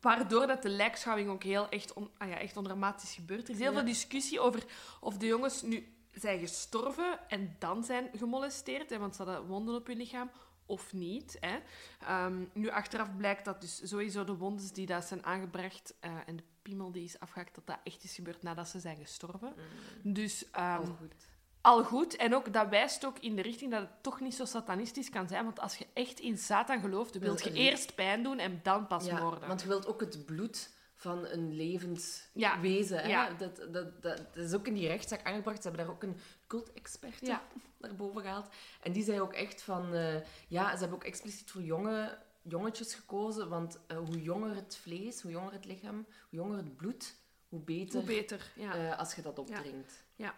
waardoor 0.00 0.46
dat 0.46 0.62
de 0.62 0.68
lijkschouwing 0.68 1.28
ook 1.30 1.42
heel 1.42 1.68
echt, 1.68 1.92
on, 1.92 2.10
ah 2.18 2.28
ja, 2.28 2.38
echt 2.38 2.56
ondramatisch 2.56 3.14
gebeurt. 3.14 3.48
Er 3.48 3.54
is 3.54 3.60
heel 3.60 3.70
Ja. 3.70 3.76
veel 3.76 3.86
discussie 3.86 4.40
over 4.40 4.64
of 5.00 5.16
de 5.16 5.26
jongens 5.26 5.62
nu 5.62 5.94
zijn 6.12 6.38
gestorven 6.38 7.28
en 7.28 7.56
dan 7.58 7.84
zijn 7.84 8.08
gemolesteerd, 8.12 8.90
hè, 8.90 8.98
want 8.98 9.16
ze 9.16 9.22
hadden 9.22 9.46
wonden 9.46 9.74
op 9.74 9.86
hun 9.86 9.96
lichaam, 9.96 10.30
of 10.66 10.92
niet. 10.92 11.36
Hè. 11.40 11.56
Ehm, 12.00 12.44
nu, 12.52 12.68
achteraf 12.70 13.16
blijkt 13.16 13.44
dat 13.44 13.60
dus 13.60 13.88
sowieso 13.88 14.24
de 14.24 14.36
wondes 14.36 14.72
die 14.72 14.86
dat 14.86 15.04
zijn 15.04 15.24
aangebracht 15.24 15.94
eh, 16.00 16.10
en 16.26 16.36
de 16.36 16.42
piemel 16.62 16.92
die 16.92 17.04
is 17.04 17.20
afgehakt, 17.20 17.54
dat 17.54 17.66
dat 17.66 17.78
echt 17.84 18.04
is 18.04 18.14
gebeurd 18.14 18.42
nadat 18.42 18.68
ze 18.68 18.80
zijn 18.80 18.96
gestorven. 18.96 19.54
Dus 20.02 20.50
ehm, 20.50 20.76
Al 20.80 20.84
goed. 20.84 21.14
al 21.60 21.84
goed. 21.84 22.16
En 22.16 22.34
ook, 22.34 22.52
dat 22.52 22.68
wijst 22.68 23.04
ook 23.06 23.18
in 23.18 23.36
de 23.36 23.42
richting 23.42 23.70
dat 23.70 23.80
het 23.80 24.02
toch 24.02 24.20
niet 24.20 24.34
zo 24.34 24.44
satanistisch 24.44 25.10
kan 25.10 25.28
zijn. 25.28 25.44
Want 25.44 25.60
als 25.60 25.76
je 25.76 25.86
echt 25.92 26.20
in 26.20 26.38
Satan 26.38 26.80
gelooft, 26.80 27.18
wil 27.18 27.38
je 27.42 27.52
eerst 27.52 27.94
pijn 27.94 28.22
doen 28.22 28.38
en 28.38 28.60
dan 28.62 28.86
pas 28.86 29.06
Ja, 29.06 29.20
moorden. 29.20 29.48
want 29.48 29.60
je 29.62 29.68
wilt 29.68 29.86
ook 29.86 30.00
het 30.00 30.26
bloed 30.26 30.74
van 30.98 31.26
een 31.26 31.52
levend 31.56 32.30
Ja. 32.34 32.60
wezen. 32.60 32.98
Hè? 32.98 33.08
Ja. 33.08 33.30
Dat, 33.30 33.56
dat, 33.56 33.72
dat, 33.72 34.02
dat 34.02 34.36
is 34.36 34.54
ook 34.54 34.66
in 34.66 34.74
die 34.74 34.86
rechtszaak 34.86 35.24
aangebracht. 35.24 35.62
Ze 35.62 35.68
hebben 35.68 35.86
daar 35.86 35.94
ook 35.94 36.02
een 36.02 36.16
cult-expert 36.46 37.26
Ja. 37.26 37.42
naar 37.78 37.94
boven 37.94 38.20
gehaald. 38.22 38.48
En 38.82 38.92
die 38.92 39.04
zei 39.04 39.20
ook 39.20 39.32
echt 39.32 39.62
van... 39.62 39.94
eh, 39.94 40.14
ja, 40.48 40.72
ze 40.72 40.78
hebben 40.78 40.98
ook 40.98 41.04
expliciet 41.04 41.50
voor 41.50 41.62
jonge, 41.62 42.18
jongetjes 42.42 42.94
gekozen. 42.94 43.48
Want 43.48 43.78
eh, 43.86 43.96
hoe 43.96 44.22
jonger 44.22 44.54
het 44.54 44.76
vlees, 44.82 45.22
hoe 45.22 45.30
jonger 45.30 45.52
het 45.52 45.64
lichaam, 45.64 45.94
hoe 45.96 46.38
jonger 46.38 46.56
het 46.56 46.76
bloed, 46.76 47.14
hoe 47.48 47.60
beter, 47.60 47.94
Hoe 47.98 48.08
beter, 48.08 48.50
ja. 48.54 48.74
eh, 48.74 48.98
als 48.98 49.14
je 49.14 49.22
dat 49.22 49.38
opdringt. 49.38 50.04
ja. 50.14 50.34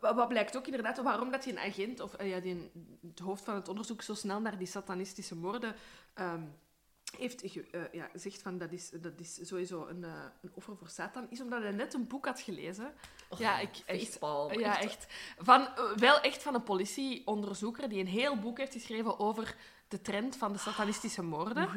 Wa- 0.00 0.14
Wat 0.14 0.28
blijkt 0.28 0.56
ook 0.56 0.66
inderdaad, 0.66 1.02
waarom 1.02 1.30
dat 1.30 1.42
die 1.42 1.52
een 1.52 1.58
agent, 1.70 2.00
of 2.00 2.22
ja, 2.22 2.40
die, 2.40 2.70
het 3.08 3.18
hoofd 3.18 3.44
van 3.44 3.54
het 3.54 3.68
onderzoek, 3.68 4.02
zo 4.02 4.14
snel 4.14 4.40
naar 4.40 4.58
die 4.58 4.66
satanistische 4.66 5.36
moorden 5.36 5.74
ehm, 6.14 6.42
heeft 7.18 7.42
eh, 7.42 7.80
ja, 7.92 8.08
gezegd 8.12 8.42
van 8.42 8.58
dat 8.58 8.72
is, 8.72 8.90
dat 8.90 9.12
is 9.16 9.38
sowieso 9.42 9.86
een, 9.86 10.04
eh, 10.04 10.24
een 10.40 10.50
offer 10.54 10.76
voor 10.76 10.88
Satan, 10.88 11.26
is 11.30 11.40
omdat 11.40 11.62
hij 11.62 11.70
net 11.70 11.94
een 11.94 12.06
boek 12.06 12.24
had 12.26 12.40
gelezen. 12.40 12.92
Ja, 13.38 13.58
ik, 13.58 13.82
echt, 13.86 14.18
ja, 14.52 14.80
echt. 14.80 15.06
Van, 15.38 15.60
eh, 15.60 15.96
wel 15.96 16.20
echt 16.20 16.42
van 16.42 16.54
een 16.54 16.62
politieonderzoeker 16.62 17.88
die 17.88 18.00
een 18.00 18.06
heel 18.06 18.38
boek 18.38 18.58
heeft 18.58 18.72
geschreven 18.72 19.18
over 19.18 19.56
de 19.94 20.00
trend 20.00 20.36
van 20.36 20.52
de 20.52 20.58
satanistische 20.58 21.22
moorden. 21.22 21.68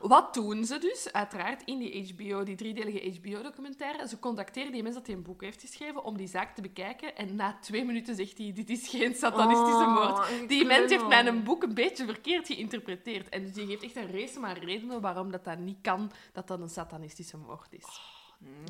Wat 0.00 0.34
doen 0.34 0.64
ze 0.64 0.78
dus? 0.78 1.12
Uiteraard 1.12 1.62
in 1.64 1.78
die 1.78 2.12
HBO, 2.12 2.42
die 2.42 2.56
driedelige 2.56 3.18
HBO-documentaire. 3.20 4.08
Ze 4.08 4.18
contacteren 4.18 4.72
die 4.72 4.82
mens 4.82 4.94
dat 4.94 5.06
hij 5.06 5.16
een 5.16 5.22
boek 5.22 5.42
heeft 5.42 5.60
geschreven 5.60 6.04
om 6.04 6.16
die 6.16 6.28
zaak 6.28 6.54
te 6.54 6.62
bekijken. 6.62 7.16
En 7.16 7.34
na 7.34 7.58
twee 7.60 7.84
minuten 7.84 8.14
zegt 8.14 8.38
hij, 8.38 8.52
dit 8.54 8.70
is 8.70 8.88
geen 8.88 9.14
satanistische 9.14 9.84
Oh, 9.84 9.94
moord. 9.94 10.48
Die 10.48 10.64
mens 10.64 10.90
heeft 10.90 11.08
mijn 11.08 11.42
boek 11.42 11.62
een 11.62 11.74
beetje 11.74 12.04
verkeerd 12.04 12.46
geïnterpreteerd. 12.46 13.28
En 13.28 13.42
dus 13.42 13.52
die 13.52 13.66
geeft 13.66 13.82
echt 13.82 13.96
een 13.96 14.10
race 14.10 14.40
maar 14.40 14.58
redenen 14.58 15.00
waarom 15.00 15.30
dat, 15.30 15.44
dat 15.44 15.58
niet 15.58 15.78
kan, 15.82 16.10
dat 16.32 16.46
dat 16.48 16.60
een 16.60 16.68
satanistische 16.68 17.36
moord 17.36 17.72
is. 17.72 18.00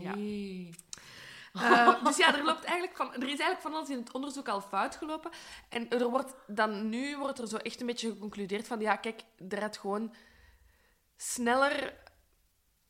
Nee. 0.03 0.71
Eh, 1.55 2.05
dus 2.05 2.17
ja, 2.17 2.35
er, 2.35 2.45
loopt 2.45 2.65
eigenlijk 2.65 2.97
van, 2.97 3.13
er 3.13 3.23
is 3.23 3.29
eigenlijk 3.29 3.61
van 3.61 3.75
alles 3.75 3.89
in 3.89 3.99
het 3.99 4.13
onderzoek 4.13 4.49
al 4.49 4.61
fout 4.61 4.97
gelopen. 4.97 5.31
En 5.69 5.91
er 5.91 6.09
wordt 6.11 6.35
dan 6.47 6.89
nu 6.89 7.17
wordt 7.17 7.39
er 7.39 7.49
zo 7.49 7.57
echt 7.57 7.81
een 7.81 7.87
beetje 7.87 8.11
geconcludeerd 8.11 8.67
van, 8.67 8.81
ja, 8.81 8.97
kijk, 8.97 9.23
er 9.49 9.61
had 9.61 9.79
gewoon 9.79 10.15
sneller 11.17 11.95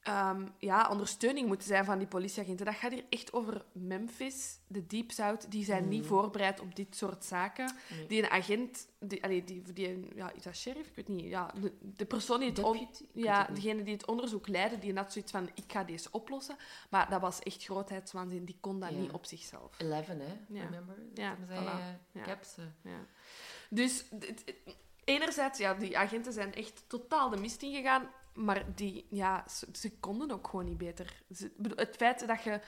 ehm, 0.05 0.47
ja, 0.59 0.89
ondersteuning 0.91 1.47
moeten 1.47 1.67
zijn 1.67 1.85
van 1.85 1.99
die 1.99 2.07
politieagenten. 2.07 2.67
Dat 2.67 2.75
gaat 2.75 2.93
hier 2.93 3.05
echt 3.09 3.33
over 3.33 3.65
Memphis, 3.73 4.59
de 4.67 4.87
Deep 4.87 5.11
South. 5.11 5.51
Die 5.51 5.65
zijn 5.65 5.89
niet 5.89 6.07
voorbereid 6.07 6.61
op 6.61 6.77
dit 6.77 6.97
soort 6.97 7.25
zaken. 7.25 7.73
Nee. 7.91 8.07
Die 8.07 8.23
een 8.23 8.31
agent, 8.31 8.89
die, 9.01 9.25
allee, 9.25 9.45
die, 9.45 9.63
die, 9.73 10.09
ja, 10.15 10.31
is 10.33 10.43
dat 10.43 10.57
sheriff? 10.57 10.89
Ik 10.89 10.95
weet 10.97 11.09
niet. 11.09 11.25
Ja, 11.25 11.51
de, 11.61 11.73
de 11.81 12.05
persoon 12.05 12.39
die 12.39 12.49
het, 12.49 12.57
Deputy? 12.57 12.87
Ja, 13.13 13.45
het 13.47 13.55
degene 13.55 13.83
die 13.83 13.93
het 13.95 14.07
onderzoek 14.07 14.49
leidde, 14.49 14.79
die 14.79 14.95
had 14.97 15.13
zoiets 15.13 15.31
van, 15.33 15.49
ik 15.55 15.65
ga 15.73 15.85
deze 15.85 16.09
oplossen. 16.11 16.57
Maar 16.91 17.11
dat 17.11 17.21
was 17.21 17.39
echt 17.41 17.65
grootheidswaanzin. 17.65 18.45
Die 18.45 18.57
kon 18.61 18.81
dat 18.81 18.91
Ja. 18.91 18.97
niet 18.97 19.13
op 19.13 19.25
zichzelf. 19.27 19.79
Eleven, 19.79 20.21
hè? 20.21 20.33
Ja. 20.49 20.63
Remember? 20.65 20.97
Ja, 21.15 21.37
zei, 21.47 21.61
voilà. 21.65 21.69
eh, 21.71 21.79
Ja. 22.13 22.21
ik 22.21 22.27
heb 22.27 22.45
ze. 22.45 22.63
Ja. 22.83 23.07
Dus 23.71 24.05
enerzijds, 25.05 25.59
ja, 25.59 25.75
die 25.75 25.99
agenten 25.99 26.33
zijn 26.33 26.55
echt 26.55 26.85
totaal 26.87 27.29
de 27.31 27.37
mist 27.37 27.63
ingegaan. 27.63 28.11
Maar 28.35 28.75
die, 28.75 29.07
ja, 29.11 29.45
ze, 29.49 29.67
ze 29.73 29.99
konden 29.99 30.31
ook 30.31 30.49
gewoon 30.49 30.65
niet 30.65 30.79
beter. 30.79 31.23
Ze, 31.35 31.51
het 31.77 31.97
feit 31.97 32.27
dat 32.27 32.43
je 32.43 32.61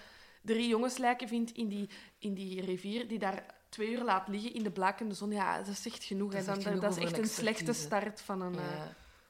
drie 0.42 0.68
jongenslijken 0.68 1.28
vindt 1.28 1.50
in 1.52 1.68
die, 1.68 1.88
in 2.18 2.34
die 2.34 2.60
rivier, 2.60 3.08
die 3.08 3.18
daar 3.18 3.54
twee 3.68 3.90
uur 3.90 4.02
laat 4.04 4.28
liggen 4.28 4.54
in 4.54 4.62
de 4.62 4.70
blakende 4.70 5.14
zon, 5.14 5.30
ja, 5.30 5.56
dat 5.58 5.66
is 5.66 5.86
echt 5.86 6.04
genoeg. 6.04 6.32
Dat 6.32 6.40
is 6.40 6.46
echt 6.48 6.62
genoeg 6.62 6.80
dat 6.80 6.96
is 6.96 7.02
echt 7.04 7.18
een 7.18 7.26
slechte 7.28 7.72
start 7.72 8.20
van 8.20 8.40
een, 8.40 8.58
eh, 8.58 8.82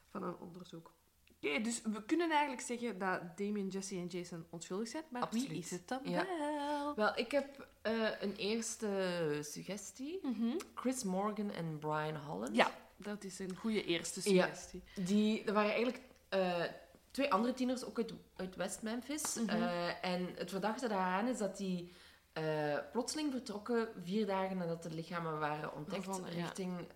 van 0.09 0.23
een 0.23 0.35
onderzoek. 0.37 0.95
Oké, 1.41 1.61
dus 1.61 1.81
we 1.83 2.03
kunnen 2.05 2.29
eigenlijk 2.31 2.61
zeggen 2.61 2.97
dat 2.99 3.37
Damien, 3.37 3.67
Jesse 3.67 3.95
en 3.95 4.07
Jason 4.07 4.45
onschuldig 4.49 4.87
zijn, 4.87 5.03
maar 5.09 5.27
wie 5.31 5.47
is 5.47 5.71
het 5.71 5.87
dan 5.87 5.99
Ja. 6.03 6.25
wel? 6.25 6.95
Wel, 6.95 7.17
ik 7.17 7.31
heb 7.31 7.67
eh, 7.81 8.09
een 8.19 8.35
eerste 8.35 9.39
suggestie. 9.41 10.19
Mhm. 10.23 10.57
Chris 10.75 11.03
Morgan 11.03 11.51
en 11.51 11.77
Brian 11.79 12.15
Holland. 12.15 12.55
Ja, 12.55 12.71
dat 12.95 13.23
is 13.23 13.39
een 13.39 13.55
goede 13.55 13.83
eerste 13.83 14.33
Ja. 14.33 14.43
suggestie. 14.45 14.83
Die, 14.95 15.43
er 15.43 15.53
waren 15.53 15.71
eigenlijk 15.71 16.03
eh, 16.29 16.63
twee 17.11 17.31
andere 17.31 17.53
tieners, 17.53 17.85
ook 17.85 17.97
uit, 17.97 18.13
uit 18.35 18.55
West 18.55 18.81
Memphis. 18.81 19.37
Eh, 19.47 20.05
en 20.05 20.29
het 20.35 20.49
verdachte 20.49 20.87
daaraan 20.87 21.27
is 21.27 21.37
dat 21.37 21.57
die 21.57 21.93
eh, 22.33 22.43
plotseling 22.91 23.31
vertrokken 23.31 23.87
vier 24.03 24.25
dagen 24.25 24.57
nadat 24.57 24.83
de 24.83 24.89
lichamen 24.89 25.39
waren 25.39 25.73
ontdekt 25.73 26.05
ja. 26.05 26.29
richting, 26.29 26.87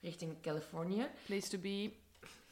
richting 0.00 0.42
Californië. 0.42 1.06
Place 1.26 1.48
to 1.48 1.58
be. 1.58 1.92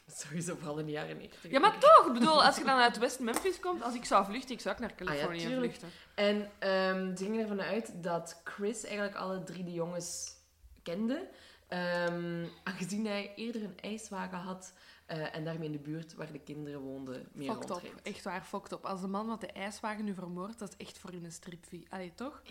Sowieso 0.07 0.55
vooral 0.55 0.77
in 0.77 0.85
de 0.85 0.91
jaren 0.91 1.17
90. 1.17 1.51
Ja, 1.51 1.59
maar 1.59 1.79
toch, 1.79 2.05
ik 2.07 2.13
bedoel, 2.13 2.43
als 2.43 2.57
je 2.57 2.63
dan 2.63 2.79
uit 2.79 2.97
West 2.97 3.19
Memphis 3.19 3.59
komt, 3.59 3.83
als 3.83 3.95
ik 3.95 4.05
zou 4.05 4.25
vluchten, 4.25 4.51
ik 4.51 4.61
zou 4.61 4.75
ook 4.75 4.81
naar 4.81 4.91
Ah 4.91 4.97
ja, 4.97 5.05
Californië 5.05 5.39
tuurlijk. 5.39 5.73
vluchten. 5.73 5.89
En 6.15 6.51
ehm 6.59 7.15
ze 7.15 7.23
gingen 7.23 7.41
ervan 7.41 7.61
uit 7.61 7.91
dat 8.03 8.41
Chris 8.43 8.83
eigenlijk 8.83 9.15
alle 9.15 9.43
drie 9.43 9.63
de 9.63 9.73
jongens 9.73 10.37
kende. 10.83 11.27
Ehm, 11.67 12.45
aangezien 12.63 13.05
hij 13.05 13.33
eerder 13.35 13.63
een 13.63 13.79
ijswagen 13.81 14.37
had 14.37 14.73
eh, 15.09 15.35
en 15.35 15.43
daarmee 15.43 15.65
in 15.65 15.71
de 15.71 15.79
buurt 15.79 16.13
waar 16.15 16.31
de 16.31 16.39
kinderen 16.39 16.79
woonden 16.79 17.27
meer 17.31 17.51
Fucked 17.53 17.71
op, 17.71 17.81
echt 18.03 18.23
waar, 18.23 18.41
fucked 18.43 18.71
op. 18.71 18.85
Als 18.85 19.01
de 19.01 19.07
man 19.07 19.27
wat 19.27 19.41
de 19.41 19.47
ijswagen 19.51 20.05
nu 20.05 20.13
vermoordt, 20.13 20.59
dat 20.59 20.69
is 20.77 20.85
echt 20.85 20.97
voor 20.99 21.13
in 21.13 21.23
een 21.23 21.31
stripfilm. 21.31 21.83
Allee, 21.89 22.11
toch? 22.15 22.41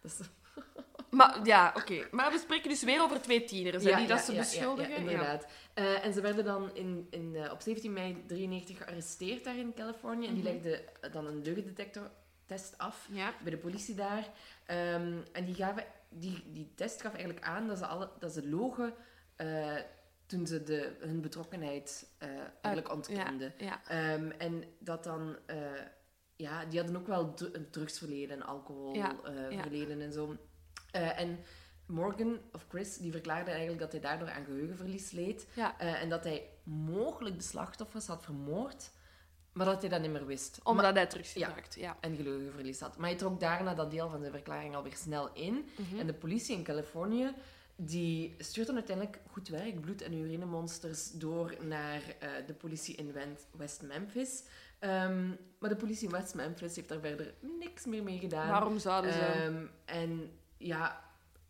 Dat 0.00 0.10
is- 0.20 0.28
Maar 1.10 1.40
ja, 1.46 1.72
oké. 1.76 2.08
Maar 2.10 2.30
we 2.32 2.38
spreken 2.38 2.68
dus 2.68 2.82
weer 2.82 3.02
over 3.02 3.20
twee 3.22 3.44
tieners, 3.44 3.84
hè, 3.84 3.96
die 3.96 4.06
dat 4.06 4.20
ze 4.20 4.32
ja, 4.32 4.38
beschuldigen. 4.38 4.90
Ja, 4.90 4.96
inderdaad. 4.96 5.46
Eh, 5.74 6.04
en 6.04 6.12
ze 6.12 6.20
werden 6.20 6.44
dan 6.44 6.74
in, 6.74 7.06
in, 7.10 7.36
eh, 7.36 7.52
op 7.52 7.60
17 7.60 7.92
mei 7.92 8.24
93 8.26 8.76
gearresteerd 8.78 9.44
daar 9.44 9.56
in 9.56 9.74
Californië. 9.74 10.26
En 10.26 10.34
die 10.34 10.42
Mhm. 10.42 10.52
legden 10.52 10.80
dan 11.12 11.26
een 11.26 11.42
leugendetectortest 11.42 12.78
af 12.78 13.08
Ja. 13.10 13.32
bij 13.42 13.50
de 13.50 13.58
politie 13.58 13.94
daar. 13.94 14.28
Ehm, 14.66 15.12
en 15.32 15.44
die, 15.44 15.54
gaven, 15.54 15.84
die, 16.08 16.42
die 16.52 16.72
test 16.74 17.00
gaf 17.00 17.12
eigenlijk 17.14 17.44
aan 17.46 17.66
dat 17.68 17.78
ze, 17.78 17.86
alle, 17.86 18.10
dat 18.18 18.32
ze 18.32 18.48
logen 18.48 18.94
toen 20.26 20.46
ze 20.46 20.62
de, 20.62 20.96
hun 21.00 21.20
betrokkenheid 21.20 22.06
eh, 22.18 22.28
eigenlijk 22.60 22.94
ontkenden. 22.94 23.52
Ja, 23.58 23.80
Ehm, 23.88 24.30
en 24.30 24.64
dat 24.78 25.04
dan... 25.04 25.36
eh, 25.46 25.56
ja, 26.36 26.64
die 26.64 26.78
hadden 26.78 26.96
ook 26.96 27.06
wel 27.06 27.34
dru- 27.34 27.50
een 27.52 27.70
drugsverleden 27.70 28.36
en 28.36 28.42
alcoholverleden 28.46 29.50
Ja, 29.52 29.62
verleden 29.62 30.00
en 30.00 30.12
zo. 30.12 30.36
Eh, 30.90 31.20
en 31.20 31.38
Morgan, 31.86 32.38
of 32.52 32.66
Chris, 32.68 32.96
die 32.98 33.12
verklaarde 33.12 33.50
eigenlijk 33.50 33.80
dat 33.80 33.92
hij 33.92 34.00
daardoor 34.00 34.30
aan 34.30 34.44
geheugenverlies 34.44 35.10
leed. 35.10 35.46
eh, 35.56 36.02
en 36.02 36.08
dat 36.08 36.24
hij 36.24 36.48
mogelijk 36.64 37.36
de 37.36 37.42
slachtoffers 37.44 38.06
had 38.06 38.24
vermoord, 38.24 38.90
maar 39.52 39.66
dat 39.66 39.80
hij 39.80 39.90
dat 39.90 40.00
niet 40.00 40.10
meer 40.10 40.26
wist. 40.26 40.60
Omdat 40.62 40.84
Maar- 40.84 40.94
hij 40.94 41.06
drugs 41.06 41.32
gebruikt. 41.32 41.74
Ja. 41.74 41.96
en 42.00 42.16
geheugenverlies 42.16 42.80
had. 42.80 42.96
Maar 42.96 43.08
hij 43.08 43.18
trok 43.18 43.40
daarna 43.40 43.74
dat 43.74 43.90
deel 43.90 44.08
van 44.10 44.20
zijn 44.20 44.32
verklaring 44.32 44.74
alweer 44.74 44.96
snel 44.96 45.32
in. 45.32 45.68
Mhm. 45.76 45.98
En 45.98 46.06
de 46.06 46.14
politie 46.14 46.56
in 46.56 46.62
Californië 46.62 47.34
die 47.76 48.34
stuurt 48.38 48.66
dan 48.66 48.76
uiteindelijk 48.76 49.20
goed 49.30 49.48
werk, 49.48 49.80
bloed- 49.80 50.02
en 50.02 50.12
urinemonsters 50.12 51.10
door 51.10 51.56
naar 51.60 52.02
eh, 52.18 52.28
de 52.46 52.54
politie 52.54 52.94
in 52.94 53.14
West 53.56 53.82
Memphis. 53.82 54.44
Ehm, 54.78 55.28
maar 55.58 55.70
de 55.70 55.76
politie 55.76 56.06
in 56.06 56.12
West 56.12 56.34
Memphis 56.34 56.76
heeft 56.76 56.88
daar 56.88 57.00
verder 57.00 57.34
niks 57.58 57.84
meer 57.84 58.02
mee 58.02 58.18
gedaan. 58.18 58.48
Waarom 58.48 58.78
zouden 58.78 59.12
ze... 59.12 59.18
Ehm, 59.18 59.66
en 59.84 60.30
ja, 60.56 61.04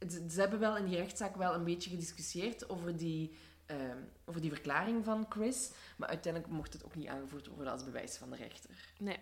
ze, 0.08 0.26
ze 0.30 0.40
hebben 0.40 0.58
wel 0.58 0.76
in 0.76 0.84
die 0.84 0.96
rechtszaak 0.96 1.36
wel 1.36 1.54
een 1.54 1.64
beetje 1.64 1.90
gediscussieerd 1.90 2.68
over 2.68 2.96
die, 2.96 3.36
ehm, 3.66 3.98
over 4.24 4.40
die 4.40 4.50
verklaring 4.50 5.04
van 5.04 5.26
Chris. 5.28 5.70
Maar 5.96 6.08
uiteindelijk 6.08 6.52
mocht 6.52 6.72
het 6.72 6.84
ook 6.84 6.94
niet 6.94 7.08
aangevoerd 7.08 7.46
worden 7.46 7.72
als 7.72 7.84
bewijs 7.84 8.16
van 8.16 8.30
de 8.30 8.36
rechter. 8.36 8.94
Nee. 8.98 9.18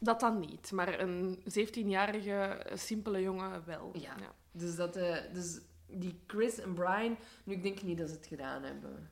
Dat 0.00 0.20
dan 0.20 0.40
niet, 0.40 0.72
maar 0.72 1.00
een 1.00 1.38
17-jarige 1.38 2.32
eh, 2.32 2.76
simpele 2.76 3.22
jongen 3.22 3.64
wel. 3.64 3.90
Ja. 3.92 4.14
Dus, 4.52 4.76
dat, 4.76 4.96
eh, 4.96 5.16
dus 5.32 5.60
die 5.90 6.20
Chris 6.26 6.58
en 6.58 6.74
Brian, 6.74 7.16
nu 7.44 7.54
ik 7.54 7.62
denk 7.62 7.82
niet 7.82 7.98
dat 7.98 8.08
ze 8.08 8.14
het 8.14 8.26
gedaan 8.26 8.62
hebben. 8.62 9.10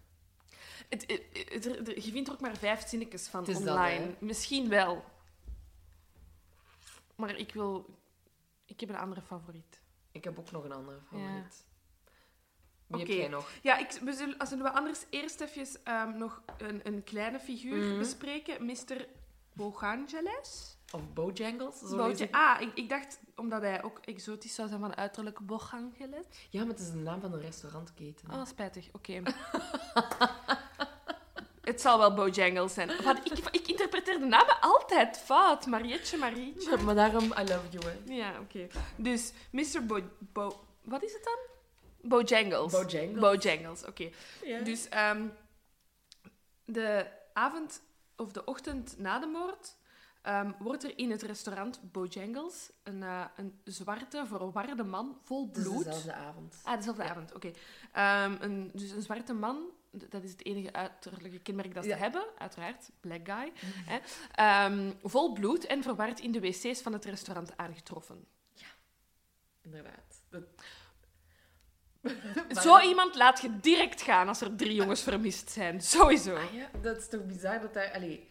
Het, 0.89 1.05
het- 1.07 1.65
het- 1.65 2.05
je 2.05 2.11
vindt 2.11 2.29
er 2.29 2.35
ook 2.35 2.41
maar 2.41 2.57
vijf 2.57 2.89
zinnetjes 2.89 3.29
van 3.29 3.41
Het 3.41 3.49
is 3.49 3.59
dat, 3.65 3.69
online. 3.77 4.05
hè? 4.05 4.15
Misschien 4.19 4.69
wel. 4.69 5.05
Maar 7.15 7.37
ik 7.37 7.53
wil... 7.53 7.99
Ik 8.65 8.81
heb 8.81 8.89
een 8.89 8.97
andere 8.97 9.21
favoriet. 9.23 9.81
Ik 10.13 10.25
heb 10.25 10.39
ook 10.39 10.51
nog 10.51 10.65
een 10.65 10.73
andere 10.73 11.01
favoriet. 11.01 11.65
Wie 12.87 13.01
Oké. 13.01 13.11
heb 13.13 13.21
jij 13.21 13.29
nog? 13.29 13.51
Ja, 13.63 13.77
ik, 13.79 13.91
we 13.93 14.13
zullen, 14.13 14.39
als 14.39 14.51
we 14.51 14.71
anders 14.73 15.05
eerst 15.11 15.41
even 15.41 15.67
ehm, 15.85 16.19
nog 16.19 16.43
een, 16.59 16.81
een 16.87 17.05
kleine 17.05 17.39
figuur 17.41 17.85
Mhm. 17.87 17.99
bespreken. 17.99 18.65
Mr. 18.67 19.07
Bogangeles. 19.53 20.76
Of 20.93 21.13
Bojangles? 21.13 21.79
Zo 21.79 22.15
Ah, 22.31 22.61
ik, 22.61 22.71
ik 22.75 22.89
dacht, 22.89 23.19
omdat 23.37 23.63
hij 23.63 23.83
ook 23.83 23.99
exotisch 24.05 24.55
zou 24.55 24.69
zijn 24.69 24.81
van 24.81 24.97
uiterlijk 24.97 25.39
Bogangeles. 25.47 26.25
Ja, 26.51 26.61
maar 26.61 26.69
het 26.69 26.79
is 26.81 26.91
de 26.91 26.97
naam 26.97 27.21
van 27.21 27.33
een 27.33 27.41
restaurantketen. 27.41 28.31
Oh, 28.31 28.47
spijtig. 28.47 28.89
Oké. 28.93 29.23
Het 31.67 31.81
zal 31.81 31.99
wel 31.99 32.15
Bojangles 32.15 32.75
zijn. 32.75 32.91
Want 33.03 33.19
ik, 33.25 33.39
ik 33.51 33.67
interpreteer 33.67 34.19
de 34.19 34.25
namen 34.25 34.61
altijd 34.61 35.19
fout. 35.19 35.67
Marietje, 35.67 36.17
Marietje. 36.17 36.77
Maar 36.77 36.95
daarom, 36.95 37.25
I 37.25 37.43
love 37.43 37.69
you. 37.71 37.85
Hè. 37.85 38.15
Ja, 38.15 38.41
oké. 38.41 38.67
Dus, 38.97 39.33
Mr. 39.51 39.87
Bo, 39.87 40.01
Bo... 40.19 40.65
Wat 40.83 41.03
is 41.03 41.13
het 41.13 41.25
dan? 41.25 41.39
Bojangles. 42.11 42.73
Bojangles. 42.73 43.21
Bojangles, 43.21 43.85
oké. 43.85 44.11
Dus 44.65 44.89
ehm, 44.89 45.27
de 46.65 47.07
avond 47.33 47.83
of 48.17 48.33
de 48.33 48.45
ochtend 48.45 48.95
na 48.99 49.19
de 49.19 49.27
moord 49.27 49.77
ehm, 50.27 50.53
wordt 50.59 50.85
er 50.85 50.99
in 50.99 51.11
het 51.11 51.23
restaurant 51.23 51.81
Bojangles 51.93 52.71
een, 52.83 53.03
eh, 53.03 53.25
een 53.37 53.61
zwarte, 53.65 54.25
verwarde 54.27 54.85
man 54.85 55.19
vol 55.23 55.47
Het 55.47 55.57
is 55.57 55.63
bloed. 55.63 55.85
dezelfde 55.85 56.13
avond. 56.13 56.61
Ah, 56.65 56.77
dezelfde 56.77 57.03
avond, 57.03 57.35
oké. 57.35 57.51
Ehm, 57.93 58.37
een, 58.41 58.71
dus 58.75 58.91
een 58.91 59.03
zwarte 59.03 59.33
man, 59.33 59.59
dat 59.91 60.23
is 60.23 60.31
het 60.31 60.45
enige 60.45 60.73
uiterlijke 60.73 61.39
kenmerk 61.39 61.75
dat 61.75 61.83
ze 61.85 61.89
Ja. 61.91 61.97
Hebben, 61.97 62.25
uiteraard, 62.39 62.91
black 63.01 63.29
guy. 63.29 63.53
Hè, 63.87 63.99
Ehm, 64.33 64.93
vol 65.03 65.33
bloed 65.33 65.67
en 65.67 65.83
verward 65.83 66.21
in 66.21 66.33
de 66.33 66.41
wc's 66.41 66.81
van 66.83 66.93
het 66.93 67.05
restaurant 67.05 67.57
aangetroffen. 67.57 68.25
Inderdaad. 69.63 70.23
Dat... 70.31 70.43
Zo 72.63 72.79
iemand 72.81 73.15
laat 73.15 73.41
je 73.41 73.61
direct 73.61 74.03
gaan 74.03 74.29
als 74.29 74.41
er 74.41 74.57
drie 74.57 74.75
jongens 74.75 75.03
vermist 75.03 75.51
zijn. 75.51 75.81
Sowieso. 75.81 76.35
Ah 76.35 76.53
ja, 76.55 76.71
dat 76.83 76.97
is 76.97 77.09
toch 77.09 77.27
bizar 77.27 77.61
dat 77.61 77.75
daar... 77.75 77.93
Allee, 77.93 78.29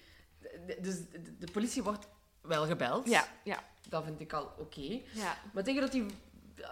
dus 0.82 1.10
de, 1.10 1.38
de 1.38 1.52
politie 1.52 1.84
wordt 1.84 2.08
wel 2.42 2.66
gebeld. 2.66 3.10
Ja, 3.10 3.28
ja, 3.44 3.64
Dat 3.90 4.04
vind 4.04 4.20
ik 4.20 4.34
al 4.34 4.52
oké. 4.58 5.02
ja. 5.14 5.38
Maar 5.54 5.64
tegen 5.64 5.82
dat 5.82 5.92
die 5.92 6.06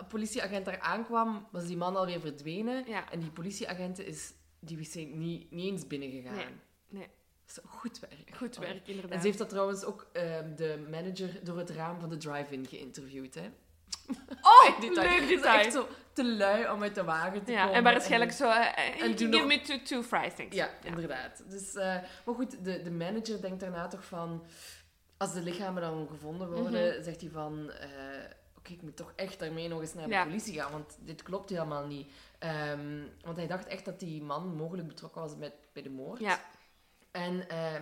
politieagent 0.07 0.65
daar 0.65 0.79
aankwam, 0.79 1.47
was 1.51 1.65
die 1.65 1.77
man 1.77 1.95
alweer 1.95 2.19
verdwenen. 2.19 2.87
Ja. 2.87 3.11
En 3.11 3.19
die 3.19 3.31
politieagent 3.31 3.99
is 3.99 4.33
die 4.59 4.77
wc 4.77 4.95
niet, 4.95 5.51
niet 5.51 5.71
eens 5.71 5.87
binnengegaan. 5.87 6.35
Nee, 6.35 6.45
nee. 6.87 7.07
Dat 7.45 7.63
is 7.63 7.69
goed 7.69 7.99
werk. 7.99 8.35
Goed 8.35 8.57
werk, 8.57 8.87
inderdaad. 8.87 9.11
En 9.11 9.19
ze 9.19 9.25
heeft 9.25 9.37
dat 9.37 9.49
trouwens 9.49 9.83
ook 9.83 10.07
ehm, 10.13 10.55
de 10.55 10.87
manager 10.89 11.43
door 11.43 11.57
het 11.57 11.69
raam 11.69 11.99
van 11.99 12.09
de 12.09 12.17
drive-in 12.17 12.67
geïnterviewd. 12.67 13.35
Hè? 13.35 13.49
Oh, 14.41 14.79
detail. 14.81 15.09
leuk 15.19 15.27
detail. 15.27 15.59
echt 15.59 15.73
zo 15.73 15.87
te 16.13 16.25
lui 16.35 16.69
om 16.71 16.81
uit 16.81 16.95
de 16.95 17.03
wagen 17.03 17.43
te 17.43 17.51
Ja, 17.51 17.61
komen. 17.61 17.75
en 17.77 17.83
waarschijnlijk 17.83 18.31
zo... 18.31 18.49
eh, 18.49 18.77
en 18.79 18.93
en 19.01 19.17
give 19.17 19.45
me 19.45 19.61
two, 19.61 19.81
two 19.83 20.01
fries, 20.03 20.33
thanks. 20.35 20.55
Ja, 20.55 20.69
inderdaad. 20.83 21.43
Dus, 21.49 21.75
eh, 21.75 21.95
maar 22.25 22.35
goed, 22.35 22.63
de, 22.65 22.81
de 22.81 22.91
manager 22.91 23.41
denkt 23.41 23.59
daarna 23.59 23.87
toch 23.87 24.05
van... 24.05 24.43
Als 25.17 25.33
de 25.33 25.41
lichamen 25.41 25.81
dan 25.81 26.07
gevonden 26.11 26.51
worden, 26.51 26.93
Mhm. 26.93 27.03
zegt 27.03 27.21
hij 27.21 27.29
van... 27.29 27.71
Oké, 28.57 28.71
ik 28.73 28.81
moet 28.81 28.95
toch 28.95 29.13
echt 29.15 29.39
daarmee 29.39 29.67
nog 29.67 29.81
eens 29.81 29.93
naar 29.93 30.03
de 30.07 30.09
Ja. 30.13 30.23
politie 30.23 30.53
gaan, 30.59 30.71
want 30.71 30.97
dit 30.99 31.23
klopt 31.23 31.49
helemaal 31.49 31.85
niet. 31.85 32.11
Ehm, 32.39 33.01
want 33.21 33.37
hij 33.37 33.47
dacht 33.47 33.67
echt 33.67 33.85
dat 33.85 33.99
die 33.99 34.21
man 34.21 34.55
mogelijk 34.55 34.87
betrokken 34.87 35.21
was 35.21 35.35
met, 35.35 35.53
bij 35.73 35.83
de 35.83 35.89
moord. 35.89 36.19
Ja. 36.19 36.39
En 37.11 37.49
eh, 37.49 37.73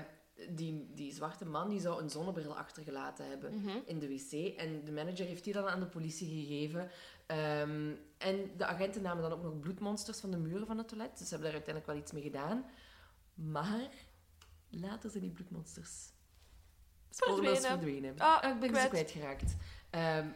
die, 0.50 0.90
die 0.94 1.14
zwarte 1.14 1.46
man 1.46 1.70
die 1.70 1.80
zou 1.80 2.02
een 2.02 2.10
zonnebril 2.10 2.58
achtergelaten 2.58 3.30
hebben 3.30 3.56
Mhm. 3.62 3.78
in 3.86 4.00
de 4.00 4.08
wc. 4.08 4.32
En 4.58 4.84
de 4.86 4.92
manager 4.92 5.26
heeft 5.26 5.44
die 5.44 5.54
dan 5.54 5.68
aan 5.68 5.80
de 5.80 5.86
politie 5.86 6.28
gegeven. 6.46 6.90
Ehm, 7.26 7.92
en 8.18 8.52
de 8.58 8.66
agenten 8.66 9.02
namen 9.02 9.22
dan 9.24 9.32
ook 9.32 9.44
nog 9.44 9.60
bloedmonsters 9.60 10.20
van 10.20 10.32
de 10.32 10.38
muren 10.38 10.68
van 10.68 10.78
het 10.78 10.88
toilet. 10.88 11.18
Dus 11.18 11.28
ze 11.28 11.34
hebben 11.34 11.52
daar 11.52 11.62
uiteindelijk 11.62 11.94
wel 11.94 12.02
iets 12.04 12.12
mee 12.12 12.24
gedaan. 12.24 12.66
Maar 13.34 13.90
later 14.70 15.10
zijn 15.10 15.24
die 15.24 15.32
bloedmonsters 15.32 16.10
spoorloos 17.10 17.60
Verdwenen. 17.66 18.20
Ah, 18.20 18.50
ik 18.54 18.60
ben 18.60 18.70
kwijt. 18.70 18.84
ze 18.84 18.90
kwijtgeraakt. 18.90 19.56
Ehm, 19.90 20.28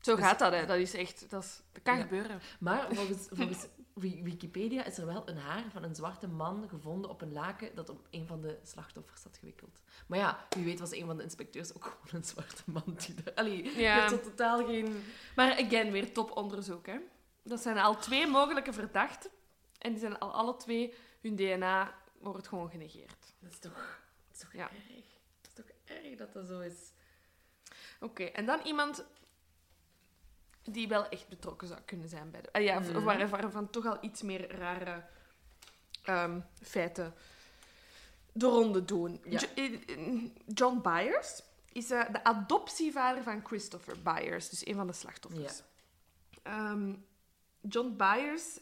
Zo 0.00 0.14
Dus- 0.16 0.24
gaat 0.24 0.38
dat, 0.38 0.52
hè. 0.52 0.66
Dat 0.66 0.76
is 0.76 0.94
echt... 0.94 1.30
Dat, 1.30 1.42
is, 1.44 1.60
dat 1.72 1.82
kan 1.82 1.96
Ja. 1.96 2.02
gebeuren. 2.02 2.40
maar 2.60 2.94
volgens, 2.94 3.26
volgens 3.30 3.66
Wikipedia 4.00 4.84
is 4.84 4.98
er 4.98 5.06
wel 5.06 5.28
een 5.28 5.36
haar 5.36 5.64
van 5.72 5.82
een 5.82 5.94
zwarte 5.94 6.28
man 6.28 6.68
gevonden 6.68 7.10
op 7.10 7.20
een 7.20 7.32
laken 7.32 7.74
dat 7.74 7.88
op 7.88 8.06
een 8.10 8.26
van 8.26 8.40
de 8.40 8.58
slachtoffers 8.62 9.22
had 9.22 9.36
gewikkeld. 9.36 9.78
Maar 10.06 10.18
ja, 10.18 10.46
wie 10.50 10.64
weet 10.64 10.78
was 10.80 10.90
een 10.92 11.06
van 11.06 11.16
de 11.16 11.22
inspecteurs 11.22 11.74
ook 11.74 11.84
gewoon 12.02 12.20
een 12.20 12.24
zwarte 12.24 12.62
man 12.66 12.82
die 13.06 13.14
daar... 13.14 13.34
Allee, 13.34 13.78
Ja. 13.80 14.08
totaal 14.08 14.66
geen... 14.66 15.04
Maar 15.36 15.52
again, 15.64 15.90
weer 15.92 16.12
toponderzoek. 16.12 16.86
Hè? 16.86 16.98
Dat 17.42 17.60
zijn 17.60 17.78
al 17.78 17.96
twee 17.98 18.26
mogelijke 18.26 18.72
verdachten. 18.72 19.30
En 19.78 19.90
die 19.90 20.00
zijn 20.00 20.18
al 20.18 20.32
alle 20.32 20.56
twee, 20.56 20.94
hun 21.20 21.36
DNA 21.36 21.94
wordt 22.18 22.48
gewoon 22.48 22.70
genegeerd. 22.70 23.34
Dat 23.38 23.50
is 23.52 23.58
toch, 23.58 24.00
dat 24.26 24.34
is 24.36 24.38
toch 24.40 24.52
Ja. 24.52 24.70
erg? 24.70 25.04
Dat 25.40 25.48
is 25.48 25.54
toch 25.54 25.66
erg 25.84 26.16
dat 26.16 26.32
dat 26.32 26.46
zo 26.46 26.60
is? 26.60 26.92
Oké, 28.00 28.24
en 28.24 28.46
dan 28.46 28.60
iemand 28.64 29.04
die 30.68 30.88
wel 30.88 31.08
echt 31.08 31.28
betrokken 31.28 31.68
zou 31.68 31.80
kunnen 31.84 32.08
zijn 32.08 32.30
bij 32.30 32.40
de... 32.40 32.52
ah 32.52 32.62
ja, 32.62 32.78
Mhm. 32.78 33.02
waar, 33.02 33.28
waarvan 33.28 33.70
toch 33.70 33.86
al 33.86 33.98
iets 34.00 34.22
meer 34.22 34.56
rare 34.58 35.04
ehm, 36.02 36.40
feiten 36.62 37.14
de 38.32 38.46
ronde 38.46 38.84
doen. 38.84 39.20
Ja. 39.24 39.40
Eh, 39.54 39.72
eh, 39.72 40.22
John 40.46 40.80
Byers 40.82 41.42
is 41.72 41.90
eh, 41.90 42.12
de 42.12 42.24
adoptievader 42.24 43.22
van 43.22 43.44
Christopher 43.46 44.02
Byers, 44.02 44.48
dus 44.48 44.66
een 44.66 44.74
van 44.74 44.86
de 44.86 44.92
slachtoffers. 44.92 45.62
Ehm, 46.42 46.94
John 47.60 47.94
Byers 47.96 48.58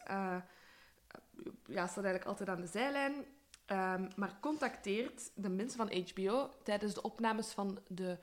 ja, 1.66 1.86
staat 1.86 2.04
eigenlijk 2.04 2.24
altijd 2.24 2.48
aan 2.48 2.60
de 2.60 2.66
zijlijn, 2.66 3.24
ehm, 3.66 4.10
maar 4.16 4.36
contacteert 4.40 5.30
de 5.34 5.48
mensen 5.48 5.76
van 5.78 6.04
HBO 6.08 6.50
tijdens 6.62 6.94
de 6.94 7.02
opnames 7.02 7.52
van 7.52 7.78
de 7.88 8.18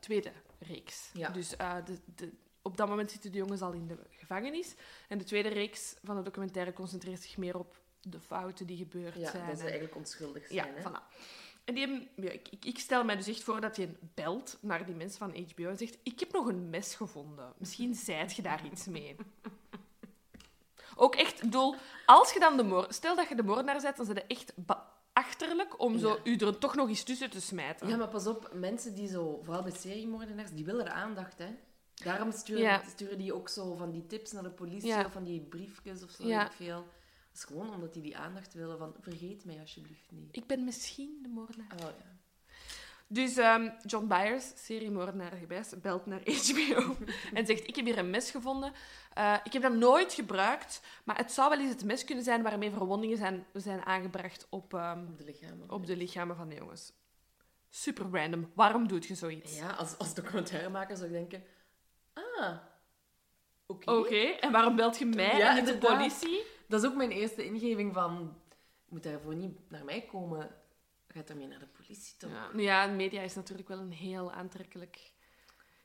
tweede 0.00 0.32
reeks. 0.58 1.10
Ja. 1.12 1.28
Dus 1.28 1.48
de, 1.50 1.98
de, 2.14 2.32
op 2.66 2.76
dat 2.76 2.88
moment 2.88 3.10
zitten 3.10 3.32
de 3.32 3.38
jongens 3.38 3.60
al 3.62 3.72
in 3.72 3.86
de 3.86 3.98
gevangenis. 4.10 4.74
En 5.08 5.18
de 5.18 5.24
tweede 5.24 5.48
reeks 5.48 5.96
van 6.04 6.16
de 6.16 6.22
documentaire 6.22 6.72
concentreert 6.72 7.22
zich 7.22 7.36
meer 7.36 7.58
op 7.58 7.76
de 8.00 8.20
fouten 8.20 8.66
die 8.66 8.76
gebeurd 8.76 9.14
Ja, 9.14 9.30
zijn. 9.30 9.46
dat 9.46 9.54
ze 9.56 9.62
en- 9.62 9.68
eigenlijk 9.68 9.96
onschuldig 9.96 10.50
ja, 10.50 10.62
zijn. 10.62 10.74
hè? 10.76 10.90
voilà. 10.90 11.02
En 11.64 11.74
die 11.74 12.08
ja, 12.16 12.30
ik, 12.30 12.48
ik, 12.64 12.78
stel 12.78 13.04
mij 13.04 13.16
dus 13.16 13.28
echt 13.28 13.42
voor 13.42 13.60
dat 13.60 13.76
je 13.76 13.88
belt 14.14 14.58
naar 14.60 14.86
die 14.86 14.94
mensen 14.94 15.18
van 15.18 15.44
HBO 15.54 15.68
en 15.68 15.76
zegt: 15.76 15.98
Ik 16.02 16.20
heb 16.20 16.32
nog 16.32 16.46
een 16.46 16.70
mes 16.70 16.94
gevonden. 16.94 17.52
Misschien 17.58 17.94
zijt 17.94 18.36
je 18.36 18.42
daar 18.42 18.64
iets 18.66 18.86
mee. 18.86 19.16
Ook 20.98 21.14
echt, 21.14 21.34
ik 21.34 21.40
bedoel, 21.40 21.74
als 22.06 22.32
je 22.32 22.40
dan 22.40 22.56
de 22.56 22.62
moord... 22.62 22.94
Stel 22.94 23.16
dat 23.16 23.28
je 23.28 23.34
de 23.34 23.42
moordenaar 23.42 23.80
bent, 23.82 23.96
dan 23.96 24.06
zijn 24.06 24.16
je 24.16 24.34
echt 24.34 24.52
achterlijk 25.12 25.80
om 25.80 25.98
zo 25.98 26.08
Ja. 26.08 26.20
u 26.24 26.36
er 26.36 26.58
toch 26.58 26.74
nog 26.74 26.88
eens 26.88 27.02
tussen 27.02 27.30
te 27.30 27.40
smijten. 27.40 27.88
Ja, 27.88 27.96
maar 27.96 28.08
pas 28.08 28.26
op, 28.26 28.50
mensen 28.52 28.94
die 28.94 29.08
zo, 29.08 29.40
vooral 29.42 29.62
bij 29.62 29.72
seriemoordenaars, 29.72 30.50
die 30.50 30.64
willen 30.64 30.84
de 30.84 30.90
aandacht, 30.90 31.38
hè. 31.38 31.48
Daarom 32.04 32.32
sturen, 32.32 32.62
Ja. 32.62 32.82
sturen 32.88 33.18
die 33.18 33.34
ook 33.34 33.48
zo 33.48 33.74
van 33.74 33.90
die 33.90 34.06
tips 34.06 34.32
naar 34.32 34.42
de 34.42 34.50
politie 34.50 34.88
Ja. 34.88 35.04
of 35.04 35.12
van 35.12 35.24
die 35.24 35.40
briefjes 35.40 36.02
of 36.02 36.10
zo, 36.10 36.26
Ja. 36.26 36.38
weet 36.38 36.46
ik 36.46 36.52
veel. 36.56 36.76
Dat 36.76 37.34
is 37.34 37.44
gewoon 37.44 37.74
omdat 37.74 37.92
die 37.92 38.02
die 38.02 38.16
aandacht 38.16 38.54
willen 38.54 38.78
van, 38.78 38.94
vergeet 39.00 39.44
mij 39.44 39.60
alsjeblieft 39.60 40.10
niet. 40.10 40.36
Ik 40.36 40.46
ben 40.46 40.64
misschien 40.64 41.18
de 41.22 41.28
moordenaar. 41.28 41.72
Oh, 41.72 41.80
ja. 41.80 42.14
Dus 43.08 43.36
ehm, 43.36 43.70
John 43.82 44.06
Byers, 44.06 44.52
seriemoordenaar 44.64 45.32
gewijs, 45.32 45.80
belt 45.80 46.06
naar 46.06 46.20
HBO 46.36 46.96
en 47.34 47.46
zegt: 47.46 47.68
Ik 47.68 47.76
heb 47.76 47.84
hier 47.84 47.98
een 47.98 48.10
mes 48.10 48.30
gevonden. 48.30 48.72
Eh, 49.12 49.36
ik 49.44 49.52
heb 49.52 49.62
dat 49.62 49.72
nooit 49.74 50.12
gebruikt, 50.12 50.80
maar 51.04 51.16
het 51.16 51.32
zou 51.32 51.50
wel 51.50 51.58
eens 51.60 51.70
het 51.72 51.84
mes 51.84 52.04
kunnen 52.04 52.24
zijn 52.24 52.42
waarmee 52.42 52.70
verwondingen 52.70 53.16
zijn, 53.16 53.46
zijn 53.52 53.84
aangebracht 53.84 54.46
op, 54.50 54.74
ehm, 54.74 55.06
Op 55.08 55.18
de 55.18 55.24
lichamen. 55.24 55.70
op 55.70 55.86
de 55.86 55.96
lichamen 55.96 56.36
van 56.36 56.48
de 56.48 56.54
jongens. 56.54 56.92
Super 57.68 58.06
random. 58.12 58.50
Waarom 58.54 58.88
doe 58.88 59.02
je 59.08 59.14
zoiets? 59.14 59.56
Ja, 59.56 59.70
als, 59.70 59.98
als 59.98 60.14
documentairemaker 60.14 60.96
zou 60.96 61.08
ik 61.08 61.12
denken, 61.14 61.42
ah, 62.38 62.56
oké. 63.86 64.16
En 64.16 64.52
waarom 64.52 64.76
belt 64.76 64.98
je 64.98 65.06
mij 65.06 65.36
Ja, 65.36 65.48
en 65.48 65.64
niet 65.64 65.66
de 65.66 65.78
politie? 65.78 66.42
Dat 66.68 66.82
is 66.82 66.88
ook 66.88 66.96
mijn 66.96 67.10
eerste 67.10 67.44
ingeving 67.44 67.94
van, 67.94 68.36
moet 68.88 69.02
daarvoor 69.02 69.34
niet 69.34 69.70
naar 69.70 69.84
mij 69.84 70.00
komen, 70.00 70.50
gaat 71.08 71.30
ermee 71.30 71.46
naar 71.46 71.58
de 71.58 71.66
politie 71.66 72.16
toch? 72.16 72.30
Ja, 72.30 72.50
ja, 72.60 72.86
media 72.86 73.22
is 73.22 73.34
natuurlijk 73.34 73.68
wel 73.68 73.78
een 73.78 73.92
heel 73.92 74.32
aantrekkelijk 74.32 75.12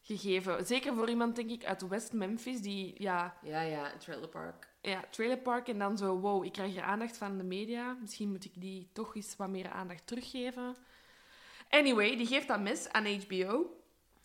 gegeven. 0.02 0.66
Zeker 0.66 0.96
voor 0.96 1.10
iemand, 1.10 1.36
denk 1.36 1.50
ik, 1.50 1.66
uit 1.66 1.88
West 1.88 2.14
Memphis, 2.14 2.62
die 2.62 2.94
ja, 2.98 3.38
Ja, 3.42 3.62
ja, 3.62 3.98
Trailer 3.98 4.30
Park. 4.30 4.68
ja, 4.82 5.04
trailer 5.10 5.38
park 5.38 5.68
en 5.68 5.80
dan 5.80 5.98
zo, 5.98 6.20
wow, 6.20 6.46
ik 6.46 6.52
krijg 6.52 6.72
hier 6.72 6.82
aandacht 6.82 7.18
van 7.18 7.38
de 7.38 7.44
media. 7.44 7.98
Misschien 8.02 8.30
moet 8.30 8.46
ik 8.46 8.52
die 8.62 8.90
toch 8.94 9.16
eens 9.16 9.36
wat 9.36 9.50
meer 9.50 9.70
aandacht 9.70 10.08
teruggeven. 10.08 10.76
Anyway, 11.70 12.16
die 12.18 12.26
geeft 12.28 12.48
dat 12.48 12.60
mes 12.62 12.90
aan 12.90 13.06
HBO. 13.06 13.66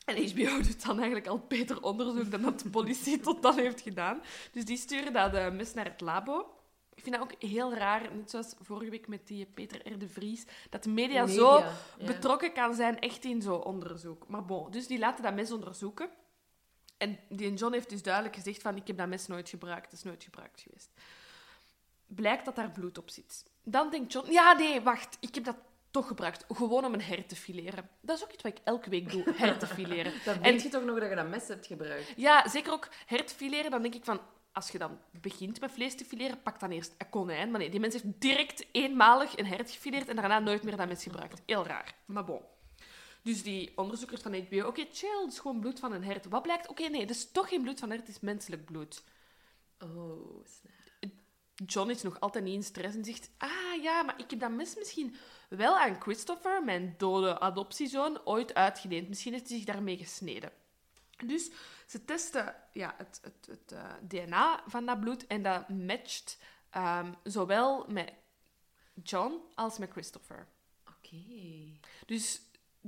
En 0.06 0.28
HBO 0.30 0.62
doet 0.62 0.84
dan 0.84 0.96
eigenlijk 0.96 1.26
al 1.26 1.44
beter 1.48 1.82
onderzoek 1.82 2.30
dan 2.30 2.42
dat 2.42 2.60
de 2.60 2.70
politie 2.70 3.20
tot 3.20 3.42
dan 3.42 3.58
heeft 3.58 3.80
gedaan. 3.80 4.22
Dus 4.52 4.64
die 4.64 4.76
sturen 4.76 5.12
dat 5.12 5.34
eh, 5.34 5.50
mes 5.50 5.74
naar 5.74 5.84
het 5.84 6.00
labo. 6.00 6.50
Ik 6.94 7.02
vind 7.02 7.14
dat 7.14 7.24
ook 7.24 7.42
heel 7.42 7.74
raar, 7.74 8.14
net 8.14 8.30
zoals 8.30 8.54
vorige 8.60 8.90
week 8.90 9.08
met 9.08 9.26
die 9.26 9.46
Peter 9.46 9.92
R. 9.92 9.98
de 9.98 10.08
Vries, 10.08 10.44
dat 10.70 10.82
de 10.82 10.90
media, 10.90 11.26
zo 11.26 11.58
ja. 11.58 11.72
betrokken 12.06 12.52
kan 12.52 12.74
zijn 12.74 12.98
echt 12.98 13.24
in 13.24 13.42
zo'n 13.42 13.64
onderzoek. 13.64 14.28
Maar 14.28 14.44
bon, 14.44 14.70
dus 14.70 14.86
die 14.86 14.98
laten 14.98 15.22
dat 15.22 15.34
mes 15.34 15.52
onderzoeken. 15.52 16.10
En 16.96 17.18
die 17.28 17.54
John 17.54 17.72
heeft 17.72 17.90
dus 17.90 18.02
duidelijk 18.02 18.34
gezegd 18.34 18.62
van, 18.62 18.76
ik 18.76 18.86
heb 18.86 18.96
dat 18.96 19.08
mes 19.08 19.26
nooit 19.26 19.48
gebruikt, 19.48 19.84
het 19.84 19.92
is 19.92 20.02
nooit 20.02 20.24
gebruikt 20.24 20.60
geweest. 20.60 20.90
Blijkt 22.06 22.44
dat 22.44 22.56
daar 22.56 22.70
bloed 22.70 22.98
op 22.98 23.10
zit. 23.10 23.44
Dan 23.62 23.90
denkt 23.90 24.12
John, 24.12 24.30
ja 24.30 24.52
nee, 24.52 24.80
wacht, 24.80 25.16
ik 25.20 25.34
heb 25.34 25.44
dat 25.44 25.56
toch 25.96 26.06
gebruikt. 26.06 26.44
Gewoon 26.48 26.84
om 26.84 26.94
een 26.94 27.02
her 27.02 27.26
te 27.26 27.36
fileren. 27.36 27.88
Dat 28.00 28.16
is 28.16 28.24
ook 28.24 28.32
iets 28.32 28.42
wat 28.42 28.52
ik 28.52 28.64
elke 28.64 28.90
week 28.90 29.10
doe, 29.10 29.32
her 29.36 29.58
te 29.58 29.66
fileren. 29.66 30.12
Dan 30.24 30.34
En- 30.34 30.52
weet 30.52 30.62
je 30.62 30.68
toch 30.68 30.84
nog 30.84 30.98
dat 30.98 31.08
je 31.08 31.14
dat 31.14 31.28
mes 31.28 31.48
hebt 31.48 31.66
gebruikt. 31.66 32.12
Ja, 32.16 32.48
zeker 32.48 32.72
ook 32.72 32.88
her 33.06 33.24
te 33.24 33.34
fileren. 33.34 33.70
Dan 33.70 33.82
denk 33.82 33.94
ik 33.94 34.04
van, 34.04 34.20
als 34.52 34.70
je 34.70 34.78
dan 34.78 34.98
begint 35.20 35.60
met 35.60 35.72
vlees 35.72 35.94
te 35.94 36.04
fileren, 36.04 36.42
pak 36.42 36.60
dan 36.60 36.70
eerst 36.70 36.94
een 36.98 37.08
konijn. 37.10 37.50
Maar 37.50 37.60
nee, 37.60 37.70
die 37.70 37.80
mens 37.80 37.92
heeft 37.94 38.20
direct 38.20 38.66
eenmalig 38.72 39.38
een 39.38 39.46
hert 39.46 39.70
gefileerd 39.70 40.08
en 40.08 40.16
daarna 40.16 40.38
nooit 40.38 40.62
meer 40.62 40.76
dat 40.76 40.88
mes 40.88 41.02
gebruikt. 41.02 41.42
Heel 41.46 41.66
raar. 41.66 41.94
Maar 42.04 42.24
bon. 42.24 42.40
Dus 43.22 43.42
die 43.42 43.72
onderzoekers 43.76 44.22
van 44.22 44.34
HBO, 44.34 44.66
oké, 44.66 44.86
chill, 44.92 45.20
het 45.22 45.32
is 45.32 45.38
gewoon 45.38 45.60
bloed 45.60 45.78
van 45.78 45.92
een 45.92 46.04
hert. 46.04 46.28
Wat 46.28 46.42
blijkt? 46.42 46.68
Oké, 46.68 46.88
nee, 46.88 47.00
het 47.00 47.10
is 47.10 47.30
toch 47.32 47.48
geen 47.48 47.62
bloed 47.62 47.78
van 47.78 47.88
een 47.90 47.94
hert, 47.94 48.06
het 48.06 48.16
is 48.16 48.22
menselijk 48.22 48.64
bloed. 48.64 49.02
Oh, 49.78 50.44
snap. 50.44 50.74
John 51.64 51.90
is 51.90 52.02
nog 52.02 52.20
altijd 52.20 52.44
niet 52.44 52.54
in 52.54 52.62
stress 52.62 52.96
en 52.96 53.04
zegt: 53.04 53.30
Ah 53.38 53.82
ja, 53.82 54.02
maar 54.02 54.18
ik 54.18 54.30
heb 54.30 54.40
dat 54.40 54.50
mes 54.50 54.76
misschien 54.76 55.16
wel 55.48 55.78
aan 55.78 56.00
Christopher, 56.00 56.64
mijn 56.64 56.94
dode 56.98 57.40
adoptiezoon, 57.40 58.20
ooit 58.24 58.54
uitgeleend. 58.54 59.08
Misschien 59.08 59.32
heeft 59.32 59.48
hij 59.48 59.56
zich 59.56 59.66
daarmee 59.66 59.96
gesneden. 59.96 60.50
Dus 61.24 61.50
ze 61.86 62.04
testen 62.04 62.54
ja, 62.72 62.94
het, 62.98 63.20
het, 63.22 63.46
het 63.46 63.72
eh, 63.72 63.92
DNA 64.08 64.62
van 64.66 64.86
dat 64.86 65.00
bloed 65.00 65.26
en 65.26 65.42
dat 65.42 65.68
matcht 65.68 66.38
ehm, 66.70 67.12
zowel 67.22 67.84
met 67.88 68.12
John 69.02 69.40
als 69.54 69.78
met 69.78 69.90
Christopher. 69.90 70.46
Oké. 70.88 71.22
Dus 72.06 72.40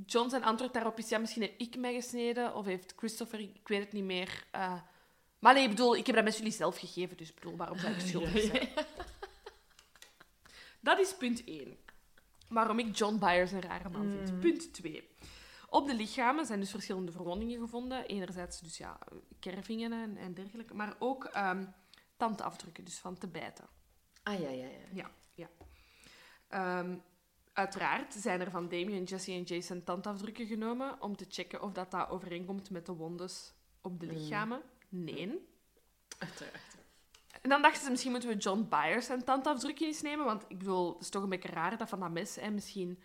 John 0.07 0.29
zijn 0.29 0.45
antwoord 0.45 0.73
daarop 0.73 0.99
is: 0.99 1.09
Ja, 1.09 1.19
misschien 1.19 1.43
heb 1.43 1.55
ik 1.59 1.77
mij 1.77 1.95
gesneden 1.95 2.55
of 2.55 2.65
heeft 2.65 2.93
Christopher, 2.97 3.41
ik 3.41 3.69
weet 3.69 3.81
het 3.81 3.93
niet 3.93 4.05
meer. 4.05 4.47
eh, 4.51 4.81
maar 5.39 5.55
nee, 5.55 5.63
ik 5.63 5.69
bedoel, 5.71 5.97
ik 5.97 6.07
heb 6.07 6.15
dat 6.15 6.25
mes 6.25 6.37
jullie 6.37 6.53
zelf 6.53 6.79
gegeven, 6.79 7.17
dus 7.17 7.29
ik 7.29 7.35
bedoel, 7.35 7.57
waarom 7.57 7.79
zou 7.79 7.93
ik 7.95 8.01
schuldig 8.01 8.43
zijn? 8.43 8.69
Dat 10.81 10.99
is 10.99 11.17
punt 11.17 11.45
1. 11.45 11.77
Waarom 12.49 12.79
ik 12.79 12.97
John 12.97 13.19
Byers 13.19 13.53
een 13.53 13.63
rare 13.63 13.89
man 13.89 14.11
vind. 14.11 14.41
Punt 14.41 14.73
2. 14.75 15.09
Op 15.71 15.87
de 15.87 15.95
lichamen 15.95 16.47
zijn 16.47 16.61
dus 16.61 16.71
verschillende 16.71 17.13
verwondingen 17.13 17.61
gevonden. 17.61 18.07
Enerzijds 18.07 18.61
dus 18.61 18.79
ja, 18.79 18.99
kervingen 19.39 19.93
en, 19.93 20.17
en 20.17 20.35
dergelijke, 20.35 20.75
maar 20.75 20.97
ook 20.99 21.25
ehm 21.25 21.65
tandafdrukken, 22.19 22.85
dus 22.85 22.99
van 22.99 23.19
te 23.19 23.29
bijten. 23.29 23.69
Ah, 24.23 24.41
ja, 24.41 24.51
ja, 24.51 24.67
ja. 24.67 24.79
Ja, 24.93 25.11
ja. 25.35 25.49
Ehm, 26.49 26.97
uiteraard 27.53 28.15
zijn 28.15 28.41
er 28.41 28.51
van 28.51 28.69
Damien, 28.69 29.05
Jesse 29.05 29.33
en 29.33 29.43
Jason 29.43 29.85
tandafdrukken 29.85 30.47
genomen 30.47 31.03
om 31.03 31.17
te 31.17 31.27
checken 31.29 31.63
of 31.63 31.73
dat, 31.73 31.91
dat 31.91 32.09
overeenkomt 32.09 32.71
met 32.71 32.87
de 32.87 32.93
wondes 32.93 33.55
op 33.81 34.01
de 34.01 34.07
lichamen. 34.07 34.63
Nee. 34.89 35.49
Uiteraard. 36.19 36.77
En 37.43 37.49
dan 37.51 37.63
dachten 37.63 37.83
ze, 37.85 37.91
misschien 37.91 38.11
moeten 38.11 38.29
we 38.29 38.37
John 38.37 38.67
Byers 38.69 39.07
zijn 39.07 39.25
tandafdrukje 39.25 39.87
eens 39.87 40.03
nemen. 40.03 40.25
Want 40.25 40.45
ik 40.49 40.59
bedoel, 40.59 40.93
het 40.93 41.03
is 41.03 41.09
toch 41.09 41.23
een 41.23 41.29
beetje 41.29 41.49
raar 41.49 41.79
dat 41.79 41.89
van 41.89 42.01
dat 42.01 42.11
mes... 42.11 42.37
En 42.37 42.55
misschien... 42.55 43.03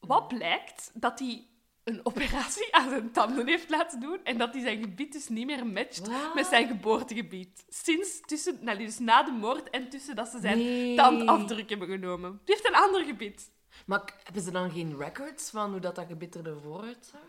Wat 0.00 0.28
blijkt? 0.28 0.90
Dat 0.94 1.18
hij 1.18 1.46
een 1.84 2.00
operatie 2.02 2.74
aan 2.74 2.88
zijn 2.88 3.10
tanden 3.12 3.46
heeft 3.46 3.70
laten 3.70 4.00
doen. 4.00 4.18
En 4.24 4.38
dat 4.38 4.52
hij 4.54 4.62
zijn 4.62 4.80
gebied 4.80 5.12
dus 5.12 5.28
niet 5.28 5.46
meer 5.46 5.66
matcht 5.66 6.10
met 6.34 6.46
zijn 6.46 6.66
geboortegebied. 6.66 7.64
Sinds 7.68 8.20
tussen... 8.20 8.58
Nou, 8.60 8.78
dus 8.78 8.98
na 8.98 9.22
de 9.22 9.30
moord 9.30 9.70
en 9.70 9.88
tussen 9.88 10.16
dat 10.16 10.28
ze 10.28 10.38
zijn 10.40 10.58
Nee. 10.58 10.96
tandafdruk 10.96 11.68
hebben 11.68 11.88
genomen. 11.88 12.40
Die 12.44 12.54
heeft 12.54 12.68
een 12.68 12.74
ander 12.74 13.04
gebied. 13.04 13.50
Maar 13.86 14.14
hebben 14.22 14.42
ze 14.42 14.50
dan 14.50 14.70
geen 14.70 14.96
records 14.98 15.50
van 15.50 15.70
hoe 15.70 15.80
dat, 15.80 15.94
dat 15.94 16.06
gebit 16.08 16.34
er 16.34 16.46
ervoor 16.46 16.82
uitzag? 16.82 17.20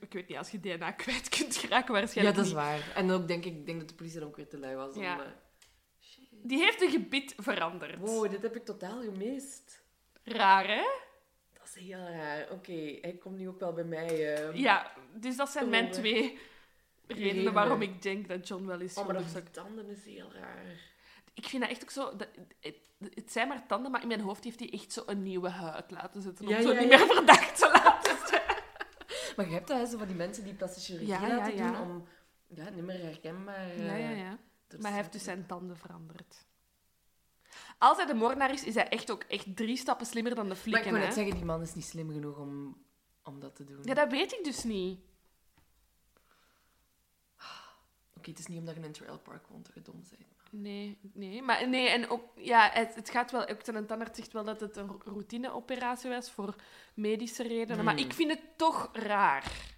Ik 0.00 0.12
weet 0.12 0.28
niet, 0.28 0.38
als 0.38 0.50
je 0.50 0.60
DNA 0.60 0.90
kwijt 0.90 1.28
kunt 1.28 1.56
geraken, 1.56 1.94
Ja, 1.94 2.00
waarschijnlijk 2.00 2.36
dat 2.36 2.44
is 2.46 2.50
niet. 2.52 2.60
waar. 2.60 2.92
En 2.94 3.10
ook 3.10 3.28
denk 3.28 3.44
ik, 3.44 3.66
denk 3.66 3.78
dat 3.78 3.88
de 3.88 3.94
politie 3.94 4.18
dan 4.18 4.28
ook 4.28 4.36
weer 4.36 4.48
te 4.48 4.58
lui 4.58 4.74
was 4.76 4.94
om... 4.94 5.02
Ja. 5.02 5.20
eh, 5.20 5.26
Die 6.42 6.58
heeft 6.58 6.82
een 6.82 6.90
gebied 6.90 7.34
veranderd. 7.36 7.98
Wow, 7.98 8.30
dit 8.30 8.42
heb 8.42 8.56
ik 8.56 8.64
totaal 8.64 9.00
gemist. 9.02 9.82
Raar, 10.24 10.66
hè? 10.68 10.84
Dat 11.52 11.66
is 11.76 11.82
heel 11.84 11.98
raar. 11.98 12.50
Oké, 12.50 12.98
hij 13.00 13.16
komt 13.20 13.38
nu 13.38 13.48
ook 13.48 13.60
wel 13.60 13.72
bij 13.72 13.84
mij. 13.84 14.34
eh. 14.34 14.54
Ja, 14.54 14.92
dus 15.14 15.36
dat 15.36 15.48
zijn 15.48 15.68
mijn 15.68 15.90
twee 15.90 16.38
redenen 17.06 17.28
Redenen. 17.28 17.52
waarom 17.52 17.82
ik 17.82 18.02
denk 18.02 18.28
dat 18.28 18.48
John 18.48 18.66
wel 18.66 18.80
is 18.80 18.96
Oh, 18.96 19.04
maar 19.06 19.14
dat 19.14 19.32
die 19.32 19.50
tanden 19.50 19.88
is 19.88 20.04
heel 20.04 20.32
raar. 20.32 20.64
ik 21.34 21.46
vind 21.46 21.62
dat 21.62 21.70
echt 21.70 21.82
ook 21.82 21.90
zo... 21.90 22.16
Dat, 22.16 22.28
het, 22.60 22.76
het 23.14 23.32
zijn 23.32 23.48
maar 23.48 23.66
tanden, 23.66 23.90
maar 23.90 24.02
in 24.02 24.08
mijn 24.08 24.20
hoofd 24.20 24.44
heeft 24.44 24.58
hij 24.60 24.72
echt 24.72 24.92
zo 24.92 25.02
een 25.06 25.22
nieuwe 25.22 25.48
huid 25.48 25.90
laten 25.90 26.22
zetten. 26.22 26.44
Om 26.44 26.50
Ja, 26.50 26.62
zo 26.62 26.72
ja, 26.72 26.80
niet 26.80 26.90
ja. 26.90 26.98
meer 26.98 27.14
verdacht 27.14 27.58
te 27.58 27.70
laten 27.72 28.16
zijn. 28.28 28.42
Maar 29.36 29.46
je 29.46 29.52
hebt 29.52 29.68
dat, 29.68 29.78
hè, 29.78 29.86
zo 29.86 29.98
van 29.98 30.06
die 30.06 30.16
mensen 30.16 30.44
die 30.44 30.54
plastische 30.54 30.92
chirurgie 30.98 31.28
laten 31.28 31.56
doen 31.56 31.80
om 31.80 32.08
ja, 32.46 32.68
niet 32.70 32.84
meer 32.84 33.00
herkenbaar 33.02 33.70
eh, 33.70 33.86
Ja, 33.86 33.96
ja, 33.96 34.10
ja. 34.10 34.38
Te 34.66 34.76
Maar 34.78 34.90
hij 34.92 35.00
heeft 35.00 35.12
zetten. 35.12 35.12
dus 35.12 35.22
zijn 35.22 35.46
tanden 35.46 35.76
veranderd. 35.76 36.44
Als 37.78 37.96
hij 37.96 38.06
de 38.06 38.14
moordenaar 38.14 38.52
is, 38.52 38.64
is 38.64 38.74
hij 38.74 38.88
echt 38.88 39.10
ook 39.10 39.22
echt 39.22 39.56
drie 39.56 39.76
stappen 39.76 40.06
slimmer 40.06 40.34
dan 40.34 40.44
de 40.44 40.48
Maar 40.48 40.56
ik 40.58 40.62
flikken. 40.62 40.94
hè? 40.94 40.98
net 40.98 41.14
zeggen, 41.14 41.34
die 41.34 41.44
man 41.44 41.62
is 41.62 41.74
niet 41.74 41.84
slim 41.84 42.10
genoeg 42.10 42.36
om, 42.36 42.82
om 43.22 43.40
dat 43.40 43.56
te 43.56 43.64
doen. 43.64 43.78
Ja, 43.82 43.94
dat 43.94 44.10
weet 44.10 44.32
ik 44.32 44.44
dus 44.44 44.64
niet. 44.64 44.98
Oké, 48.16 48.30
het 48.30 48.38
is 48.38 48.46
niet 48.46 48.58
omdat 48.58 48.74
je 48.74 48.80
in 48.80 48.86
een 48.86 48.92
trailpark 48.92 49.46
woont 49.46 49.64
dat 49.66 49.74
je 49.74 49.82
dom 49.82 50.02
bent. 50.10 50.24
Nee, 50.50 50.98
nee. 51.12 51.42
Maar 51.42 51.68
nee, 51.68 51.88
en 51.88 52.08
ook, 52.08 52.22
ja, 52.36 52.70
het, 52.72 52.94
het 52.94 53.10
gaat 53.10 53.30
wel, 53.30 53.48
ook 53.48 53.60
zijn 53.64 53.86
tandarts 53.86 54.18
zegt 54.18 54.32
wel 54.32 54.44
dat 54.44 54.60
het 54.60 54.76
een 54.76 55.00
routineoperatie 55.04 56.10
was 56.10 56.30
voor 56.30 56.54
medische 56.94 57.42
redenen. 57.42 57.84
Maar 57.84 57.94
Hmm. 57.94 58.04
ik 58.04 58.12
vind 58.12 58.30
het 58.30 58.40
toch 58.58 58.90
raar. 58.92 59.74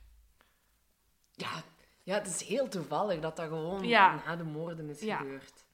Ja, 1.32 1.62
ja, 2.08 2.14
het 2.14 2.26
is 2.26 2.42
heel 2.42 2.68
toevallig 2.68 3.20
dat 3.20 3.36
dat 3.36 3.48
gewoon 3.48 3.84
Ja. 3.88 4.22
na 4.26 4.36
de 4.36 4.44
moorden 4.44 4.88
is 4.88 5.00
Ja. 5.00 5.16
gebeurd. 5.16 5.64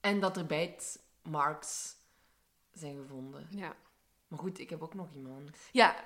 En 0.00 0.20
dat 0.20 0.36
er 0.36 0.46
bijt 0.46 1.02
marks 1.22 1.96
zijn 2.72 2.96
gevonden. 2.96 3.46
Ja. 3.50 3.74
Maar 4.28 4.38
goed, 4.38 4.58
ik 4.58 4.70
heb 4.70 4.82
ook 4.82 4.94
nog 4.94 5.08
iemand. 5.14 5.56
Ja, 5.72 6.04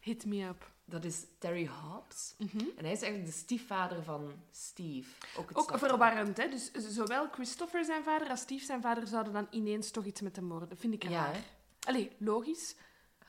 hit 0.00 0.24
me 0.26 0.44
up. 0.44 0.70
Dat 0.84 1.04
is 1.04 1.24
Terry 1.38 1.66
Hobbs. 1.66 2.34
Mhm. 2.38 2.58
En 2.58 2.84
hij 2.84 2.92
is 2.92 3.02
eigenlijk 3.02 3.26
de 3.26 3.38
stiefvader 3.38 4.02
van 4.02 4.32
Steve. 4.50 5.10
Ook, 5.38 5.50
Ook 5.54 5.78
verwarrend, 5.78 6.36
hè? 6.36 6.48
Dus 6.48 6.70
zowel 6.72 7.28
Christopher 7.30 7.84
zijn 7.84 8.02
vader 8.04 8.28
als 8.28 8.40
Steve 8.40 8.64
zijn 8.64 8.80
vader 8.82 9.06
zouden 9.06 9.32
dan 9.32 9.46
ineens 9.50 9.90
toch 9.90 10.04
iets 10.04 10.20
met 10.20 10.34
de 10.34 10.42
moorden. 10.42 10.78
Vind 10.78 10.94
ik 10.94 11.02
Ja, 11.02 11.10
raar. 11.10 11.34
hè? 11.34 11.40
Allee, 11.80 12.10
logisch. 12.18 12.74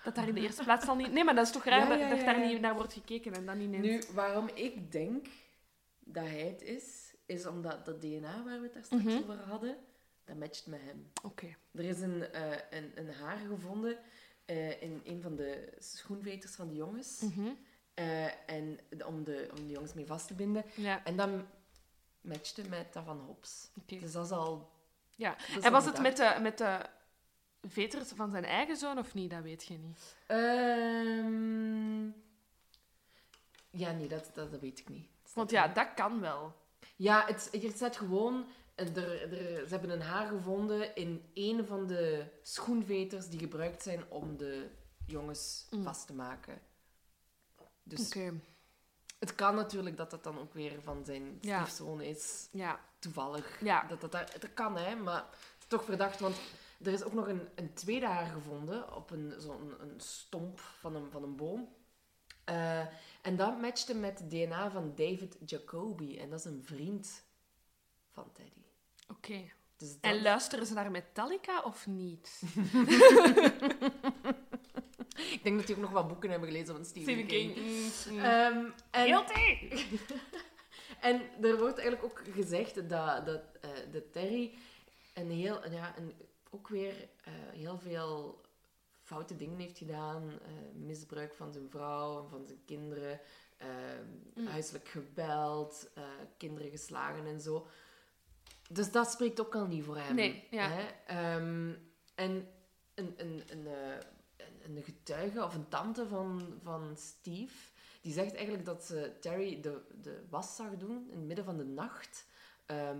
Dat 0.03 0.15
daar 0.15 0.27
in 0.27 0.33
de 0.35 0.41
eerste 0.41 0.63
plaats 0.63 0.87
al 0.87 0.95
niet... 0.95 1.11
Nee, 1.11 1.23
maar 1.23 1.35
dat 1.35 1.45
is 1.45 1.51
toch 1.51 1.63
raar 1.63 1.79
Ja, 1.79 1.87
dat, 1.87 1.99
ja, 1.99 2.09
dat 2.09 2.19
ja, 2.19 2.25
daar 2.25 2.39
ja. 2.39 2.47
niet 2.47 2.61
naar 2.61 2.75
wordt 2.75 2.93
gekeken 2.93 3.33
en 3.33 3.45
dan 3.45 3.59
ineens... 3.59 3.85
Nu, 4.07 4.13
waarom 4.13 4.47
ik 4.53 4.91
denk 4.91 5.27
dat 6.07 6.23
hij 6.25 6.39
het 6.47 6.61
is, 6.61 7.13
is 7.25 7.45
omdat 7.45 7.85
dat 7.85 8.01
DNA 8.01 8.43
waar 8.43 8.57
we 8.57 8.63
het 8.63 8.73
daar 8.73 8.83
straks 8.83 9.03
Mhm. 9.03 9.17
over 9.17 9.39
hadden, 9.39 9.77
dat 10.25 10.35
matcht 10.37 10.67
met 10.67 10.81
hem. 10.83 11.11
Oké. 11.23 11.55
Er 11.71 11.83
is 11.83 11.99
een, 11.99 12.31
eh, 12.31 12.51
een, 12.69 12.91
een 12.95 13.13
haar 13.13 13.37
gevonden 13.37 13.97
eh, 14.45 14.81
in 14.81 15.01
een 15.03 15.21
van 15.21 15.35
de 15.35 15.73
schoenveters 15.79 16.55
van 16.55 16.67
de 16.67 16.75
jongens. 16.75 17.21
Mhm. 17.21 17.47
Eh, 17.93 18.49
en 18.49 18.79
om 19.05 19.23
de, 19.23 19.49
om 19.57 19.67
de 19.67 19.73
jongens 19.73 19.93
mee 19.93 20.05
vast 20.05 20.27
te 20.27 20.33
binden. 20.33 20.63
Ja, 20.75 21.03
En 21.05 21.15
dat 21.17 21.29
matchte 22.21 22.69
met 22.69 22.93
dat 22.93 23.03
van 23.03 23.19
Hobbs. 23.19 23.69
Dus 23.85 24.11
dat 24.11 24.25
is 24.25 24.31
al... 24.31 24.71
Ja. 25.15 25.37
is 25.57 25.63
En 25.63 25.71
was 25.71 25.85
het 25.85 26.01
met 26.01 26.17
de, 26.17 26.37
met 26.41 26.57
de 26.57 26.79
veters 27.67 28.09
van 28.09 28.31
zijn 28.31 28.43
eigen 28.45 28.77
zoon 28.77 28.97
of 28.97 29.13
niet? 29.13 29.29
Dat 29.31 29.41
weet 29.43 29.63
je 29.63 29.77
niet. 29.77 30.15
Ehm, 30.27 32.05
Ja, 33.69 33.91
nee, 33.91 34.07
dat, 34.07 34.31
dat, 34.33 34.51
dat 34.51 34.61
weet 34.61 34.79
ik 34.79 34.89
niet. 34.89 35.07
Want 35.37 35.51
ja, 35.51 35.67
er 35.67 35.73
dat 35.73 35.93
kan 35.95 36.19
wel. 36.19 36.53
Ja, 36.95 37.25
het, 37.25 37.47
hier 37.51 37.71
staat 37.71 37.97
gewoon... 37.97 38.45
Er, 38.75 38.97
er, 38.97 39.29
ze 39.67 39.69
hebben 39.69 39.89
een 39.89 40.01
haar 40.01 40.27
gevonden 40.27 40.95
in 40.95 41.29
een 41.33 41.65
van 41.65 41.87
de 41.87 42.25
schoenveters 42.41 43.29
die 43.29 43.39
gebruikt 43.39 43.83
zijn 43.83 44.03
om 44.09 44.37
de 44.37 44.69
jongens 45.05 45.67
Mm. 45.69 45.83
vast 45.83 46.07
te 46.07 46.13
maken. 46.13 46.61
Dus 47.83 48.05
Oké. 48.07 48.33
het 49.19 49.35
kan 49.35 49.55
natuurlijk 49.55 49.97
dat 49.97 50.09
dat 50.11 50.23
dan 50.23 50.39
ook 50.39 50.53
weer 50.53 50.81
van 50.81 51.05
zijn 51.05 51.37
Ja. 51.41 51.61
stiefzoon 51.65 52.01
is. 52.01 52.47
Ja. 52.51 52.79
Toevallig. 52.99 53.61
Ja. 53.61 53.83
Dat, 53.87 54.01
dat, 54.01 54.11
dat, 54.11 54.35
dat 54.39 54.53
kan, 54.53 54.77
hè. 54.77 54.95
Maar 54.95 55.23
het 55.25 55.59
is 55.59 55.67
toch 55.67 55.83
verdacht, 55.83 56.19
want 56.19 56.35
er 56.83 56.91
is 56.93 57.03
ook 57.03 57.13
nog 57.13 57.27
een, 57.27 57.47
een 57.55 57.73
tweede 57.73 58.05
haar 58.07 58.25
gevonden 58.25 58.95
op 58.95 59.11
een, 59.11 59.33
zo'n 59.37 59.73
een 59.81 59.99
stomp 60.01 60.59
van 60.59 60.95
een, 60.95 61.11
van 61.11 61.23
een 61.23 61.35
boom. 61.35 61.75
Eh, 62.47 62.79
en 63.21 63.35
dat 63.35 63.61
matchte 63.61 63.95
met 63.95 64.19
het 64.19 64.29
DNA 64.29 64.71
van 64.71 64.93
David 64.95 65.37
Jacoby. 65.45 66.17
En 66.17 66.29
dat 66.29 66.39
is 66.39 66.45
een 66.45 66.63
vriend 66.63 67.23
van 68.11 68.31
Teddy. 68.33 68.61
Oké. 69.11 69.51
Dus 69.77 69.91
dat... 69.91 70.01
En 70.01 70.21
luisteren 70.21 70.65
ze 70.65 70.73
naar 70.73 70.91
Metallica 70.91 71.61
of 71.61 71.87
niet? 71.87 72.41
Ik 75.31 75.43
denk 75.43 75.57
dat 75.57 75.67
die 75.67 75.75
ook 75.75 75.81
nog 75.81 75.91
wat 75.91 76.07
boeken 76.07 76.29
hebben 76.29 76.49
gelezen 76.49 76.75
van 76.75 76.85
Stephen, 76.85 77.13
Stephen 77.13 77.27
King. 77.27 77.53
King. 77.53 77.93
Mm. 78.09 78.19
Ehm, 78.19 78.65
en, 81.09 81.21
er 81.41 81.59
wordt 81.59 81.77
eigenlijk 81.77 82.03
ook 82.03 82.21
gezegd 82.33 82.75
dat, 82.75 83.25
dat, 83.25 83.41
eh, 83.61 83.69
dat 83.91 84.13
Terry 84.13 84.53
een 85.13 85.31
heel, 85.31 85.71
ja, 85.71 85.97
een, 85.97 86.13
ook 86.49 86.67
weer 86.67 87.09
eh, 87.23 87.33
heel 87.51 87.79
veel 87.79 88.41
foute 89.07 89.35
dingen 89.35 89.59
heeft 89.59 89.77
gedaan. 89.77 90.29
Eh, 90.29 90.49
misbruik 90.73 91.33
van 91.35 91.51
zijn 91.51 91.69
vrouw 91.69 92.23
en 92.23 92.29
van 92.29 92.45
zijn 92.45 92.61
kinderen. 92.65 93.19
Mm. 94.35 94.47
Huiselijk 94.47 94.87
geweld. 94.87 95.89
eh, 95.93 96.03
kinderen 96.37 96.69
geslagen 96.69 97.25
en 97.25 97.41
zo. 97.41 97.67
Dus 98.69 98.91
dat 98.91 99.11
spreekt 99.11 99.41
ook 99.41 99.55
al 99.55 99.65
niet 99.67 99.83
voor 99.83 99.97
hem. 99.97 100.15
Nee, 100.15 100.47
ja. 100.51 100.69
Hè? 100.69 100.85
Ehm, 101.05 101.73
en 102.15 102.47
een, 102.95 103.13
een, 103.17 103.43
een, 103.49 103.67
eh, 103.67 103.97
een, 104.37 104.75
een 104.75 104.83
getuige 104.83 105.43
of 105.43 105.53
een 105.55 105.67
tante 105.67 106.07
van, 106.07 106.59
van 106.63 106.97
Steve, 106.97 107.71
die 108.01 108.13
zegt 108.13 108.33
eigenlijk 108.33 108.65
dat 108.65 108.83
ze 108.83 109.17
Terry 109.21 109.61
de, 109.61 109.81
de 110.01 110.23
was 110.29 110.55
zag 110.55 110.77
doen 110.77 111.09
in 111.09 111.17
het 111.17 111.27
midden 111.27 111.45
van 111.45 111.57
de 111.57 111.65
nacht. 111.65 112.25
ehm 112.65 112.99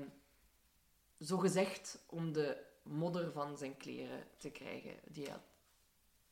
zo 1.19 1.37
gezegd 1.37 2.03
om 2.07 2.33
de 2.33 2.63
modder 2.83 3.31
van 3.31 3.57
zijn 3.57 3.77
kleren 3.77 4.27
te 4.37 4.49
krijgen 4.49 4.93
die 5.07 5.23
hij 5.23 5.31
had, 5.31 5.41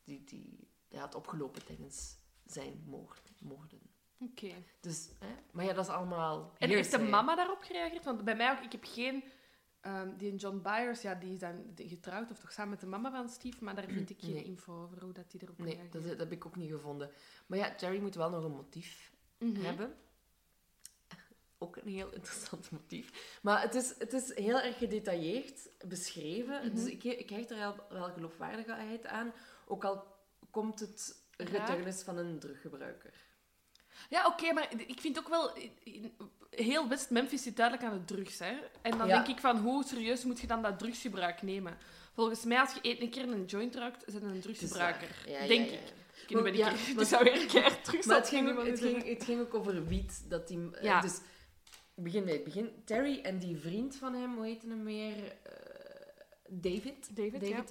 die, 0.06 0.24
die, 0.24 0.68
hij 0.88 1.00
had 1.00 1.14
opgelopen 1.14 1.64
tijdens 1.64 2.16
zijn 2.44 2.82
moord, 2.86 3.32
moorden. 3.40 3.80
Oké. 4.18 4.52
Dus, 4.80 5.08
hè? 5.18 5.34
Maar 5.52 5.64
ja, 5.64 5.72
dat 5.72 5.84
is 5.84 5.90
allemaal 5.92 6.52
En 6.58 6.68
heeft 6.68 6.90
de 6.90 6.98
mama 6.98 7.34
daarop 7.34 7.62
gereageerd? 7.62 8.04
Want 8.04 8.24
bij 8.24 8.36
mij 8.36 8.50
ook, 8.50 8.58
ik 8.64 8.72
heb 8.72 8.84
geen... 8.84 9.24
ehm, 9.80 10.16
die 10.16 10.34
John 10.34 10.60
Byers, 10.62 11.02
ja, 11.02 11.14
die 11.14 11.32
is 11.32 11.38
dan 11.38 11.72
getrouwd, 11.76 12.30
of 12.30 12.38
toch 12.38 12.52
samen 12.52 12.70
met 12.70 12.80
de 12.80 12.86
mama 12.86 13.10
van 13.10 13.28
Steve, 13.28 13.64
maar 13.64 13.74
daar 13.74 13.88
vind 13.88 14.10
ik 14.10 14.20
geen 14.20 14.32
Nee. 14.34 14.44
info 14.44 14.82
over 14.82 15.02
hoe 15.02 15.12
dat 15.12 15.30
die 15.30 15.42
erop 15.42 15.58
Nee, 15.58 15.66
reageert. 15.74 15.92
dat, 15.92 16.02
dat 16.04 16.18
heb 16.18 16.32
ik 16.32 16.46
ook 16.46 16.56
niet 16.56 16.70
gevonden. 16.70 17.10
Maar 17.46 17.58
ja, 17.58 17.74
Jerry 17.76 18.00
moet 18.00 18.14
wel 18.14 18.30
nog 18.30 18.44
een 18.44 18.50
motief 18.50 19.12
Mhm. 19.38 19.60
hebben. 19.64 19.94
Ook 21.58 21.76
een 21.76 21.88
heel 21.88 22.12
interessant 22.12 22.70
motief. 22.70 23.38
Maar 23.42 23.62
het 23.62 23.74
is, 23.74 23.94
het 23.98 24.12
is 24.12 24.34
heel 24.34 24.60
erg 24.60 24.78
gedetailleerd 24.78 25.68
beschreven. 25.88 26.66
Mhm. 26.66 26.74
Dus 26.74 26.84
ik, 26.86 27.04
ik 27.04 27.26
krijg 27.26 27.48
er 27.48 27.56
wel, 27.56 27.76
wel 27.88 28.10
geloofwaardigheid 28.12 29.06
aan. 29.06 29.32
Ook 29.66 29.84
al 29.84 30.04
komt 30.50 30.80
het 30.80 31.22
Raar. 31.36 31.48
getuigenis 31.48 32.02
van 32.02 32.16
een 32.16 32.38
druggebruiker. 32.38 33.24
Ja, 34.08 34.26
oké, 34.26 34.52
maar 34.52 34.68
ik 34.86 35.00
vind 35.00 35.18
ook 35.18 35.28
wel... 35.28 35.50
Heel 36.50 36.88
West-Memphis 36.88 37.42
zit 37.42 37.56
duidelijk 37.56 37.86
aan 37.88 37.98
de 37.98 38.04
drugs, 38.14 38.38
hè. 38.38 38.56
En 38.82 38.98
dan 38.98 39.06
Ja. 39.06 39.14
denk 39.14 39.26
ik 39.26 39.38
van, 39.40 39.56
hoe 39.58 39.84
serieus 39.84 40.24
moet 40.24 40.40
je 40.40 40.46
dan 40.46 40.62
dat 40.62 40.78
drugsgebruik 40.78 41.42
nemen? 41.42 41.78
Volgens 42.14 42.44
mij, 42.44 42.60
als 42.60 42.72
je 42.74 42.80
één 42.80 43.02
een 43.02 43.10
keer 43.10 43.22
een 43.28 43.44
joint 43.44 43.74
ruikt, 43.74 44.06
is 44.06 44.14
het 44.14 44.22
een 44.22 44.40
drugsgebruiker. 44.40 45.08
Ja, 45.26 45.46
denk 45.46 45.68
ja, 45.68 45.72
ik. 45.76 45.80
Ik 46.28 46.42
ben 46.42 46.42
maar- 46.60 46.74
dus 46.96 47.08
zou 47.08 47.24
weer 47.24 47.40
een 47.40 47.46
keer 47.46 47.80
drugs 47.82 48.06
Maar 48.06 48.16
het 48.16 48.28
ging, 48.28 48.42
ook, 48.42 48.48
iemand 48.48 48.68
het, 48.68 48.78
zeggen. 48.78 49.00
ging, 49.00 49.14
het 49.14 49.24
ging 49.24 49.40
ook 49.40 49.54
over 49.54 49.86
wiet. 49.86 50.24
Dat 50.30 50.48
die, 50.48 50.70
eh, 50.76 50.82
Ja. 50.82 51.00
Dus, 51.00 51.18
begin 51.94 52.24
bij 52.24 52.32
het 52.32 52.44
begin. 52.44 52.82
Terry 52.84 53.20
en 53.22 53.38
die 53.38 53.56
vriend 53.56 53.96
van 53.96 54.14
hem, 54.14 54.34
hoe 54.34 54.44
heette 54.44 54.68
hem 54.68 54.82
meer? 54.82 55.16
Eh, 55.42 55.52
David. 56.48 57.16
David, 57.16 57.46
ja. 57.48 57.64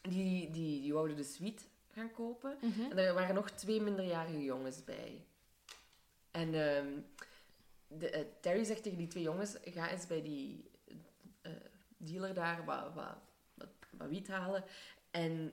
Die, 0.00 0.50
die, 0.50 0.80
die 0.80 0.92
wouden 0.92 1.16
dus 1.16 1.38
wiet 1.38 1.68
gaan 1.92 2.12
kopen. 2.12 2.56
Mhm. 2.60 2.90
En 2.90 2.98
er 2.98 3.14
waren 3.14 3.34
nog 3.34 3.50
twee 3.50 3.80
minderjarige 3.80 4.44
jongens 4.44 4.84
bij. 4.84 5.24
En 6.30 6.54
ehm, 6.54 7.00
de, 7.86 8.10
eh, 8.10 8.24
Terry 8.40 8.64
zegt 8.64 8.82
tegen 8.82 8.98
die 8.98 9.06
twee 9.06 9.22
jongens: 9.22 9.56
ga 9.64 9.90
eens 9.90 10.06
bij 10.06 10.22
die 10.22 10.70
eh, 11.42 11.52
dealer 11.96 12.34
daar 12.34 12.64
wat, 12.64 12.94
wat, 12.94 13.16
wat, 13.54 13.68
wat 13.90 14.08
wiet 14.08 14.28
halen. 14.28 14.64
En 15.10 15.52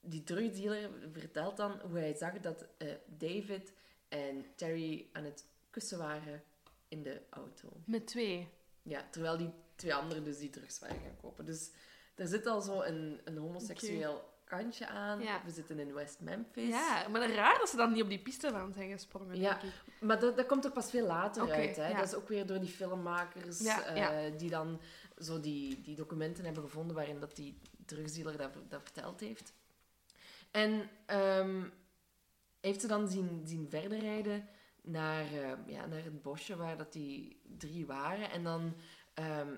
die 0.00 0.24
drugdealer 0.24 0.90
vertelt 1.12 1.56
dan 1.56 1.80
hoe 1.80 1.98
hij 1.98 2.14
zag 2.14 2.40
dat 2.40 2.66
eh, 2.76 2.88
David 3.06 3.72
en 4.08 4.44
Terry 4.54 5.08
aan 5.12 5.24
het 5.24 5.44
kussen 5.70 5.98
waren 5.98 6.42
in 6.88 7.02
de 7.02 7.22
auto. 7.30 7.68
Met 7.84 8.06
twee. 8.06 8.48
Ja, 8.82 9.08
terwijl 9.10 9.36
die 9.36 9.50
twee 9.74 9.94
anderen 9.94 10.24
dus 10.24 10.38
die 10.38 10.50
drugs 10.50 10.78
waren 10.78 11.00
gaan 11.00 11.16
kopen. 11.20 11.44
Dus 11.44 11.70
er 12.16 12.26
zit 12.26 12.46
al 12.46 12.60
zo 12.60 12.82
een, 12.82 13.20
een 13.24 13.36
homoseksueel 13.36 14.34
kantje 14.44 14.86
aan. 14.86 15.20
Ja. 15.20 15.40
We 15.44 15.50
zitten 15.50 15.78
in 15.78 15.94
West 15.94 16.20
Memphis. 16.20 16.68
Ja, 16.68 17.08
maar 17.08 17.30
raar 17.30 17.58
dat 17.58 17.68
ze 17.68 17.76
dan 17.76 17.92
niet 17.92 18.02
op 18.02 18.08
die 18.08 18.18
piste 18.18 18.50
van 18.50 18.72
zijn 18.72 18.90
gesprongen, 18.90 19.36
Ja. 19.36 19.50
denk 19.50 19.62
ik. 19.62 20.00
Maar 20.00 20.20
dat, 20.20 20.36
dat 20.36 20.46
komt 20.46 20.66
ook 20.66 20.72
pas 20.72 20.90
veel 20.90 21.06
later 21.06 21.50
uit. 21.52 21.76
Hè? 21.76 21.88
ja. 21.88 21.96
Dat 21.96 22.06
is 22.06 22.14
ook 22.14 22.28
weer 22.28 22.46
door 22.46 22.60
die 22.60 22.68
filmmakers 22.68 23.64
eh, 23.64 24.18
die 24.36 24.50
dan 24.50 24.80
zo 25.18 25.40
die, 25.40 25.80
die 25.80 25.96
documenten 25.96 26.44
hebben 26.44 26.62
gevonden 26.62 26.96
waarin 26.96 27.20
dat 27.20 27.36
die 27.36 27.58
drugsdealer 27.86 28.36
dat, 28.36 28.52
dat 28.68 28.82
verteld 28.82 29.20
heeft. 29.20 29.52
En 30.50 30.88
ehm, 31.06 31.62
heeft 32.60 32.80
ze 32.80 32.86
dan 32.86 33.08
zien, 33.08 33.42
zien 33.44 33.66
verder 33.70 33.98
rijden 33.98 34.48
naar, 34.82 35.24
eh, 35.24 35.52
ja, 35.66 35.86
naar 35.86 36.04
het 36.04 36.22
bosje 36.22 36.56
waar 36.56 36.76
dat 36.76 36.92
die 36.92 37.40
drie 37.58 37.86
waren. 37.86 38.30
En 38.30 38.44
dan 38.44 38.74
ehm, 39.14 39.54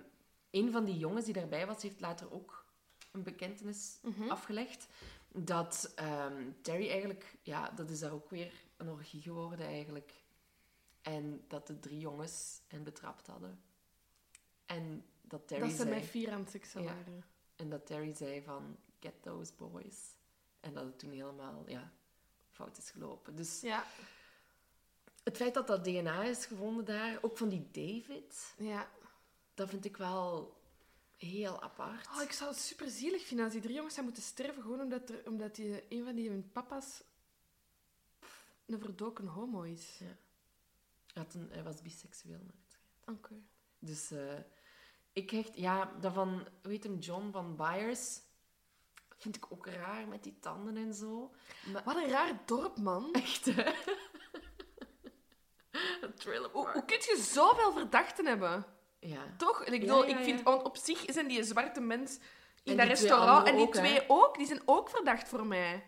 een 0.50 0.72
van 0.72 0.84
die 0.84 0.98
jongens 0.98 1.24
die 1.24 1.34
daarbij 1.34 1.66
was, 1.66 1.82
heeft 1.82 2.00
later 2.00 2.32
ook 2.32 2.66
een 3.12 3.22
bekentenis 3.22 3.98
Mhm. 4.02 4.28
afgelegd. 4.30 4.86
Dat 5.32 5.92
ehm, 5.96 6.50
Terry 6.62 6.88
eigenlijk, 6.90 7.36
ja, 7.42 7.70
dat 7.70 7.90
is 7.90 7.98
daar 7.98 8.12
ook 8.12 8.30
weer 8.30 8.52
een 8.76 8.88
orgie 8.88 9.22
geworden 9.22 9.66
eigenlijk. 9.66 10.12
En 11.02 11.44
dat 11.48 11.66
de 11.66 11.78
drie 11.78 11.98
jongens 11.98 12.60
hen 12.66 12.82
betrapt 12.82 13.26
hadden. 13.26 13.62
En 14.66 15.04
dat 15.22 15.48
Terry 15.48 15.62
Dat 15.62 15.70
ze 15.70 15.76
zei... 15.76 15.90
met 15.90 16.04
vier 16.06 16.32
aan 16.32 16.40
het 16.40 16.50
seksen 16.50 16.82
Ja. 16.82 16.94
waren. 16.94 17.24
En 17.56 17.68
dat 17.70 17.86
Terry 17.86 18.14
zei 18.14 18.42
van, 18.42 18.76
get 19.00 19.22
those 19.22 19.52
boys. 19.56 19.96
En 20.60 20.74
dat 20.74 20.84
het 20.84 20.98
toen 20.98 21.10
helemaal, 21.10 21.64
ja, 21.66 21.92
fout 22.50 22.78
is 22.78 22.90
gelopen. 22.90 23.34
Dus 23.36 23.60
Ja. 23.60 23.84
het 25.22 25.36
feit 25.36 25.54
dat 25.54 25.66
dat 25.66 25.84
DNA 25.84 26.22
is 26.24 26.46
gevonden 26.46 26.84
daar, 26.84 27.18
ook 27.20 27.38
van 27.38 27.48
die 27.48 27.68
David, 27.70 28.54
ja. 28.58 28.88
Dat 29.58 29.68
vind 29.68 29.84
ik 29.84 29.96
wel 29.96 30.56
heel 31.16 31.62
apart. 31.62 32.08
Oh, 32.08 32.22
ik 32.22 32.32
zou 32.32 32.50
het 32.50 32.58
super 32.58 32.90
zielig 32.90 33.26
vinden 33.26 33.44
als 33.44 33.54
die 33.54 33.62
drie 33.62 33.74
jongens 33.74 33.94
zouden 33.94 34.14
moeten 34.14 34.32
sterven, 34.32 34.62
gewoon 34.62 34.80
omdat, 34.80 35.10
er, 35.10 35.22
omdat 35.26 35.54
die, 35.54 35.84
een 35.88 36.04
van 36.04 36.14
die 36.14 36.28
hun 36.28 36.50
papa's 36.52 37.02
een 38.66 38.80
verdoken 38.80 39.26
homo 39.26 39.62
is. 39.62 39.98
Hij, 39.98 41.22
had 41.22 41.34
een, 41.34 41.48
hij 41.50 41.62
was 41.62 41.82
biseksueel, 41.82 42.38
maar 42.38 42.54
het 42.62 42.70
schijnt. 42.72 43.18
Oké. 43.18 43.34
Dus 43.78 44.10
eh, 44.10 44.38
ik 45.12 45.30
hecht, 45.30 45.56
ja, 45.56 45.92
dat 46.00 46.12
van, 46.12 46.48
weet 46.62 46.82
hem, 46.82 46.98
John 46.98 47.30
van 47.30 47.56
Byers, 47.56 48.20
vind 49.16 49.36
ik 49.36 49.52
ook 49.52 49.66
raar 49.66 50.08
met 50.08 50.22
die 50.22 50.38
tanden 50.40 50.76
en 50.76 50.94
zo. 50.94 51.34
Maar 51.72 51.84
Wat 51.84 51.96
een 51.96 52.08
raar 52.08 52.42
dorp, 52.44 52.78
man. 52.78 53.12
echt, 53.24 53.44
hè? 53.44 53.72
Hoe, 56.52 56.70
hoe 56.70 56.84
kun 56.84 56.96
je 56.96 57.26
zoveel 57.32 57.72
verdachten 57.72 58.26
hebben? 58.26 58.77
Ja. 59.00 59.34
Toch? 59.36 59.64
En 59.64 59.72
ik, 59.72 59.80
bedoel, 59.80 60.06
ja, 60.06 60.16
ik 60.18 60.24
vind, 60.24 60.42
want 60.42 60.62
op 60.62 60.76
zich 60.76 61.04
zijn 61.06 61.28
die 61.28 61.42
zwarte 61.44 61.80
mens 61.80 62.18
in 62.64 62.76
dat 62.76 62.86
restaurant 62.86 63.48
en 63.48 63.56
die 63.56 63.66
ook, 63.66 63.74
hè? 63.74 63.80
twee 63.80 64.04
ook, 64.08 64.36
die 64.36 64.46
zijn 64.46 64.62
ook 64.64 64.90
verdacht 64.90 65.28
voor 65.28 65.46
mij. 65.46 65.86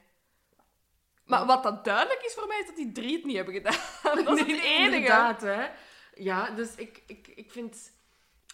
Maar 1.24 1.46
wat 1.46 1.62
dan 1.62 1.80
duidelijk 1.82 2.22
is 2.22 2.34
voor 2.34 2.46
mij, 2.46 2.58
is 2.58 2.66
dat 2.66 2.76
die 2.76 2.92
drie 2.92 3.16
het 3.16 3.24
niet 3.24 3.36
hebben 3.36 3.54
gedaan. 3.54 3.74
Dat 4.24 4.38
is 4.38 4.44
Nee, 4.46 4.54
het 4.56 4.64
enige. 4.64 4.84
Inderdaad, 4.84 5.40
hè. 5.40 5.68
Ja, 6.14 6.50
dus 6.50 6.74
ik, 6.74 7.02
ik, 7.06 7.28
ik 7.28 7.50
vind... 7.50 7.92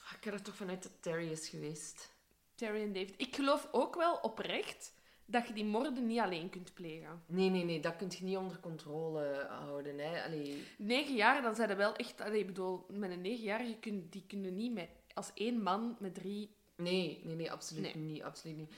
Ah, 0.04 0.12
Ik 0.18 0.24
ga 0.24 0.30
er 0.30 0.42
toch 0.42 0.56
vanuit 0.56 0.82
dat 0.82 0.92
Terry 1.00 1.30
is 1.30 1.48
geweest. 1.48 2.14
Terry 2.54 2.82
en 2.82 2.92
David. 2.92 3.14
Ik 3.16 3.34
geloof 3.34 3.68
ook 3.70 3.94
wel 3.94 4.14
oprecht 4.22 4.92
dat 5.26 5.48
je 5.48 5.54
die 5.54 5.64
moorden 5.64 6.06
niet 6.06 6.18
alleen 6.20 6.50
kunt 6.50 6.74
plegen. 6.74 7.22
Nee, 7.26 7.48
nee, 7.50 7.64
nee, 7.64 7.80
dat 7.80 7.96
kun 7.96 8.10
je 8.18 8.24
niet 8.24 8.36
onder 8.36 8.60
controle 8.60 9.46
houden, 9.48 9.98
hè. 9.98 10.22
Allee, 10.24 10.64
Negen 10.78 11.14
jaar, 11.14 11.42
dan 11.42 11.54
zijn 11.54 11.70
er 11.70 11.76
wel 11.76 11.96
echt... 11.96 12.20
Allee, 12.20 12.40
ik 12.40 12.46
bedoel, 12.46 12.86
met 12.88 13.10
een 13.10 13.20
negenjarige 13.20 13.76
kun, 13.78 14.06
die 14.10 14.24
kunnen 14.26 14.54
niet 14.56 14.72
met, 14.72 14.88
als 15.14 15.30
één 15.34 15.62
man 15.62 15.96
met 16.00 16.14
drie... 16.14 16.54
nee, 16.76 17.20
nee, 17.24 17.34
nee, 17.36 17.52
absoluut 17.52 17.82
Nee. 17.82 17.96
niet, 17.96 18.22
absoluut 18.22 18.56
niet. 18.56 18.72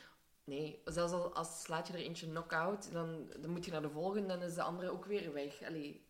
Nee, 0.44 0.80
zelfs 0.84 1.12
al 1.12 1.34
als 1.34 1.62
slaat 1.62 1.86
je 1.86 1.92
er 1.92 1.99
eentje 1.99 2.26
knock-out, 2.28 2.92
dan, 2.92 3.26
dan 3.40 3.51
moet 3.51 3.64
je 3.64 3.70
naar 3.70 3.82
de 3.82 3.90
volgende, 3.90 4.26
dan 4.28 4.42
is 4.42 4.55
de 4.55 4.62
andere 4.62 4.90
ook 4.90 5.05
weer 5.05 5.32
weg. 5.32 5.62
Allee, 5.62 6.03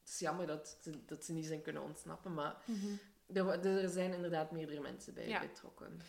het 0.00 0.08
is 0.12 0.18
jammer 0.18 0.46
dat 0.46 0.78
ze, 0.82 1.04
dat 1.06 1.24
ze 1.24 1.32
niet 1.32 1.46
zijn 1.46 1.62
kunnen 1.62 1.82
ontsnappen, 1.82 2.34
maar 2.34 2.56
er, 3.32 3.44
wa- 3.44 3.62
er 3.62 3.88
zijn 3.88 4.12
inderdaad 4.12 4.50
meerdere 4.50 4.80
mensen 4.80 5.14
bij 5.14 5.28
Ja. 5.28 5.40
betrokken. 5.40 6.00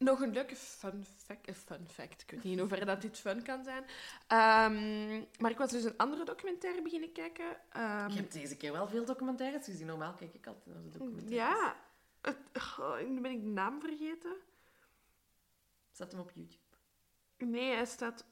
Nog 0.00 0.20
een 0.20 0.32
leuke 0.32 0.56
fun 0.56 1.04
fact. 1.16 1.48
Een 1.48 1.54
fun 1.54 1.86
fact. 1.88 2.22
Ik 2.22 2.30
weet 2.30 2.42
niet 2.42 2.52
in 2.52 2.58
hoeverre 2.58 2.84
dat 2.84 3.00
dit 3.02 3.18
fun 3.18 3.42
kan 3.42 3.64
zijn. 3.64 3.84
Ehm, 4.26 5.24
maar 5.38 5.50
ik 5.50 5.58
was 5.58 5.70
dus 5.70 5.84
een 5.84 5.96
andere 5.96 6.24
documentaire 6.24 6.82
beginnen 6.82 7.12
kijken. 7.12 7.56
Ehm, 7.70 8.08
Je 8.08 8.16
hebt 8.16 8.32
deze 8.32 8.56
keer 8.56 8.72
wel 8.72 8.88
veel 8.88 9.04
documentaires 9.04 9.64
gezien. 9.64 9.86
Normaal 9.86 10.14
kijk 10.14 10.34
ik 10.34 10.46
altijd 10.46 10.66
naar 10.66 10.82
de 10.82 10.88
documentaires. 10.88 11.34
ja. 11.34 11.76
Het, 12.20 12.36
oh, 12.78 12.98
nu 13.08 13.20
ben 13.20 13.30
ik 13.30 13.40
de 13.40 13.46
naam 13.46 13.80
vergeten. 13.80 14.36
Zet 15.90 16.12
hem 16.12 16.20
op 16.20 16.30
YouTube. 16.34 16.58
Nee, 17.38 17.74
hij 17.74 17.86
staat... 17.86 18.24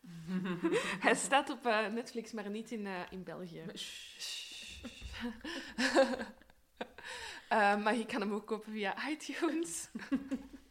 hij 1.06 1.14
staat 1.14 1.50
op 1.50 1.66
eh, 1.66 1.86
Netflix, 1.86 2.32
maar 2.32 2.50
niet 2.50 2.70
in, 2.70 2.86
eh, 2.86 3.00
in 3.10 3.22
België. 3.22 3.64
Eh, 7.48 7.82
maar 7.82 7.96
je 7.96 8.06
kan 8.06 8.20
hem 8.20 8.32
ook 8.32 8.46
kopen 8.46 8.72
via 8.72 9.08
iTunes. 9.08 9.88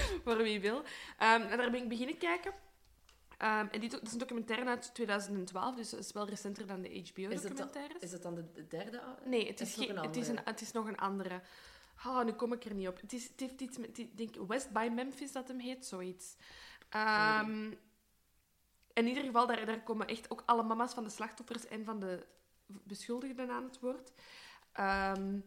Voor 0.24 0.36
wie 0.36 0.60
wil. 0.60 0.82
Ehm, 1.18 1.40
en 1.42 1.56
daar 1.58 1.70
ben 1.70 1.82
ik 1.82 1.88
beginnen 1.88 2.18
kijken. 2.18 2.52
Ehm, 3.38 3.66
en 3.70 3.80
dit, 3.80 3.90
dat 3.90 4.02
is 4.02 4.12
een 4.12 4.18
documentaire 4.18 4.68
uit 4.68 4.94
2012, 4.94 5.74
dus 5.76 5.90
dat 5.90 6.00
is 6.00 6.12
wel 6.12 6.28
recenter 6.28 6.66
dan 6.66 6.82
de 6.82 6.90
Is 6.92 7.08
het, 7.08 7.18
HBO-documentaires. 7.18 8.02
is 8.02 8.12
het 8.12 8.22
dan 8.22 8.34
de, 8.34 8.52
de 8.52 8.66
derde? 8.66 9.02
Nee, 9.24 9.46
het 9.46 9.60
Is 9.60 9.68
is, 9.68 9.76
nog 9.76 9.86
geen- 9.86 9.96
een 9.96 10.02
het, 10.02 10.16
is 10.16 10.22
een, 10.28 10.36
andere? 10.36 10.50
het 10.50 10.60
is 10.60 10.72
nog 10.72 10.86
een 10.86 10.96
andere. 10.98 11.40
Oh, 12.06 12.24
nu 12.24 12.32
kom 12.32 12.52
ik 12.52 12.64
er 12.64 12.74
niet 12.74 12.88
op. 12.88 13.00
Het, 13.00 13.12
is, 13.12 13.28
het 13.28 13.40
heeft 13.40 13.60
iets 13.60 13.78
met... 13.78 13.98
Ik 13.98 14.16
denk 14.16 14.34
West 14.48 14.70
by 14.70 14.88
Memphis 14.94 15.32
dat 15.32 15.48
hem 15.48 15.58
heet, 15.58 15.86
zoiets. 15.86 16.36
Ehm, 16.88 17.70
in 18.92 19.06
ieder 19.06 19.24
geval, 19.24 19.46
daar, 19.46 19.66
daar 19.66 19.82
komen 19.82 20.06
echt 20.06 20.30
ook 20.30 20.42
alle 20.46 20.62
mama's 20.62 20.94
van 20.94 21.04
de 21.04 21.10
slachtoffers 21.10 21.66
en 21.66 21.84
van 21.84 22.00
de 22.00 22.26
beschuldigden 22.66 23.50
aan 23.50 23.64
het 23.64 23.80
woord. 23.80 24.12
Ehm, 24.72 25.38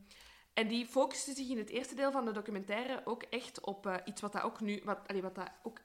en 0.56 0.68
die 0.68 0.86
focussen 0.86 1.36
zich 1.36 1.50
in 1.50 1.58
het 1.58 1.70
eerste 1.70 1.96
deel 1.96 2.12
van 2.12 2.26
de 2.26 2.32
documentaire 2.32 3.02
ook 3.06 3.24
echt 3.24 3.60
op 3.60 3.86
eh, 3.86 3.96
iets 4.06 4.22
wat 4.22 4.32
dat 4.34 4.42
ook 4.42 4.60
nu... 4.62 4.82
Wat, 4.84 5.00
allee, 5.08 5.22
wat 5.22 5.36
dat 5.36 5.52
ook 5.64 5.80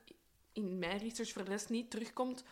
in 0.52 0.78
mijn 0.78 0.98
research 0.98 1.32
voor 1.32 1.44
de 1.44 1.50
rest 1.50 1.68
niet 1.68 1.90
terugkomt. 1.90 2.44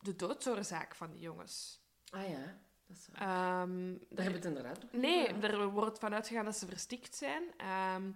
De 0.00 0.16
doodsoorzaak 0.16 0.94
van 0.94 1.10
die 1.10 1.20
jongens. 1.20 1.80
Ah 2.10 2.28
ja, 2.28 2.58
dat 2.86 2.96
is 2.96 3.08
waar. 3.12 3.20
Ehm, 3.62 3.92
Daar 3.92 4.24
hebben 4.24 4.26
we 4.26 4.32
het 4.32 4.44
inderdaad 4.44 4.82
nog 4.82 4.92
Nee, 4.92 5.34
over 5.34 5.44
er 5.60 5.68
wordt 5.70 5.98
vanuit 5.98 6.28
gegaan 6.28 6.44
dat 6.44 6.56
ze 6.56 6.66
verstikt 6.66 7.16
zijn. 7.16 7.42
Ehm, 7.56 8.10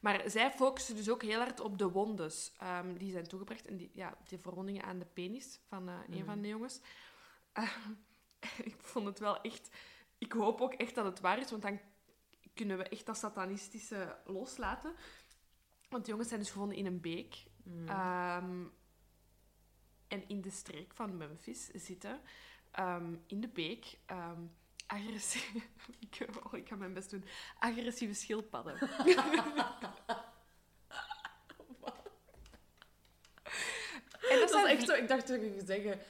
maar 0.00 0.22
zij 0.30 0.50
focussen 0.50 0.96
dus 0.96 1.08
ook 1.10 1.22
heel 1.22 1.38
hard 1.38 1.60
op 1.60 1.78
de 1.78 1.90
wondes 1.90 2.52
ehm, 2.58 2.94
die 2.94 3.12
zijn 3.12 3.26
toegebracht. 3.28 3.66
En 3.66 3.76
die, 3.76 3.90
ja, 3.94 4.16
die 4.28 4.38
verwondingen 4.38 4.82
aan 4.84 4.98
de 4.98 5.06
penis 5.12 5.60
van 5.68 5.88
eh, 5.88 5.94
een 6.08 6.16
Mhm. 6.16 6.24
van 6.24 6.42
de 6.42 6.48
jongens. 6.48 6.80
Ik 8.64 8.76
vond 8.78 9.06
het 9.06 9.18
wel 9.18 9.40
echt... 9.40 9.68
Ik 10.18 10.32
hoop 10.32 10.60
ook 10.60 10.72
echt 10.74 10.94
dat 10.94 11.04
het 11.04 11.20
waar 11.20 11.38
is, 11.38 11.50
want 11.50 11.62
dan 11.62 11.80
kunnen 12.54 12.78
we 12.78 12.88
echt 12.88 13.06
dat 13.06 13.16
satanistische 13.16 14.16
loslaten. 14.24 14.94
Want 15.88 16.04
de 16.04 16.10
jongens 16.10 16.28
zijn 16.28 16.40
dus 16.40 16.50
gevonden 16.50 16.76
in 16.76 16.86
een 16.86 17.00
beek. 17.00 17.44
Mm. 17.62 17.88
Ehm, 17.88 18.64
en 20.08 20.28
in 20.28 20.40
de 20.40 20.50
streek 20.50 20.92
van 20.94 21.16
Memphis 21.16 21.66
zitten, 21.66 22.20
ehm, 22.70 23.14
in 23.26 23.40
de 23.40 23.48
beek, 23.48 23.98
ehm 24.06 24.40
agressieve... 24.92 25.58
ik, 26.10 26.26
oh, 26.44 26.58
ik 26.58 26.68
ga 26.68 26.76
mijn 26.76 26.92
best 26.94 27.10
doen. 27.10 27.24
Agressieve 27.58 28.14
schildpadden. 28.14 28.78
en 34.30 34.38
dat 34.38 34.48
dat 34.48 34.64
is 34.64 34.70
echt 34.70 34.86
zo... 34.86 34.94
Ik 34.94 35.08
dacht 35.08 35.28
dat 35.28 35.40
zou 35.40 35.60
zeggen 35.64 36.00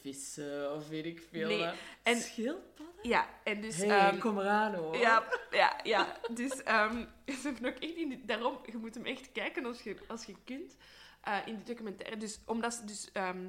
vissen 0.00 0.74
of 0.74 0.88
weet 0.88 1.04
ik 1.04 1.26
veel. 1.30 1.48
Nee, 1.48 1.72
en- 2.02 2.16
Schildpadden? 2.16 2.95
Ja, 3.06 3.28
en 3.44 3.60
dus... 3.60 3.76
Hey, 3.76 4.18
kom 4.18 4.38
eraan 4.38 4.74
hoor. 4.74 4.96
Ja, 4.96 5.24
ja, 5.50 5.80
ja. 5.82 6.16
Dus 6.34 6.62
ehm, 6.62 7.04
ze 7.26 7.40
hebben 7.42 7.70
ook 7.74 7.78
echt 7.78 7.94
in 7.94 8.08
die- 8.08 8.24
daarom, 8.24 8.58
je 8.64 8.76
moet 8.76 8.94
hem 8.94 9.04
echt 9.04 9.32
kijken 9.32 9.64
als 9.64 9.82
je, 9.82 9.96
als 10.08 10.24
je 10.24 10.34
kunt 10.44 10.76
eh, 11.20 11.36
in 11.44 11.54
die 11.56 11.64
documentaire. 11.64 12.16
Dus 12.16 12.40
omdat 12.46 12.74
ze 12.74 12.84
dus 12.84 13.12
ehm, 13.12 13.48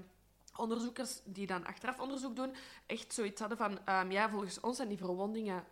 onderzoekers 0.56 1.22
die 1.26 1.48
dan 1.48 1.66
achteraf 1.66 2.00
onderzoek 2.00 2.36
doen, 2.36 2.56
echt 2.86 3.14
zoiets 3.14 3.40
hadden 3.40 3.58
van, 3.58 3.80
ehm, 3.86 4.12
ja, 4.12 4.30
volgens 4.30 4.60
ons 4.60 4.76
zijn 4.76 4.88
die 4.90 4.98
verwondingen 4.98 5.64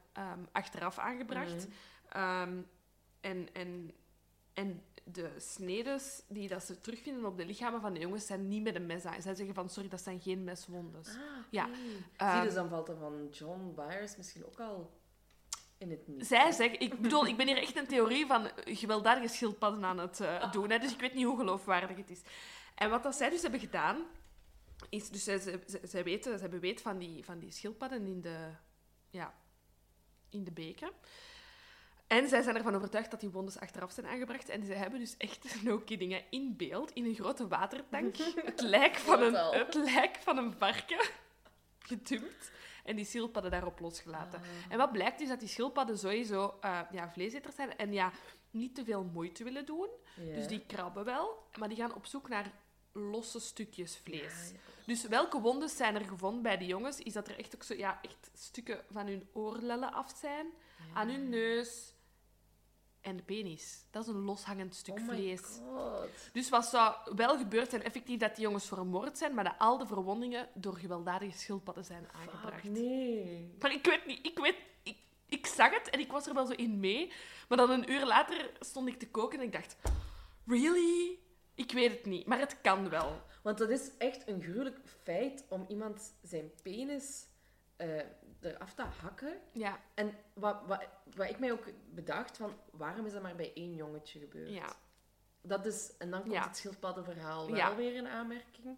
achteraf 0.51 0.97
aangebracht. 0.97 1.67
Mhm. 2.13 2.61
En, 3.21 3.47
en, 3.53 3.91
en 4.53 4.83
de 5.07 5.33
snedes 5.37 6.21
die 6.27 6.47
dat 6.47 6.63
ze 6.63 6.81
terugvinden 6.81 7.25
op 7.25 7.37
de 7.37 7.45
lichamen 7.45 7.81
van 7.81 7.93
de 7.93 7.99
jongens 7.99 8.25
zijn 8.25 8.47
niet 8.47 8.63
met 8.63 8.75
een 8.75 8.85
mes 8.85 9.05
aan. 9.05 9.21
Zij 9.21 9.35
zeggen 9.35 9.55
van, 9.55 9.69
sorry, 9.69 9.89
dat 9.89 10.01
zijn 10.01 10.21
geen 10.21 10.43
meswondes. 10.43 11.07
Ah. 11.07 11.15
Ja, 11.49 11.65
Zie, 11.75 12.03
ehm, 12.17 12.43
dus 12.43 12.53
dan 12.53 12.69
valt 12.69 12.89
er 12.89 12.97
van 12.97 13.27
John 13.31 13.73
Byers 13.75 14.17
misschien 14.17 14.45
ook 14.45 14.59
al 14.59 14.91
in 15.77 15.89
het 15.91 16.07
niet. 16.07 16.27
Zij 16.27 16.51
zeggen, 16.51 16.79
ik 16.79 17.01
bedoel, 17.01 17.25
ik 17.27 17.37
ben 17.37 17.47
hier 17.47 17.57
echt 17.57 17.75
een 17.77 17.87
theorie 17.87 18.25
van 18.25 18.49
gewelddadige 18.65 19.27
schildpadden 19.27 19.85
aan 19.85 19.97
het 19.97 20.19
eh, 20.19 20.51
doen. 20.51 20.69
Hè, 20.69 20.79
dus 20.79 20.93
ik 20.93 20.99
weet 20.99 21.13
niet 21.13 21.25
hoe 21.25 21.37
geloofwaardig 21.37 21.97
het 21.97 22.09
is. 22.09 22.21
En 22.75 22.89
wat 22.89 23.03
dat 23.03 23.15
zij 23.15 23.29
dus 23.29 23.41
hebben 23.41 23.59
gedaan, 23.59 24.03
is, 24.89 25.09
dus 25.09 25.23
zij, 25.23 25.39
zij, 25.39 25.59
zij- 25.65 25.79
zij 25.87 26.03
weten, 26.03 26.33
ze 26.35 26.41
hebben 26.41 26.59
weet 26.59 26.81
van 26.81 26.97
die, 26.97 27.25
van 27.25 27.39
die 27.39 27.51
schildpadden 27.51 28.05
in 28.05 28.21
de, 28.21 28.49
ja, 29.09 29.33
in 30.29 30.43
de 30.43 30.51
beken. 30.51 30.89
En 32.07 32.27
zij 32.29 32.41
zijn 32.41 32.55
ervan 32.55 32.75
overtuigd 32.75 33.11
dat 33.11 33.19
die 33.19 33.29
wondes 33.29 33.59
achteraf 33.59 33.91
zijn 33.91 34.05
aangebracht. 34.05 34.49
En 34.49 34.65
ze 34.65 34.73
hebben 34.73 34.99
dus 34.99 35.17
echt, 35.17 35.55
no 35.63 35.77
kidding, 35.77 36.11
hè, 36.11 36.25
in 36.29 36.55
beeld, 36.57 36.91
in 36.91 37.05
een 37.05 37.15
grote 37.15 37.47
watertank, 37.47 38.17
het 38.45 38.61
lijk 38.61 38.95
van 38.95 39.21
een, 39.21 39.35
het 39.35 39.73
lijk 39.73 40.17
van 40.21 40.37
een 40.37 40.53
varken 40.53 41.05
gedumpt. 41.89 42.51
En 42.83 42.95
die 42.95 43.05
schildpadden 43.05 43.51
daarop 43.51 43.79
losgelaten. 43.79 44.39
Ah. 44.39 44.45
En 44.69 44.77
wat 44.77 44.91
blijkt 44.91 45.21
is 45.21 45.27
dat 45.27 45.39
die 45.39 45.49
schildpadden 45.49 45.97
sowieso 45.97 46.57
eh, 46.61 46.79
ja, 46.91 47.11
vleeseters 47.11 47.55
zijn 47.55 47.77
en 47.77 47.93
ja, 47.93 48.11
niet 48.51 48.75
te 48.75 48.83
veel 48.83 49.03
moeite 49.03 49.43
willen 49.43 49.65
doen. 49.65 49.89
Dus 50.15 50.47
die 50.47 50.65
krabben 50.67 51.05
wel, 51.05 51.47
maar 51.59 51.67
die 51.67 51.77
gaan 51.77 51.95
op 51.95 52.05
zoek 52.05 52.29
naar 52.29 52.51
losse 52.91 53.39
stukjes 53.39 53.97
vlees. 53.97 54.49
Ja, 54.49 54.53
ja. 54.53 54.59
Dus 54.85 55.07
welke 55.07 55.39
wondes 55.39 55.77
zijn 55.77 55.95
er 55.95 56.05
gevonden 56.05 56.41
bij 56.41 56.57
de 56.57 56.65
jongens? 56.65 56.99
Is 56.99 57.13
dat 57.13 57.27
er 57.27 57.39
echt 57.39 57.55
ook 57.55 57.63
zo, 57.63 57.73
ja, 57.73 57.99
echt 58.01 58.29
stukken 58.33 58.83
van 58.91 59.07
hun 59.07 59.27
oorlellen 59.33 59.93
af 59.93 60.13
zijn, 60.19 60.47
aan 60.93 61.09
hun 61.09 61.29
neus 61.29 61.94
en 63.05 63.15
de 63.15 63.23
penis. 63.23 63.85
Dat 63.91 64.03
is 64.03 64.09
een 64.09 64.23
loshangend 64.23 64.75
stuk 64.75 64.97
Oh 64.99 65.07
vlees. 65.07 65.41
god. 65.41 66.09
Dus 66.33 66.49
wat 66.49 66.65
zou 66.65 66.95
wel 67.15 67.37
gebeurd 67.37 67.69
zijn, 67.69 67.83
effectief 67.83 68.19
dat 68.19 68.35
die 68.35 68.43
jongens 68.43 68.67
vermoord 68.67 69.17
zijn, 69.17 69.33
maar 69.33 69.43
dat 69.43 69.55
al 69.57 69.77
de 69.77 69.85
verwondingen 69.85 70.47
door 70.53 70.77
gewelddadige 70.77 71.37
schildpadden 71.37 71.85
zijn 71.85 72.07
aangebracht. 72.11 72.63
Nee. 72.63 73.55
Maar 73.59 73.71
ik 73.73 73.85
weet 73.85 74.05
niet, 74.05 74.25
ik 74.25 74.39
weet... 74.39 74.55
Ik, 74.83 74.97
ik 75.25 75.45
zag 75.45 75.73
het 75.73 75.89
en 75.89 75.99
ik 75.99 76.11
was 76.11 76.27
er 76.27 76.33
wel 76.33 76.45
zo 76.45 76.53
in 76.53 76.79
mee. 76.79 77.11
Maar 77.47 77.57
dan 77.57 77.69
een 77.69 77.91
uur 77.91 78.05
later 78.05 78.51
stond 78.59 78.87
ik 78.87 78.99
te 78.99 79.07
koken 79.09 79.39
en 79.39 79.45
ik 79.45 79.51
dacht... 79.51 79.75
Really? 80.47 81.19
Ik 81.55 81.71
weet 81.71 81.91
het 81.91 82.05
niet, 82.05 82.25
maar 82.25 82.39
het 82.39 82.61
kan 82.61 82.89
wel. 82.89 83.21
Want 83.43 83.57
dat 83.57 83.69
is 83.69 83.89
echt 83.97 84.27
een 84.27 84.41
gruwelijk 84.41 84.79
feit 85.03 85.45
om 85.49 85.65
iemand 85.67 86.13
zijn 86.21 86.51
penis 86.63 87.25
eh, 87.75 88.01
eraf 88.45 88.73
te 88.73 88.83
hakken. 89.01 89.37
Ja, 89.51 89.79
En 89.93 90.17
wat, 90.33 90.57
wat, 90.67 90.85
wat 91.15 91.29
ik 91.29 91.39
mij 91.39 91.51
ook 91.51 91.65
bedacht, 91.93 92.37
van 92.37 92.53
waarom 92.71 93.05
is 93.05 93.13
dat 93.13 93.21
maar 93.21 93.35
bij 93.35 93.51
één 93.53 93.73
jongetje 93.75 94.19
gebeurd? 94.19 94.49
ja. 94.49 94.75
Dat 95.41 95.65
is, 95.65 95.97
en 95.97 96.11
dan 96.11 96.21
komt 96.21 96.33
Ja. 96.33 96.43
het 96.47 96.57
schildpaddenverhaal 96.57 97.45
wel 97.47 97.55
Ja. 97.55 97.75
weer 97.75 97.95
in 97.95 98.07
aanmerking. 98.07 98.77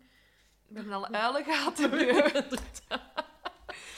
We 0.68 0.76
hebben 0.76 0.94
al 0.94 1.08
uilen 1.08 1.44
gehad. 1.44 1.80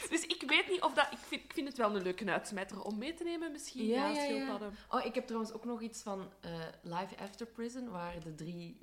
dus 0.10 0.26
ik 0.26 0.43
weet 0.47 0.70
niet 0.70 0.82
of 0.82 0.93
dat... 0.93 1.07
Ik 1.12 1.18
vind, 1.28 1.43
ik 1.43 1.53
vind 1.53 1.68
het 1.68 1.78
wel 1.78 1.95
een 1.95 2.01
leuke 2.01 2.32
uitsmijter 2.32 2.82
om 2.82 2.97
mee 2.97 3.14
te 3.14 3.24
nemen 3.24 3.51
misschien. 3.51 3.86
Ja, 3.86 4.07
Ja, 4.10 4.26
schildpadden. 4.26 4.76
Oh, 4.89 5.05
ik 5.05 5.16
heb 5.16 5.26
trouwens 5.26 5.53
ook 5.53 5.66
nog 5.66 5.82
iets 5.82 6.01
van 6.01 6.32
eh, 6.41 6.51
Life 6.82 7.18
After 7.18 7.45
Prison, 7.45 7.89
waar 7.89 8.20
de 8.24 8.36
drie 8.36 8.78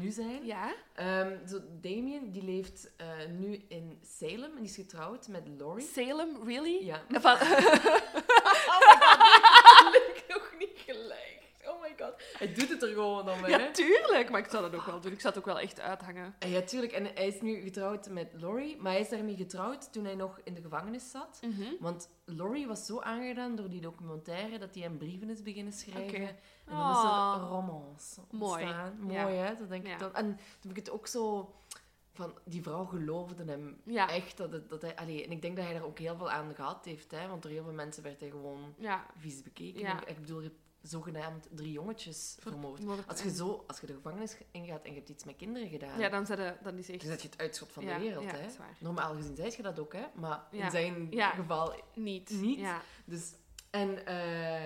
nu 0.00 0.10
zijn. 0.10 0.44
Ja? 0.44 0.74
Ehm, 0.94 1.46
zo 1.46 1.60
Damien, 1.80 2.30
die 2.30 2.44
leeft 2.44 2.90
eh, 2.96 3.06
nu 3.38 3.64
in 3.68 4.00
Salem 4.02 4.50
en 4.50 4.56
die 4.56 4.64
is 4.64 4.74
getrouwd 4.74 5.28
met 5.28 5.48
Laurie. 5.58 5.86
Salem, 5.92 6.36
really? 6.44 6.84
Ja. 6.84 7.02
Van, 7.08 7.36
Oh 8.72 8.78
my 8.78 8.96
god, 9.00 9.18
dat 9.82 9.92
lukt 9.92 10.28
nog 10.28 10.54
niet 10.58 10.78
gelijk. 10.86 11.31
God. 12.04 12.22
Hij 12.38 12.52
doet 12.54 12.68
het 12.68 12.82
er 12.82 12.88
gewoon 12.88 13.30
om, 13.30 13.38
hè? 13.44 13.46
ja, 13.48 13.70
tuurlijk. 13.70 14.30
Maar 14.30 14.40
ik 14.40 14.50
zou 14.50 14.70
dat 14.70 14.80
ook 14.80 14.86
wel 14.86 15.00
doen. 15.00 15.12
Ik 15.12 15.20
zou 15.20 15.34
het 15.34 15.42
ook 15.42 15.48
wel 15.54 15.60
echt 15.60 15.80
uithangen. 15.80 16.34
Ja, 16.38 16.60
tuurlijk. 16.60 16.92
En 16.92 17.04
hij 17.04 17.26
is 17.26 17.40
nu 17.40 17.60
getrouwd 17.60 18.08
met 18.08 18.32
Laurie, 18.40 18.76
maar 18.80 18.92
hij 18.92 19.00
is 19.00 19.08
daarmee 19.08 19.36
getrouwd 19.36 19.92
toen 19.92 20.04
hij 20.04 20.14
nog 20.14 20.40
in 20.44 20.54
de 20.54 20.60
gevangenis 20.60 21.10
zat. 21.10 21.40
Mhm. 21.42 21.62
Want 21.80 22.08
Laurie 22.24 22.66
was 22.66 22.86
zo 22.86 23.00
aangedaan 23.00 23.54
door 23.56 23.68
die 23.68 23.80
documentaire 23.80 24.58
dat 24.58 24.74
hij 24.74 24.82
hem 24.82 24.98
brieven 24.98 25.30
is 25.30 25.42
beginnen 25.42 25.72
schrijven. 25.72 26.28
En 26.64 26.76
dan 26.76 26.90
is 26.90 26.96
er 27.02 27.42
een 27.42 27.48
romance 27.48 28.20
Mooi. 28.30 28.62
ontstaan. 28.62 28.96
Ja. 29.08 29.22
Mooi, 29.22 29.34
hè? 29.36 29.56
Dat 29.56 29.68
denk 29.68 29.86
Ja. 29.86 29.92
ik 29.92 29.98
dan. 29.98 30.14
En 30.14 30.24
toen 30.36 30.36
heb 30.60 30.70
ik 30.70 30.76
het 30.76 30.90
ook 30.90 31.06
zo... 31.06 31.54
Van, 32.14 32.34
die 32.44 32.62
vrouw 32.62 32.84
geloofde 32.84 33.44
hem 33.44 33.80
Ja. 33.84 34.08
echt. 34.08 34.36
Dat 34.36 34.52
het, 34.52 34.68
dat 34.68 34.82
hij, 34.82 34.96
allee, 34.96 35.24
en 35.24 35.30
ik 35.30 35.42
denk 35.42 35.56
dat 35.56 35.64
hij 35.64 35.74
daar 35.74 35.84
ook 35.84 35.98
heel 35.98 36.16
veel 36.16 36.30
aan 36.30 36.54
gehad 36.54 36.84
heeft. 36.84 37.10
Hè? 37.10 37.28
Want 37.28 37.42
door 37.42 37.50
heel 37.52 37.62
veel 37.64 37.72
mensen 37.72 38.02
werd 38.02 38.20
hij 38.20 38.30
gewoon 38.30 38.74
Ja. 38.78 39.06
vies 39.16 39.42
bekeken. 39.42 39.80
Ja. 39.80 40.00
Ik, 40.00 40.08
ik 40.08 40.20
bedoel, 40.20 40.40
je 40.40 40.46
hebt 40.48 40.60
zogenaamd 40.82 41.48
drie 41.50 41.72
jongetjes 41.72 42.36
vermoord. 42.40 42.80
Als 43.06 43.22
je, 43.22 43.30
zo, 43.34 43.64
als 43.66 43.80
je 43.80 43.86
de 43.86 43.94
gevangenis 43.94 44.36
ingaat 44.50 44.82
en 44.84 44.90
je 44.90 44.96
hebt 44.96 45.08
iets 45.08 45.24
met 45.24 45.36
kinderen 45.36 45.68
gedaan... 45.68 45.98
Ja, 45.98 46.08
dan, 46.08 46.26
zet 46.26 46.54
dan 46.62 46.78
is 46.78 46.88
echt... 46.90 47.00
dan 47.00 47.08
zet 47.10 47.22
je 47.22 47.28
het 47.28 47.38
uitschot 47.40 47.72
van 47.72 47.84
Ja, 47.84 47.94
de 47.98 48.00
wereld. 48.02 48.24
ja, 48.24 48.36
hè? 48.36 48.46
Normaal 48.78 49.14
gezien 49.14 49.36
zei 49.36 49.52
je 49.56 49.62
dat 49.62 49.78
ook, 49.78 49.92
hè? 49.92 50.04
maar 50.14 50.46
Ja. 50.50 50.64
in 50.64 50.70
zijn 50.70 51.08
geval 51.34 51.74
Niet. 51.94 52.30
Niet? 52.30 52.66
Dus, 53.04 53.32
en, 53.70 54.06
eh, 54.06 54.64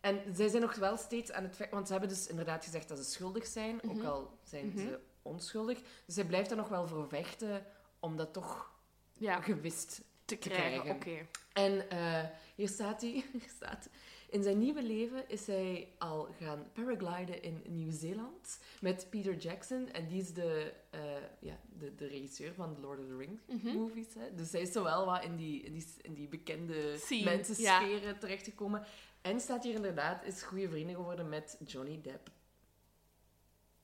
en 0.00 0.34
zij 0.34 0.48
zijn 0.48 0.62
nog 0.62 0.74
wel 0.74 0.96
steeds 0.96 1.32
aan 1.32 1.42
het... 1.42 1.68
Want 1.70 1.86
ze 1.86 1.92
hebben 1.92 2.10
dus 2.10 2.26
inderdaad 2.26 2.64
gezegd 2.64 2.88
dat 2.88 2.98
ze 2.98 3.04
schuldig 3.04 3.46
zijn, 3.46 3.80
ook 3.84 3.94
Mhm. 3.96 4.06
al 4.06 4.38
zijn 4.42 4.66
Mhm. 4.66 4.78
ze 4.78 5.00
onschuldig. 5.22 5.78
Dus 6.06 6.14
zij 6.14 6.24
blijft 6.24 6.50
er 6.50 6.56
nog 6.56 6.68
wel 6.68 6.86
voor 6.88 7.08
vechten 7.08 7.66
om 8.00 8.16
dat 8.16 8.32
toch 8.32 8.74
gewist 9.20 10.00
Te 10.24 10.38
te 10.38 10.48
krijgen, 10.48 10.80
krijgen. 10.80 10.94
oké. 10.94 11.26
En 11.52 11.90
eh, 11.90 12.24
hier 12.54 12.68
staat 12.68 13.00
hij. 13.00 13.10
Hier 13.32 13.50
staat, 13.56 13.88
in 14.28 14.42
zijn 14.42 14.58
nieuwe 14.58 14.82
leven 14.82 15.28
is 15.28 15.46
hij 15.46 15.88
al 15.98 16.28
gaan 16.40 16.66
paragliden 16.72 17.42
in 17.42 17.62
Nieuw-Zeeland 17.68 18.58
met 18.80 19.06
Peter 19.10 19.36
Jackson. 19.36 19.90
En 19.92 20.06
die 20.06 20.20
is 20.20 20.32
de, 20.32 20.72
eh, 20.90 21.00
ja, 21.40 21.58
de, 21.78 21.94
de 21.94 22.06
regisseur 22.06 22.54
van 22.54 22.74
de 22.74 22.80
Lord 22.80 22.98
of 22.98 23.06
the 23.06 23.16
Rings 23.16 23.40
Mhm. 23.46 23.76
movies. 23.76 24.14
Hè. 24.14 24.34
Dus 24.34 24.52
hij 24.52 24.60
is 24.60 24.72
zo 24.72 24.82
wel 24.82 25.06
wat 25.06 25.24
in 25.24 25.36
die, 25.36 25.62
in 25.62 25.72
die, 25.72 25.86
in 26.02 26.14
die 26.14 26.28
bekende 26.28 26.98
mensensferen 27.24 28.18
terechtgekomen. 28.18 28.82
En 29.22 29.40
staat 29.40 29.64
hier 29.64 29.74
inderdaad, 29.74 30.24
is 30.24 30.42
goede 30.42 30.68
vrienden 30.68 30.94
geworden 30.96 31.28
met 31.28 31.56
Johnny 31.64 32.00
Depp. 32.02 32.30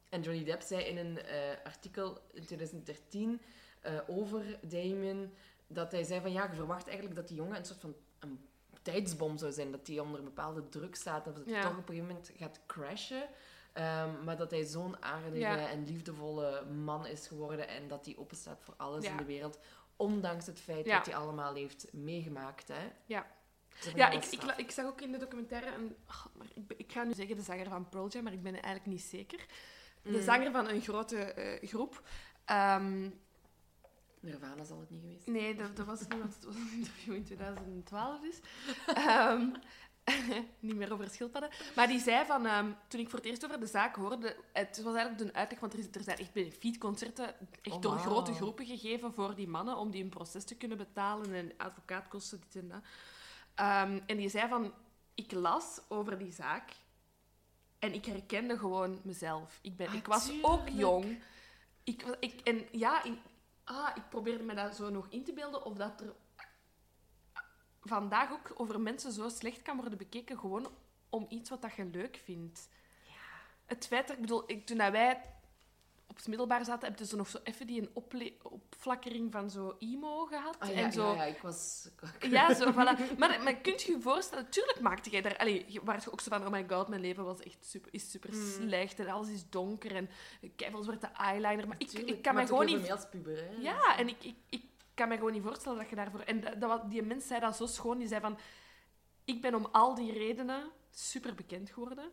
En 0.09 0.23
Johnny 0.23 0.45
Depp 0.45 0.63
zei 0.63 0.83
in 0.85 0.97
een 0.97 1.19
eh, 1.23 1.65
artikel 1.65 2.19
in 2.33 2.45
2013 2.47 3.41
eh, 3.81 3.99
over 4.07 4.59
Damien 4.63 5.33
dat 5.67 5.93
hij 5.93 6.05
zei 6.05 6.21
van 6.21 6.33
ja, 6.33 6.43
je 6.51 6.55
verwacht 6.55 6.87
eigenlijk 6.87 7.17
dat 7.17 7.29
die 7.29 7.37
jongen 7.37 7.57
een 7.57 7.65
soort 7.65 7.81
van 7.81 7.95
een 8.19 8.39
tijdsbom 8.83 9.39
zou 9.39 9.53
zijn, 9.53 9.71
dat 9.71 9.87
hij 9.87 9.99
onder 9.99 10.19
een 10.19 10.25
bepaalde 10.25 10.69
druk 10.69 10.95
staat 10.95 11.27
of 11.27 11.35
dat 11.35 11.45
hij 11.45 11.55
Ja. 11.55 11.61
toch 11.63 11.71
op 11.71 11.77
een 11.79 11.85
gegeven 11.95 12.07
moment 12.07 12.31
gaat 12.37 12.61
crashen. 12.67 13.29
Ehm, 13.73 14.25
maar 14.25 14.37
dat 14.37 14.51
hij 14.51 14.65
zo'n 14.65 15.03
aardige 15.03 15.39
Ja. 15.39 15.69
en 15.69 15.85
liefdevolle 15.85 16.65
man 16.65 17.07
is 17.07 17.27
geworden 17.27 17.69
en 17.69 17.89
dat 17.89 18.05
hij 18.05 18.17
openstaat 18.17 18.61
voor 18.63 18.75
alles 18.77 19.05
Ja. 19.05 19.11
in 19.11 19.17
de 19.17 19.25
wereld, 19.25 19.59
ondanks 19.97 20.47
het 20.47 20.61
feit 20.61 20.85
dat 20.87 21.07
hij 21.07 21.17
allemaal 21.17 21.55
heeft 21.55 21.93
meegemaakt. 21.93 22.69
Hè. 22.69 22.91
Ja. 23.07 23.27
Ja, 23.95 24.11
ik, 24.11 24.25
ik, 24.25 24.43
ik 24.57 24.71
zag 24.71 24.87
ook 24.87 25.01
in 25.01 25.13
de 25.13 25.19
documentaire... 25.19 25.75
Een, 25.75 25.97
oh, 26.09 26.25
maar 26.37 26.47
ik, 26.77 26.93
ga 26.93 27.03
nu 27.05 27.15
zeggen 27.15 27.37
de 27.37 27.43
zanger 27.43 27.69
van 27.69 27.89
Pearl 27.89 28.09
Jam, 28.09 28.23
maar 28.25 28.33
ik 28.33 28.43
ben 28.43 28.53
eigenlijk 28.53 28.87
niet 28.87 29.01
zeker. 29.03 29.47
De 30.03 30.11
Mhm. 30.11 30.23
zanger 30.23 30.51
van 30.53 30.69
een 30.69 30.81
grote 30.81 31.17
eh, 31.19 31.69
groep. 31.69 32.03
Ehm, 32.45 33.11
Nirvana 34.23 34.65
zal 34.65 34.81
het 34.81 34.91
niet 34.91 35.01
geweest 35.01 35.27
nee, 35.27 35.55
dat, 35.55 35.77
dat 35.77 35.87
was 35.87 36.01
niet, 36.01 36.19
want 36.19 36.35
het 36.35 36.45
was 36.45 36.55
een 36.55 36.71
interview 36.73 37.15
in 37.15 37.25
2012 37.25 38.21
dus. 38.21 38.41
Ehm, 38.95 39.49
niet 40.61 40.77
meer 40.77 40.93
over 40.93 41.11
schildpadden. 41.11 41.51
Maar 41.77 41.87
die 41.87 42.01
zei 42.01 42.27
van... 42.27 42.47
ehm, 42.47 42.71
toen 42.89 43.01
ik 43.01 43.09
voor 43.11 43.19
het 43.19 43.29
eerst 43.29 43.45
over 43.45 43.61
de 43.61 43.67
zaak 43.67 43.97
hoorde... 43.97 44.37
Het 44.53 44.83
was 44.83 44.95
eigenlijk 44.95 45.29
een 45.29 45.37
uitleg, 45.37 45.61
want 45.61 45.73
er, 45.73 45.79
is, 45.79 45.87
er 45.93 46.03
zijn 46.03 46.19
echt 46.19 46.33
benefietconcerten 46.33 47.35
echt 47.63 47.75
Oh, 47.77 47.81
door 47.83 47.99
grote 47.99 48.33
groepen 48.35 48.67
gegeven 48.67 49.13
voor 49.15 49.35
die 49.35 49.49
mannen, 49.49 49.77
om 49.77 49.91
die 49.91 50.01
hun 50.01 50.11
proces 50.11 50.45
te 50.45 50.57
kunnen 50.57 50.79
betalen 50.79 51.35
en 51.35 51.53
advocaatkosten, 51.57 52.41
dit 52.41 52.63
en 52.63 52.69
dat. 52.69 52.83
Ehm, 53.55 54.01
en 54.07 54.17
die 54.17 54.29
zei 54.29 54.49
van... 54.49 54.73
Ik 55.15 55.33
las 55.33 55.81
over 55.89 56.19
die 56.19 56.33
zaak 56.33 56.73
en 57.79 57.93
ik 57.95 58.05
herkende 58.05 58.59
gewoon 58.59 59.01
mezelf. 59.03 59.59
Ik, 59.63 59.77
ben, 59.77 59.89
Ah, 59.89 59.95
ik 59.95 60.07
was 60.07 60.33
ook 60.43 60.59
tuurlijk. 60.59 60.77
jong. 60.79 61.23
Ik, 61.85 62.17
ik, 62.21 62.41
en 62.41 62.67
ja, 62.71 63.03
ah, 63.65 63.91
ik 63.95 64.09
probeerde 64.09 64.45
me 64.45 64.55
dat 64.55 64.77
zo 64.77 64.91
nog 64.91 65.07
in 65.09 65.25
te 65.25 65.33
beelden 65.33 65.65
of 65.65 65.77
dat 65.77 66.01
er 66.01 66.15
vandaag 67.83 68.33
ook 68.33 68.53
over 68.55 68.81
mensen 68.81 69.13
zo 69.13 69.29
slecht 69.29 69.63
kan 69.63 69.77
worden 69.77 69.99
bekeken, 69.99 70.39
gewoon 70.39 70.67
om 71.11 71.27
iets 71.29 71.51
wat 71.51 71.63
dat 71.63 71.75
je 71.75 71.85
leuk 71.85 72.21
vindt. 72.25 72.69
Het 73.67 73.87
feit 73.87 74.07
dat, 74.07 74.17
ik 74.17 74.23
bedoel, 74.23 74.43
ik, 74.47 74.67
toen 74.67 74.79
dat 74.79 74.93
wij 74.93 75.23
op 76.13 76.19
het 76.19 76.29
middelbaar 76.29 76.65
zaten, 76.65 76.89
heb 76.89 76.99
je 76.99 77.07
zo 77.07 77.17
nog 77.17 77.29
zo 77.29 77.39
even 77.45 77.67
die 77.67 77.81
een 77.81 77.91
opflakkering 78.43 79.33
van 79.33 79.51
zo 79.51 79.77
emo 79.79 80.25
gehad. 80.25 80.57
Ah, 80.59 80.69
ja, 80.69 80.75
en 80.75 80.93
zo, 80.93 81.07
ja, 81.07 81.15
ja, 81.15 81.25
ik 81.25 81.43
was... 81.43 81.89
ja, 82.21 82.55
zo, 82.55 82.73
voilà. 82.73 83.19
Maar, 83.19 83.43
maar 83.43 83.57
kunt 83.57 83.83
je 83.83 83.93
je 83.93 84.01
voorstellen, 84.01 84.45
natuurlijk 84.45 84.81
maakte 84.81 85.11
jij 85.11 85.21
daar... 85.21 85.37
Allee, 85.37 85.65
je 85.69 85.81
was 85.85 86.11
ook 86.11 86.21
zo 86.21 86.31
van, 86.31 86.47
oh 86.47 86.53
my 86.53 86.65
god, 86.69 86.89
mijn 86.89 87.01
leven 87.01 87.25
was 87.25 87.41
echt 87.41 87.65
super, 87.67 87.95
is 87.95 88.11
super 88.11 88.31
Mm. 88.33 88.47
slecht 88.51 88.99
en 88.99 89.09
alles 89.09 89.29
is 89.29 89.49
donker 89.49 89.97
en 89.97 90.11
keivels 90.57 90.87
wordt 90.87 91.01
de 91.01 91.07
eyeliner. 91.07 91.69
Maar 91.69 91.77
ik, 91.79 91.89
Tuurlijk, 91.89 92.17
ik 92.17 92.23
kan 92.23 92.35
me 92.35 92.47
gewoon 92.47 92.67
niet... 92.67 92.91
als 92.91 93.09
puber, 93.11 93.37
hè. 93.37 93.51
Ja, 93.61 93.99
en 93.99 94.09
ik, 94.09 94.25
ik, 94.25 94.37
ik 94.49 94.65
kan 94.95 95.09
me 95.09 95.17
gewoon 95.17 95.33
niet 95.33 95.43
voorstellen 95.43 95.79
dat 95.79 95.89
je 95.89 95.97
daarvoor... 95.97 96.21
En 96.21 96.59
dat, 96.59 96.91
die 96.91 97.03
mens 97.03 97.27
zei 97.27 97.41
dat 97.41 97.57
zo 97.57 97.67
schoon, 97.67 97.99
die 97.99 98.09
zei 98.09 98.21
van... 98.21 98.39
Ik 99.25 99.41
ben 99.41 99.55
om 99.55 99.69
al 99.73 99.95
die 99.95 100.13
redenen 100.13 100.71
super 100.91 101.35
bekend 101.35 101.71
geworden. 101.71 102.11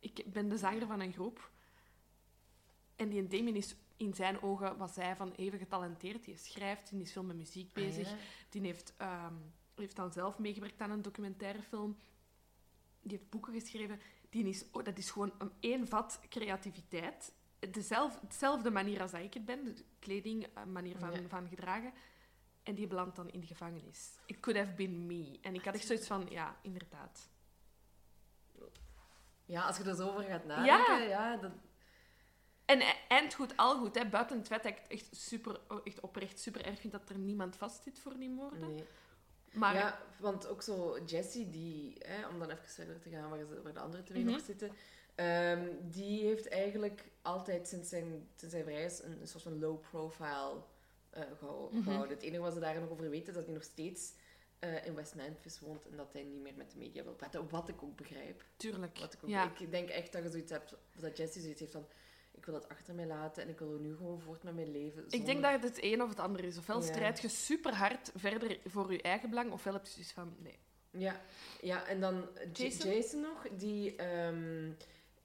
Ik 0.00 0.22
ben 0.32 0.48
de 0.48 0.56
zanger 0.56 0.86
van 0.86 1.00
een 1.00 1.12
groep. 1.12 1.50
En 2.98 3.08
die 3.08 3.26
Damien 3.26 3.56
is 3.56 3.74
in 3.96 4.14
zijn 4.14 4.42
ogen, 4.42 4.76
was 4.76 4.96
hij 4.96 5.16
van 5.16 5.32
even 5.32 5.58
getalenteerd. 5.58 6.24
Die 6.24 6.36
schrijft, 6.36 6.90
die 6.90 7.00
is 7.02 7.12
veel 7.12 7.22
met 7.24 7.36
muziek 7.36 7.68
Ah, 7.68 7.74
bezig. 7.74 8.10
ja. 8.10 8.16
Die 8.48 8.60
heeft, 8.62 8.94
ehm, 8.96 9.34
heeft 9.74 9.96
dan 9.96 10.12
zelf 10.12 10.38
meegewerkt 10.38 10.80
aan 10.80 10.90
een 10.90 11.02
documentairefilm. 11.02 11.96
Die 13.02 13.16
heeft 13.18 13.30
boeken 13.30 13.52
geschreven. 13.52 14.00
Die 14.30 14.48
is, 14.48 14.64
oh, 14.72 14.84
dat 14.84 14.98
is 14.98 15.10
gewoon 15.10 15.32
een 15.38 15.52
één 15.60 15.88
vat 15.88 16.20
creativiteit. 16.28 17.32
Dezelfde, 17.70 18.26
dezelfde 18.26 18.70
manier 18.70 19.00
als 19.02 19.10
dat 19.10 19.20
ik 19.20 19.34
het 19.34 19.44
ben. 19.44 19.64
De 19.64 19.84
kleding, 19.98 20.46
eh, 20.46 20.64
manier 20.64 20.98
van, 20.98 21.12
Ja. 21.12 21.28
van 21.28 21.48
gedragen. 21.48 21.92
En 22.62 22.74
die 22.74 22.86
belandt 22.86 23.16
dan 23.16 23.30
in 23.30 23.40
de 23.40 23.46
gevangenis. 23.46 24.18
It 24.26 24.40
could 24.40 24.58
have 24.60 24.72
been 24.74 25.06
me. 25.06 25.38
En 25.42 25.54
ik 25.54 25.64
had 25.64 25.74
echt 25.74 25.86
zoiets 25.86 26.06
van, 26.06 26.26
ja, 26.30 26.56
inderdaad. 26.62 27.28
Ja, 29.44 29.62
als 29.66 29.76
je 29.76 29.84
er 29.84 29.94
zo 29.94 30.08
over 30.08 30.22
gaat 30.22 30.44
nadenken, 30.44 31.08
ja, 31.08 31.36
dat... 31.36 31.52
En 32.68 32.82
eind 33.08 33.34
goed, 33.34 33.56
al 33.56 33.78
goed. 33.78 33.94
Hè. 33.94 34.06
Buiten 34.08 34.38
het 34.38 34.46
feit 34.46 34.62
dat 34.62 34.72
ik 34.72 34.78
het 34.78 34.90
echt, 34.90 35.16
super, 35.16 35.60
oh, 35.68 35.80
echt 35.84 36.00
oprecht 36.00 36.40
super 36.40 36.64
erg 36.66 36.80
vind 36.80 36.92
dat 36.92 37.08
er 37.08 37.18
niemand 37.18 37.56
vastzit 37.56 37.98
voor 37.98 38.18
die 38.18 38.30
moorden. 38.30 38.60
Nee. 38.74 38.84
Maar 39.52 39.74
Ja, 39.74 40.00
want 40.18 40.46
ook 40.46 40.62
zo 40.62 40.98
Jessie, 41.06 41.50
die, 41.50 41.96
hè, 41.98 42.26
om 42.26 42.38
dan 42.38 42.50
even 42.50 42.68
verder 42.68 42.98
te 42.98 43.10
gaan 43.10 43.30
waar, 43.30 43.38
ze, 43.38 43.62
waar 43.62 43.72
de 43.72 43.80
andere 43.80 44.02
twee 44.02 44.22
Mhm. 44.22 44.32
nog 44.32 44.40
zitten, 44.40 44.70
ehm, 45.14 45.68
die 45.82 46.24
heeft 46.24 46.48
eigenlijk 46.48 47.10
altijd 47.22 47.68
sinds 47.68 47.88
zijn, 47.88 48.28
sinds 48.36 48.54
zijn 48.54 48.64
vrij 48.66 48.84
is 48.84 49.02
een, 49.02 49.20
een 49.20 49.28
soort 49.28 49.42
van 49.42 49.58
low 49.58 49.80
profile 49.80 50.62
eh, 51.10 51.22
Mhm. 51.70 51.82
gehouden. 51.82 52.16
Het 52.16 52.22
enige 52.22 52.42
wat 52.42 52.52
ze 52.54 52.60
daar 52.60 52.80
nog 52.80 52.90
over 52.90 53.10
weten 53.10 53.28
is 53.28 53.34
dat 53.34 53.44
hij 53.44 53.54
nog 53.54 53.62
steeds 53.62 54.12
eh, 54.58 54.86
in 54.86 54.94
West 54.94 55.14
Memphis 55.14 55.60
woont 55.60 55.86
en 55.86 55.96
dat 55.96 56.12
hij 56.12 56.22
niet 56.22 56.40
meer 56.42 56.54
met 56.56 56.70
de 56.70 56.78
media 56.78 57.02
wil 57.02 57.14
praten. 57.14 57.48
Wat 57.48 57.68
ik 57.68 57.82
ook 57.82 57.96
begrijp. 57.96 58.44
Tuurlijk. 58.56 58.98
Wat 58.98 59.12
ik, 59.12 59.18
ook, 59.24 59.28
ja. 59.30 59.52
ik 59.58 59.70
denk 59.70 59.88
echt 59.88 60.12
dat 60.12 60.22
je 60.22 60.30
zoiets 60.30 60.50
hebt, 60.52 60.74
dat 60.92 61.16
Jessie 61.16 61.42
zoiets 61.42 61.60
heeft 61.60 61.72
van, 61.72 61.86
wil 62.50 62.60
dat 62.60 62.68
achter 62.68 62.94
mij 62.94 63.06
laten 63.06 63.42
en 63.42 63.48
ik 63.48 63.58
wil 63.58 63.72
er 63.72 63.80
nu 63.80 63.96
gewoon 63.96 64.20
voort 64.20 64.42
met 64.42 64.54
mijn 64.54 64.70
leven. 64.70 65.04
Ik 65.08 65.26
denk 65.26 65.42
dat 65.42 65.52
het 65.52 65.62
het 65.62 65.82
een 65.82 66.02
of 66.02 66.08
het 66.08 66.20
ander 66.20 66.44
is. 66.44 66.58
Ofwel 66.58 66.80
Ja. 66.80 66.86
strijd 66.86 67.20
je 67.20 67.28
super 67.28 67.74
hard 67.74 68.12
verder 68.16 68.58
voor 68.66 68.92
je 68.92 69.02
eigen 69.02 69.28
belang, 69.28 69.52
ofwel 69.52 69.72
heb 69.72 69.84
je 69.84 69.90
zoiets 69.90 70.12
van 70.12 70.34
nee. 70.38 70.58
Ja, 70.90 71.20
ja 71.60 71.86
en 71.86 72.00
dan 72.00 72.28
Jason? 72.52 72.90
Jason? 72.92 73.20
nog, 73.20 73.46
die, 73.56 73.96
ehm, 73.96 74.70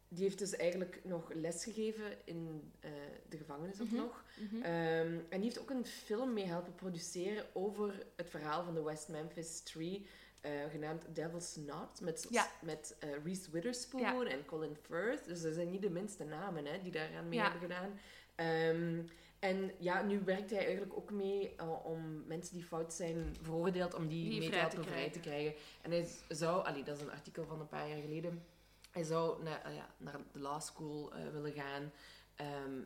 die 0.08 0.24
heeft 0.24 0.40
dus 0.40 0.56
eigenlijk 0.56 1.00
nog 1.04 1.34
lesgegeven 1.34 2.18
in 2.26 2.72
eh, 2.80 2.92
de 3.30 3.38
gevangenis 3.38 3.82
ook 3.82 3.88
Mhm. 3.88 3.96
nog. 3.96 4.24
Mhm. 4.52 4.56
Ehm, 4.62 5.14
en 5.14 5.24
die 5.30 5.42
heeft 5.44 5.60
ook 5.60 5.70
een 5.70 5.86
film 5.86 6.34
mee 6.34 6.46
helpen 6.46 6.76
produceren 6.76 7.46
over 7.54 8.06
het 8.16 8.30
verhaal 8.30 8.64
van 8.64 8.74
de 8.74 8.84
West 8.84 9.10
Memphis 9.10 9.62
Tree, 9.62 10.06
eh, 10.44 10.70
genaamd 10.72 11.16
Devil's 11.16 11.54
Knot, 11.54 12.02
met, 12.02 12.28
Ja. 12.30 12.48
met 12.62 12.96
eh, 13.00 13.24
Reese 13.24 13.52
Witherspoon 13.52 14.02
Ja. 14.02 14.26
en 14.26 14.46
Colin 14.46 14.76
Firth. 14.76 15.26
Dus 15.26 15.42
dat 15.42 15.54
zijn 15.54 15.70
niet 15.70 15.82
de 15.82 15.90
minste 15.90 16.24
namen 16.24 16.66
hè, 16.66 16.82
die 16.82 16.92
daaraan 16.92 17.28
mee 17.30 17.40
Ja. 17.40 17.52
hebben 17.52 17.62
gedaan. 17.62 18.00
Ehm, 18.36 19.04
en 19.40 19.72
ja, 19.80 20.02
nu 20.02 20.20
werkt 20.24 20.50
hij 20.50 20.60
eigenlijk 20.66 20.98
ook 20.98 21.12
mee 21.12 21.56
eh, 21.56 21.86
om 21.86 22.24
mensen 22.28 22.54
die 22.56 22.64
fout 22.66 22.94
zijn 22.94 23.36
veroordeeld, 23.42 23.94
om 23.94 24.08
die, 24.08 24.30
Die 24.30 24.40
mee 24.40 24.50
te 24.50 24.56
vrij 24.56 24.70
te 24.70 24.76
helpen 24.76 24.92
vrij 24.94 25.10
te 25.10 25.20
krijgen. 25.20 25.54
En 25.82 25.92
hij 25.92 26.08
zou, 26.30 26.66
allee, 26.66 26.84
dat 26.84 26.96
is 26.98 27.02
een 27.04 27.12
artikel 27.12 27.46
van 27.46 27.60
een 27.60 27.68
paar 27.68 27.88
jaar 27.90 28.02
geleden, 28.02 28.46
hij 28.92 29.04
zou 29.04 29.44
naar, 29.44 29.74
ja, 29.74 29.94
naar 29.98 30.20
de 30.32 30.40
law 30.40 30.62
school 30.62 31.14
willen 31.32 31.52
gaan. 31.54 31.92
Ehm, 32.36 32.82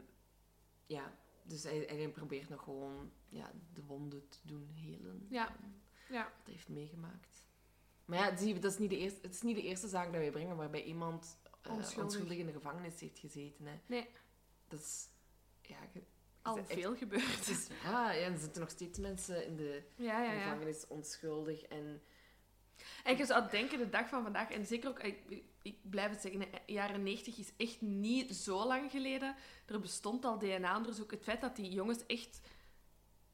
ja, 0.85 1.13
dus 1.43 1.63
hij, 1.63 1.83
hij 1.87 2.09
probeert 2.09 2.49
nog 2.49 2.63
gewoon 2.63 3.11
ja, 3.29 3.51
de 3.73 3.83
wonden 3.83 4.27
te 4.29 4.37
doen 4.43 4.69
helen. 4.73 5.25
Ja. 5.29 5.55
Ja. 6.09 6.23
Wat 6.23 6.43
hij 6.43 6.53
heeft 6.53 6.69
meegemaakt. 6.69 7.45
Maar 8.07 8.19
ja, 8.19 8.53
dat 8.59 8.71
is 8.71 8.77
niet 8.77 8.89
de 8.89 8.97
eerste, 8.97 9.19
het 9.21 9.33
is 9.33 9.41
niet 9.41 9.55
de 9.55 9.61
eerste 9.61 9.87
zaak 9.87 10.05
dat 10.11 10.21
wij 10.21 10.31
brengen 10.31 10.55
waarbij 10.55 10.83
iemand 10.83 11.37
eh, 11.61 11.71
Onschuldig. 11.71 12.03
onschuldig. 12.03 12.37
in 12.37 12.45
de 12.45 12.51
gevangenis 12.51 12.99
heeft 12.99 13.19
gezeten. 13.19 13.65
Hè. 13.65 13.73
Nee, 13.85 14.07
Dat 14.67 14.79
is... 14.79 15.07
Ja, 15.61 15.75
al 16.41 16.57
echt- 16.57 16.73
veel 16.73 16.95
gebeurd. 16.95 17.47
is, 17.49 17.67
ja, 17.83 18.11
ja, 18.11 18.25
er 18.31 18.37
zitten 18.37 18.61
nog 18.61 18.69
steeds 18.69 18.99
mensen 18.99 19.45
in 19.45 19.55
de 19.55 19.83
Ja, 19.95 20.23
ja, 20.23 20.31
ja. 20.33 20.41
gevangenis 20.41 20.87
onschuldig. 20.87 21.61
En 21.61 22.01
En 23.03 23.17
je 23.17 23.25
zou 23.25 23.49
denken, 23.49 23.77
de 23.77 23.89
dag 23.89 24.09
van 24.09 24.23
vandaag, 24.23 24.49
en 24.51 24.65
zeker 24.65 24.89
ook, 24.89 24.99
ik, 24.99 25.43
ik 25.61 25.77
blijf 25.89 26.11
het 26.11 26.21
zeggen, 26.21 26.39
de 26.39 26.47
jaren 26.73 27.03
90 27.03 27.37
is 27.37 27.51
echt 27.57 27.81
niet 27.81 28.35
zo 28.35 28.65
lang 28.67 28.91
geleden. 28.91 29.35
Er 29.65 29.79
bestond 29.79 30.25
al 30.25 30.37
DNA-onderzoek. 30.39 31.11
Het 31.11 31.23
feit 31.23 31.41
dat 31.41 31.55
die 31.55 31.71
jongens 31.71 32.05
echt... 32.05 32.41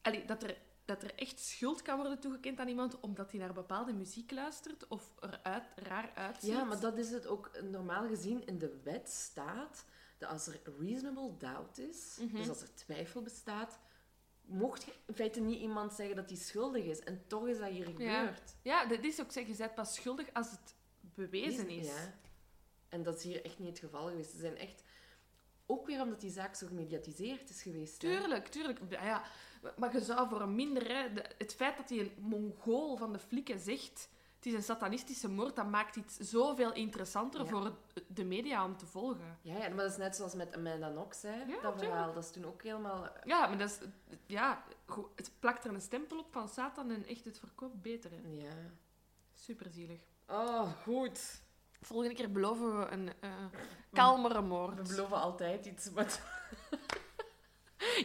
Allee, 0.02 0.26
dat, 0.26 0.44
er, 0.44 0.58
dat 0.86 1.04
er 1.04 1.16
echt 1.16 1.40
schuld 1.40 1.82
kan 1.82 1.98
worden 1.98 2.20
toegekend 2.20 2.60
aan 2.60 2.68
iemand 2.68 3.00
omdat 3.00 3.32
hij 3.32 3.40
naar 3.40 3.54
bepaalde 3.54 3.94
muziek 3.94 4.32
luistert 4.32 4.88
of 4.88 5.12
eruit, 5.20 5.64
raar 5.76 6.12
uitziet. 6.16 6.52
Ja, 6.52 6.64
maar 6.64 6.80
dat 6.80 6.98
is 6.98 7.10
het 7.12 7.28
ook 7.28 7.52
normaal 7.62 8.08
gezien 8.08 8.46
in 8.46 8.58
de 8.58 8.80
wet 8.84 9.10
staat 9.10 9.86
dat 10.18 10.30
als 10.30 10.48
er 10.48 10.60
reasonable 10.80 11.38
doubt 11.38 11.78
is, 11.78 12.18
Mhm. 12.20 12.36
dus 12.36 12.50
als 12.50 12.62
er 12.62 12.76
twijfel 12.76 13.22
bestaat, 13.22 13.80
mocht 14.46 14.84
je 14.84 14.94
in 15.06 15.14
feite 15.14 15.40
niet 15.40 15.60
iemand 15.62 15.94
zeggen 15.94 16.16
dat 16.16 16.30
hij 16.30 16.38
schuldig 16.38 16.84
is. 16.84 17.00
En 17.00 17.24
toch 17.28 17.48
is 17.48 17.58
dat 17.58 17.70
hier 17.70 17.86
gebeurd. 17.86 18.56
Ja, 18.62 18.86
dat 18.86 19.04
is 19.04 19.22
ook 19.22 19.32
zeg, 19.32 19.48
je 19.48 19.56
bent 19.56 19.76
pas 19.76 19.94
schuldig 19.94 20.28
als 20.34 20.52
het 20.52 20.76
bewezen 21.02 21.70
is. 21.70 21.86
Ja. 21.88 22.14
En 22.90 23.04
dat 23.04 23.18
is 23.18 23.24
hier 23.24 23.46
echt 23.46 23.60
niet 23.60 23.70
het 23.70 23.80
geval 23.80 24.08
geweest. 24.08 24.32
Ze 24.32 24.38
zijn 24.38 24.58
echt... 24.58 24.84
Ook 25.66 25.88
weer 25.88 26.02
omdat 26.02 26.22
die 26.22 26.32
zaak 26.32 26.56
zo 26.56 26.68
gemediatiseerd 26.68 27.50
is 27.50 27.62
geweest. 27.62 28.02
hè. 28.02 28.08
Tuurlijk, 28.18 28.48
tuurlijk. 28.48 28.80
Ja. 28.90 29.24
Maar 29.78 29.94
je 29.94 30.02
zou 30.02 30.30
voor 30.30 30.42
een 30.42 30.56
minder... 30.56 30.88
Hè, 30.88 31.14
de- 31.14 31.30
het 31.38 31.54
feit 31.56 31.78
dat 31.78 31.90
hij 31.90 32.00
een 32.00 32.14
mongool 32.20 32.98
van 32.98 33.14
de 33.14 33.20
flikken 33.20 33.60
zegt... 33.60 34.10
Het 34.36 34.52
is 34.52 34.58
een 34.58 34.64
satanistische 34.64 35.30
moord, 35.30 35.56
dat 35.56 35.70
maakt 35.70 35.96
iets 35.96 36.18
zoveel 36.18 36.74
interessanter 36.74 37.40
Ja. 37.44 37.48
voor 37.48 37.72
de 38.08 38.24
media 38.24 38.66
om 38.66 38.78
te 38.78 38.86
volgen. 38.86 39.38
Ja, 39.42 39.58
ja, 39.58 39.68
maar 39.70 39.78
dat 39.84 39.92
is 39.92 39.98
net 39.98 40.16
zoals 40.16 40.34
met 40.34 40.56
Amanda 40.56 40.90
Knox, 40.90 41.22
hè. 41.22 41.38
dat 41.38 41.48
tuurlijk. 41.48 41.78
verhaal. 41.80 42.14
Dat 42.14 42.24
is 42.24 42.32
toen 42.32 42.46
ook 42.46 42.64
helemaal... 42.64 43.08
Ja, 43.24 43.48
maar 43.48 43.58
dat 43.58 43.70
is... 43.70 43.78
Ja, 44.26 44.64
het 45.16 45.32
plakt 45.40 45.66
er 45.66 45.74
een 45.74 45.82
stempel 45.82 46.18
op 46.20 46.28
van 46.32 46.50
Satan 46.50 46.92
en 46.92 47.06
echt, 47.06 47.26
het 47.26 47.40
verkoopt 47.40 47.82
beter. 47.82 48.12
Hè. 48.12 48.22
Ja. 48.30 48.54
Superzielig. 49.34 50.02
Oh, 50.28 50.72
goed. 50.84 51.42
Volgende 51.82 52.16
keer 52.16 52.32
beloven 52.32 52.80
we 52.80 52.86
een 52.92 53.14
eh 53.20 53.30
kalmere 53.94 54.42
moord. 54.42 54.88
We 54.88 54.96
beloven 54.96 55.18
altijd 55.22 55.66
iets, 55.66 55.90
maar... 55.90 56.20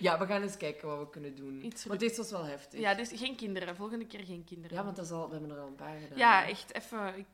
ja, 0.07 0.19
we 0.19 0.27
gaan 0.27 0.43
eens 0.43 0.57
kijken 0.57 0.89
wat 0.89 0.99
we 0.99 1.11
kunnen 1.11 1.35
doen. 1.35 1.65
Iets 1.65 1.85
want 1.85 2.01
dit 2.01 2.17
was 2.17 2.31
wel 2.31 2.45
heftig. 2.45 2.81
Ja, 2.81 2.95
dus 2.95 3.11
geen 3.15 3.37
kinderen. 3.37 3.77
Volgende 3.77 4.07
keer 4.07 4.25
geen 4.25 4.45
kinderen. 4.45 4.77
Ja, 4.77 4.85
want 4.85 4.97
dat 4.97 5.05
is 5.05 5.11
al, 5.11 5.27
we 5.27 5.33
hebben 5.33 5.51
er 5.51 5.61
al 5.61 5.67
een 5.67 5.75
paar 5.75 5.99
gedaan. 5.99 6.19
Ja, 6.19 6.47
echt 6.47 6.75
even... 6.75 7.19
Ik, 7.19 7.27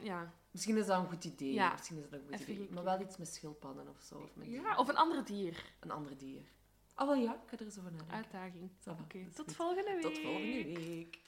ja. 0.00 0.32
Misschien 0.50 0.76
is 0.76 0.86
dat 0.86 0.98
een 0.98 1.08
goed 1.08 1.24
idee. 1.24 1.52
Ja. 1.52 1.72
Misschien 1.72 1.96
is 1.96 2.10
dat 2.10 2.20
een 2.20 2.26
goed 2.26 2.40
Even 2.40 2.52
idee. 2.52 2.68
Maar 2.70 2.84
wel 2.84 3.00
iets 3.00 3.16
met 3.16 3.28
schildpadden 3.28 3.88
of 3.88 4.00
zo. 4.02 4.14
Of 4.14 4.34
met 4.34 4.46
ja, 4.48 4.76
of 4.76 4.88
een 4.88 4.96
ander 4.96 5.24
dier. 5.24 5.64
een 5.80 5.90
ander 5.90 6.18
dier. 6.18 6.42
Ah, 6.94 7.06
wel 7.06 7.16
ja, 7.16 7.34
ik 7.34 7.58
ga 7.58 7.64
er 7.64 7.70
zo 7.70 7.80
van 7.82 7.92
nadenken. 7.92 8.16
Uitdaging. 8.16 8.70
Oké, 8.86 9.18
tot 9.34 9.54
volgende 9.54 9.92
week. 9.92 10.02
Tot 10.02 10.18
volgende 10.18 10.64
week. 10.64 11.18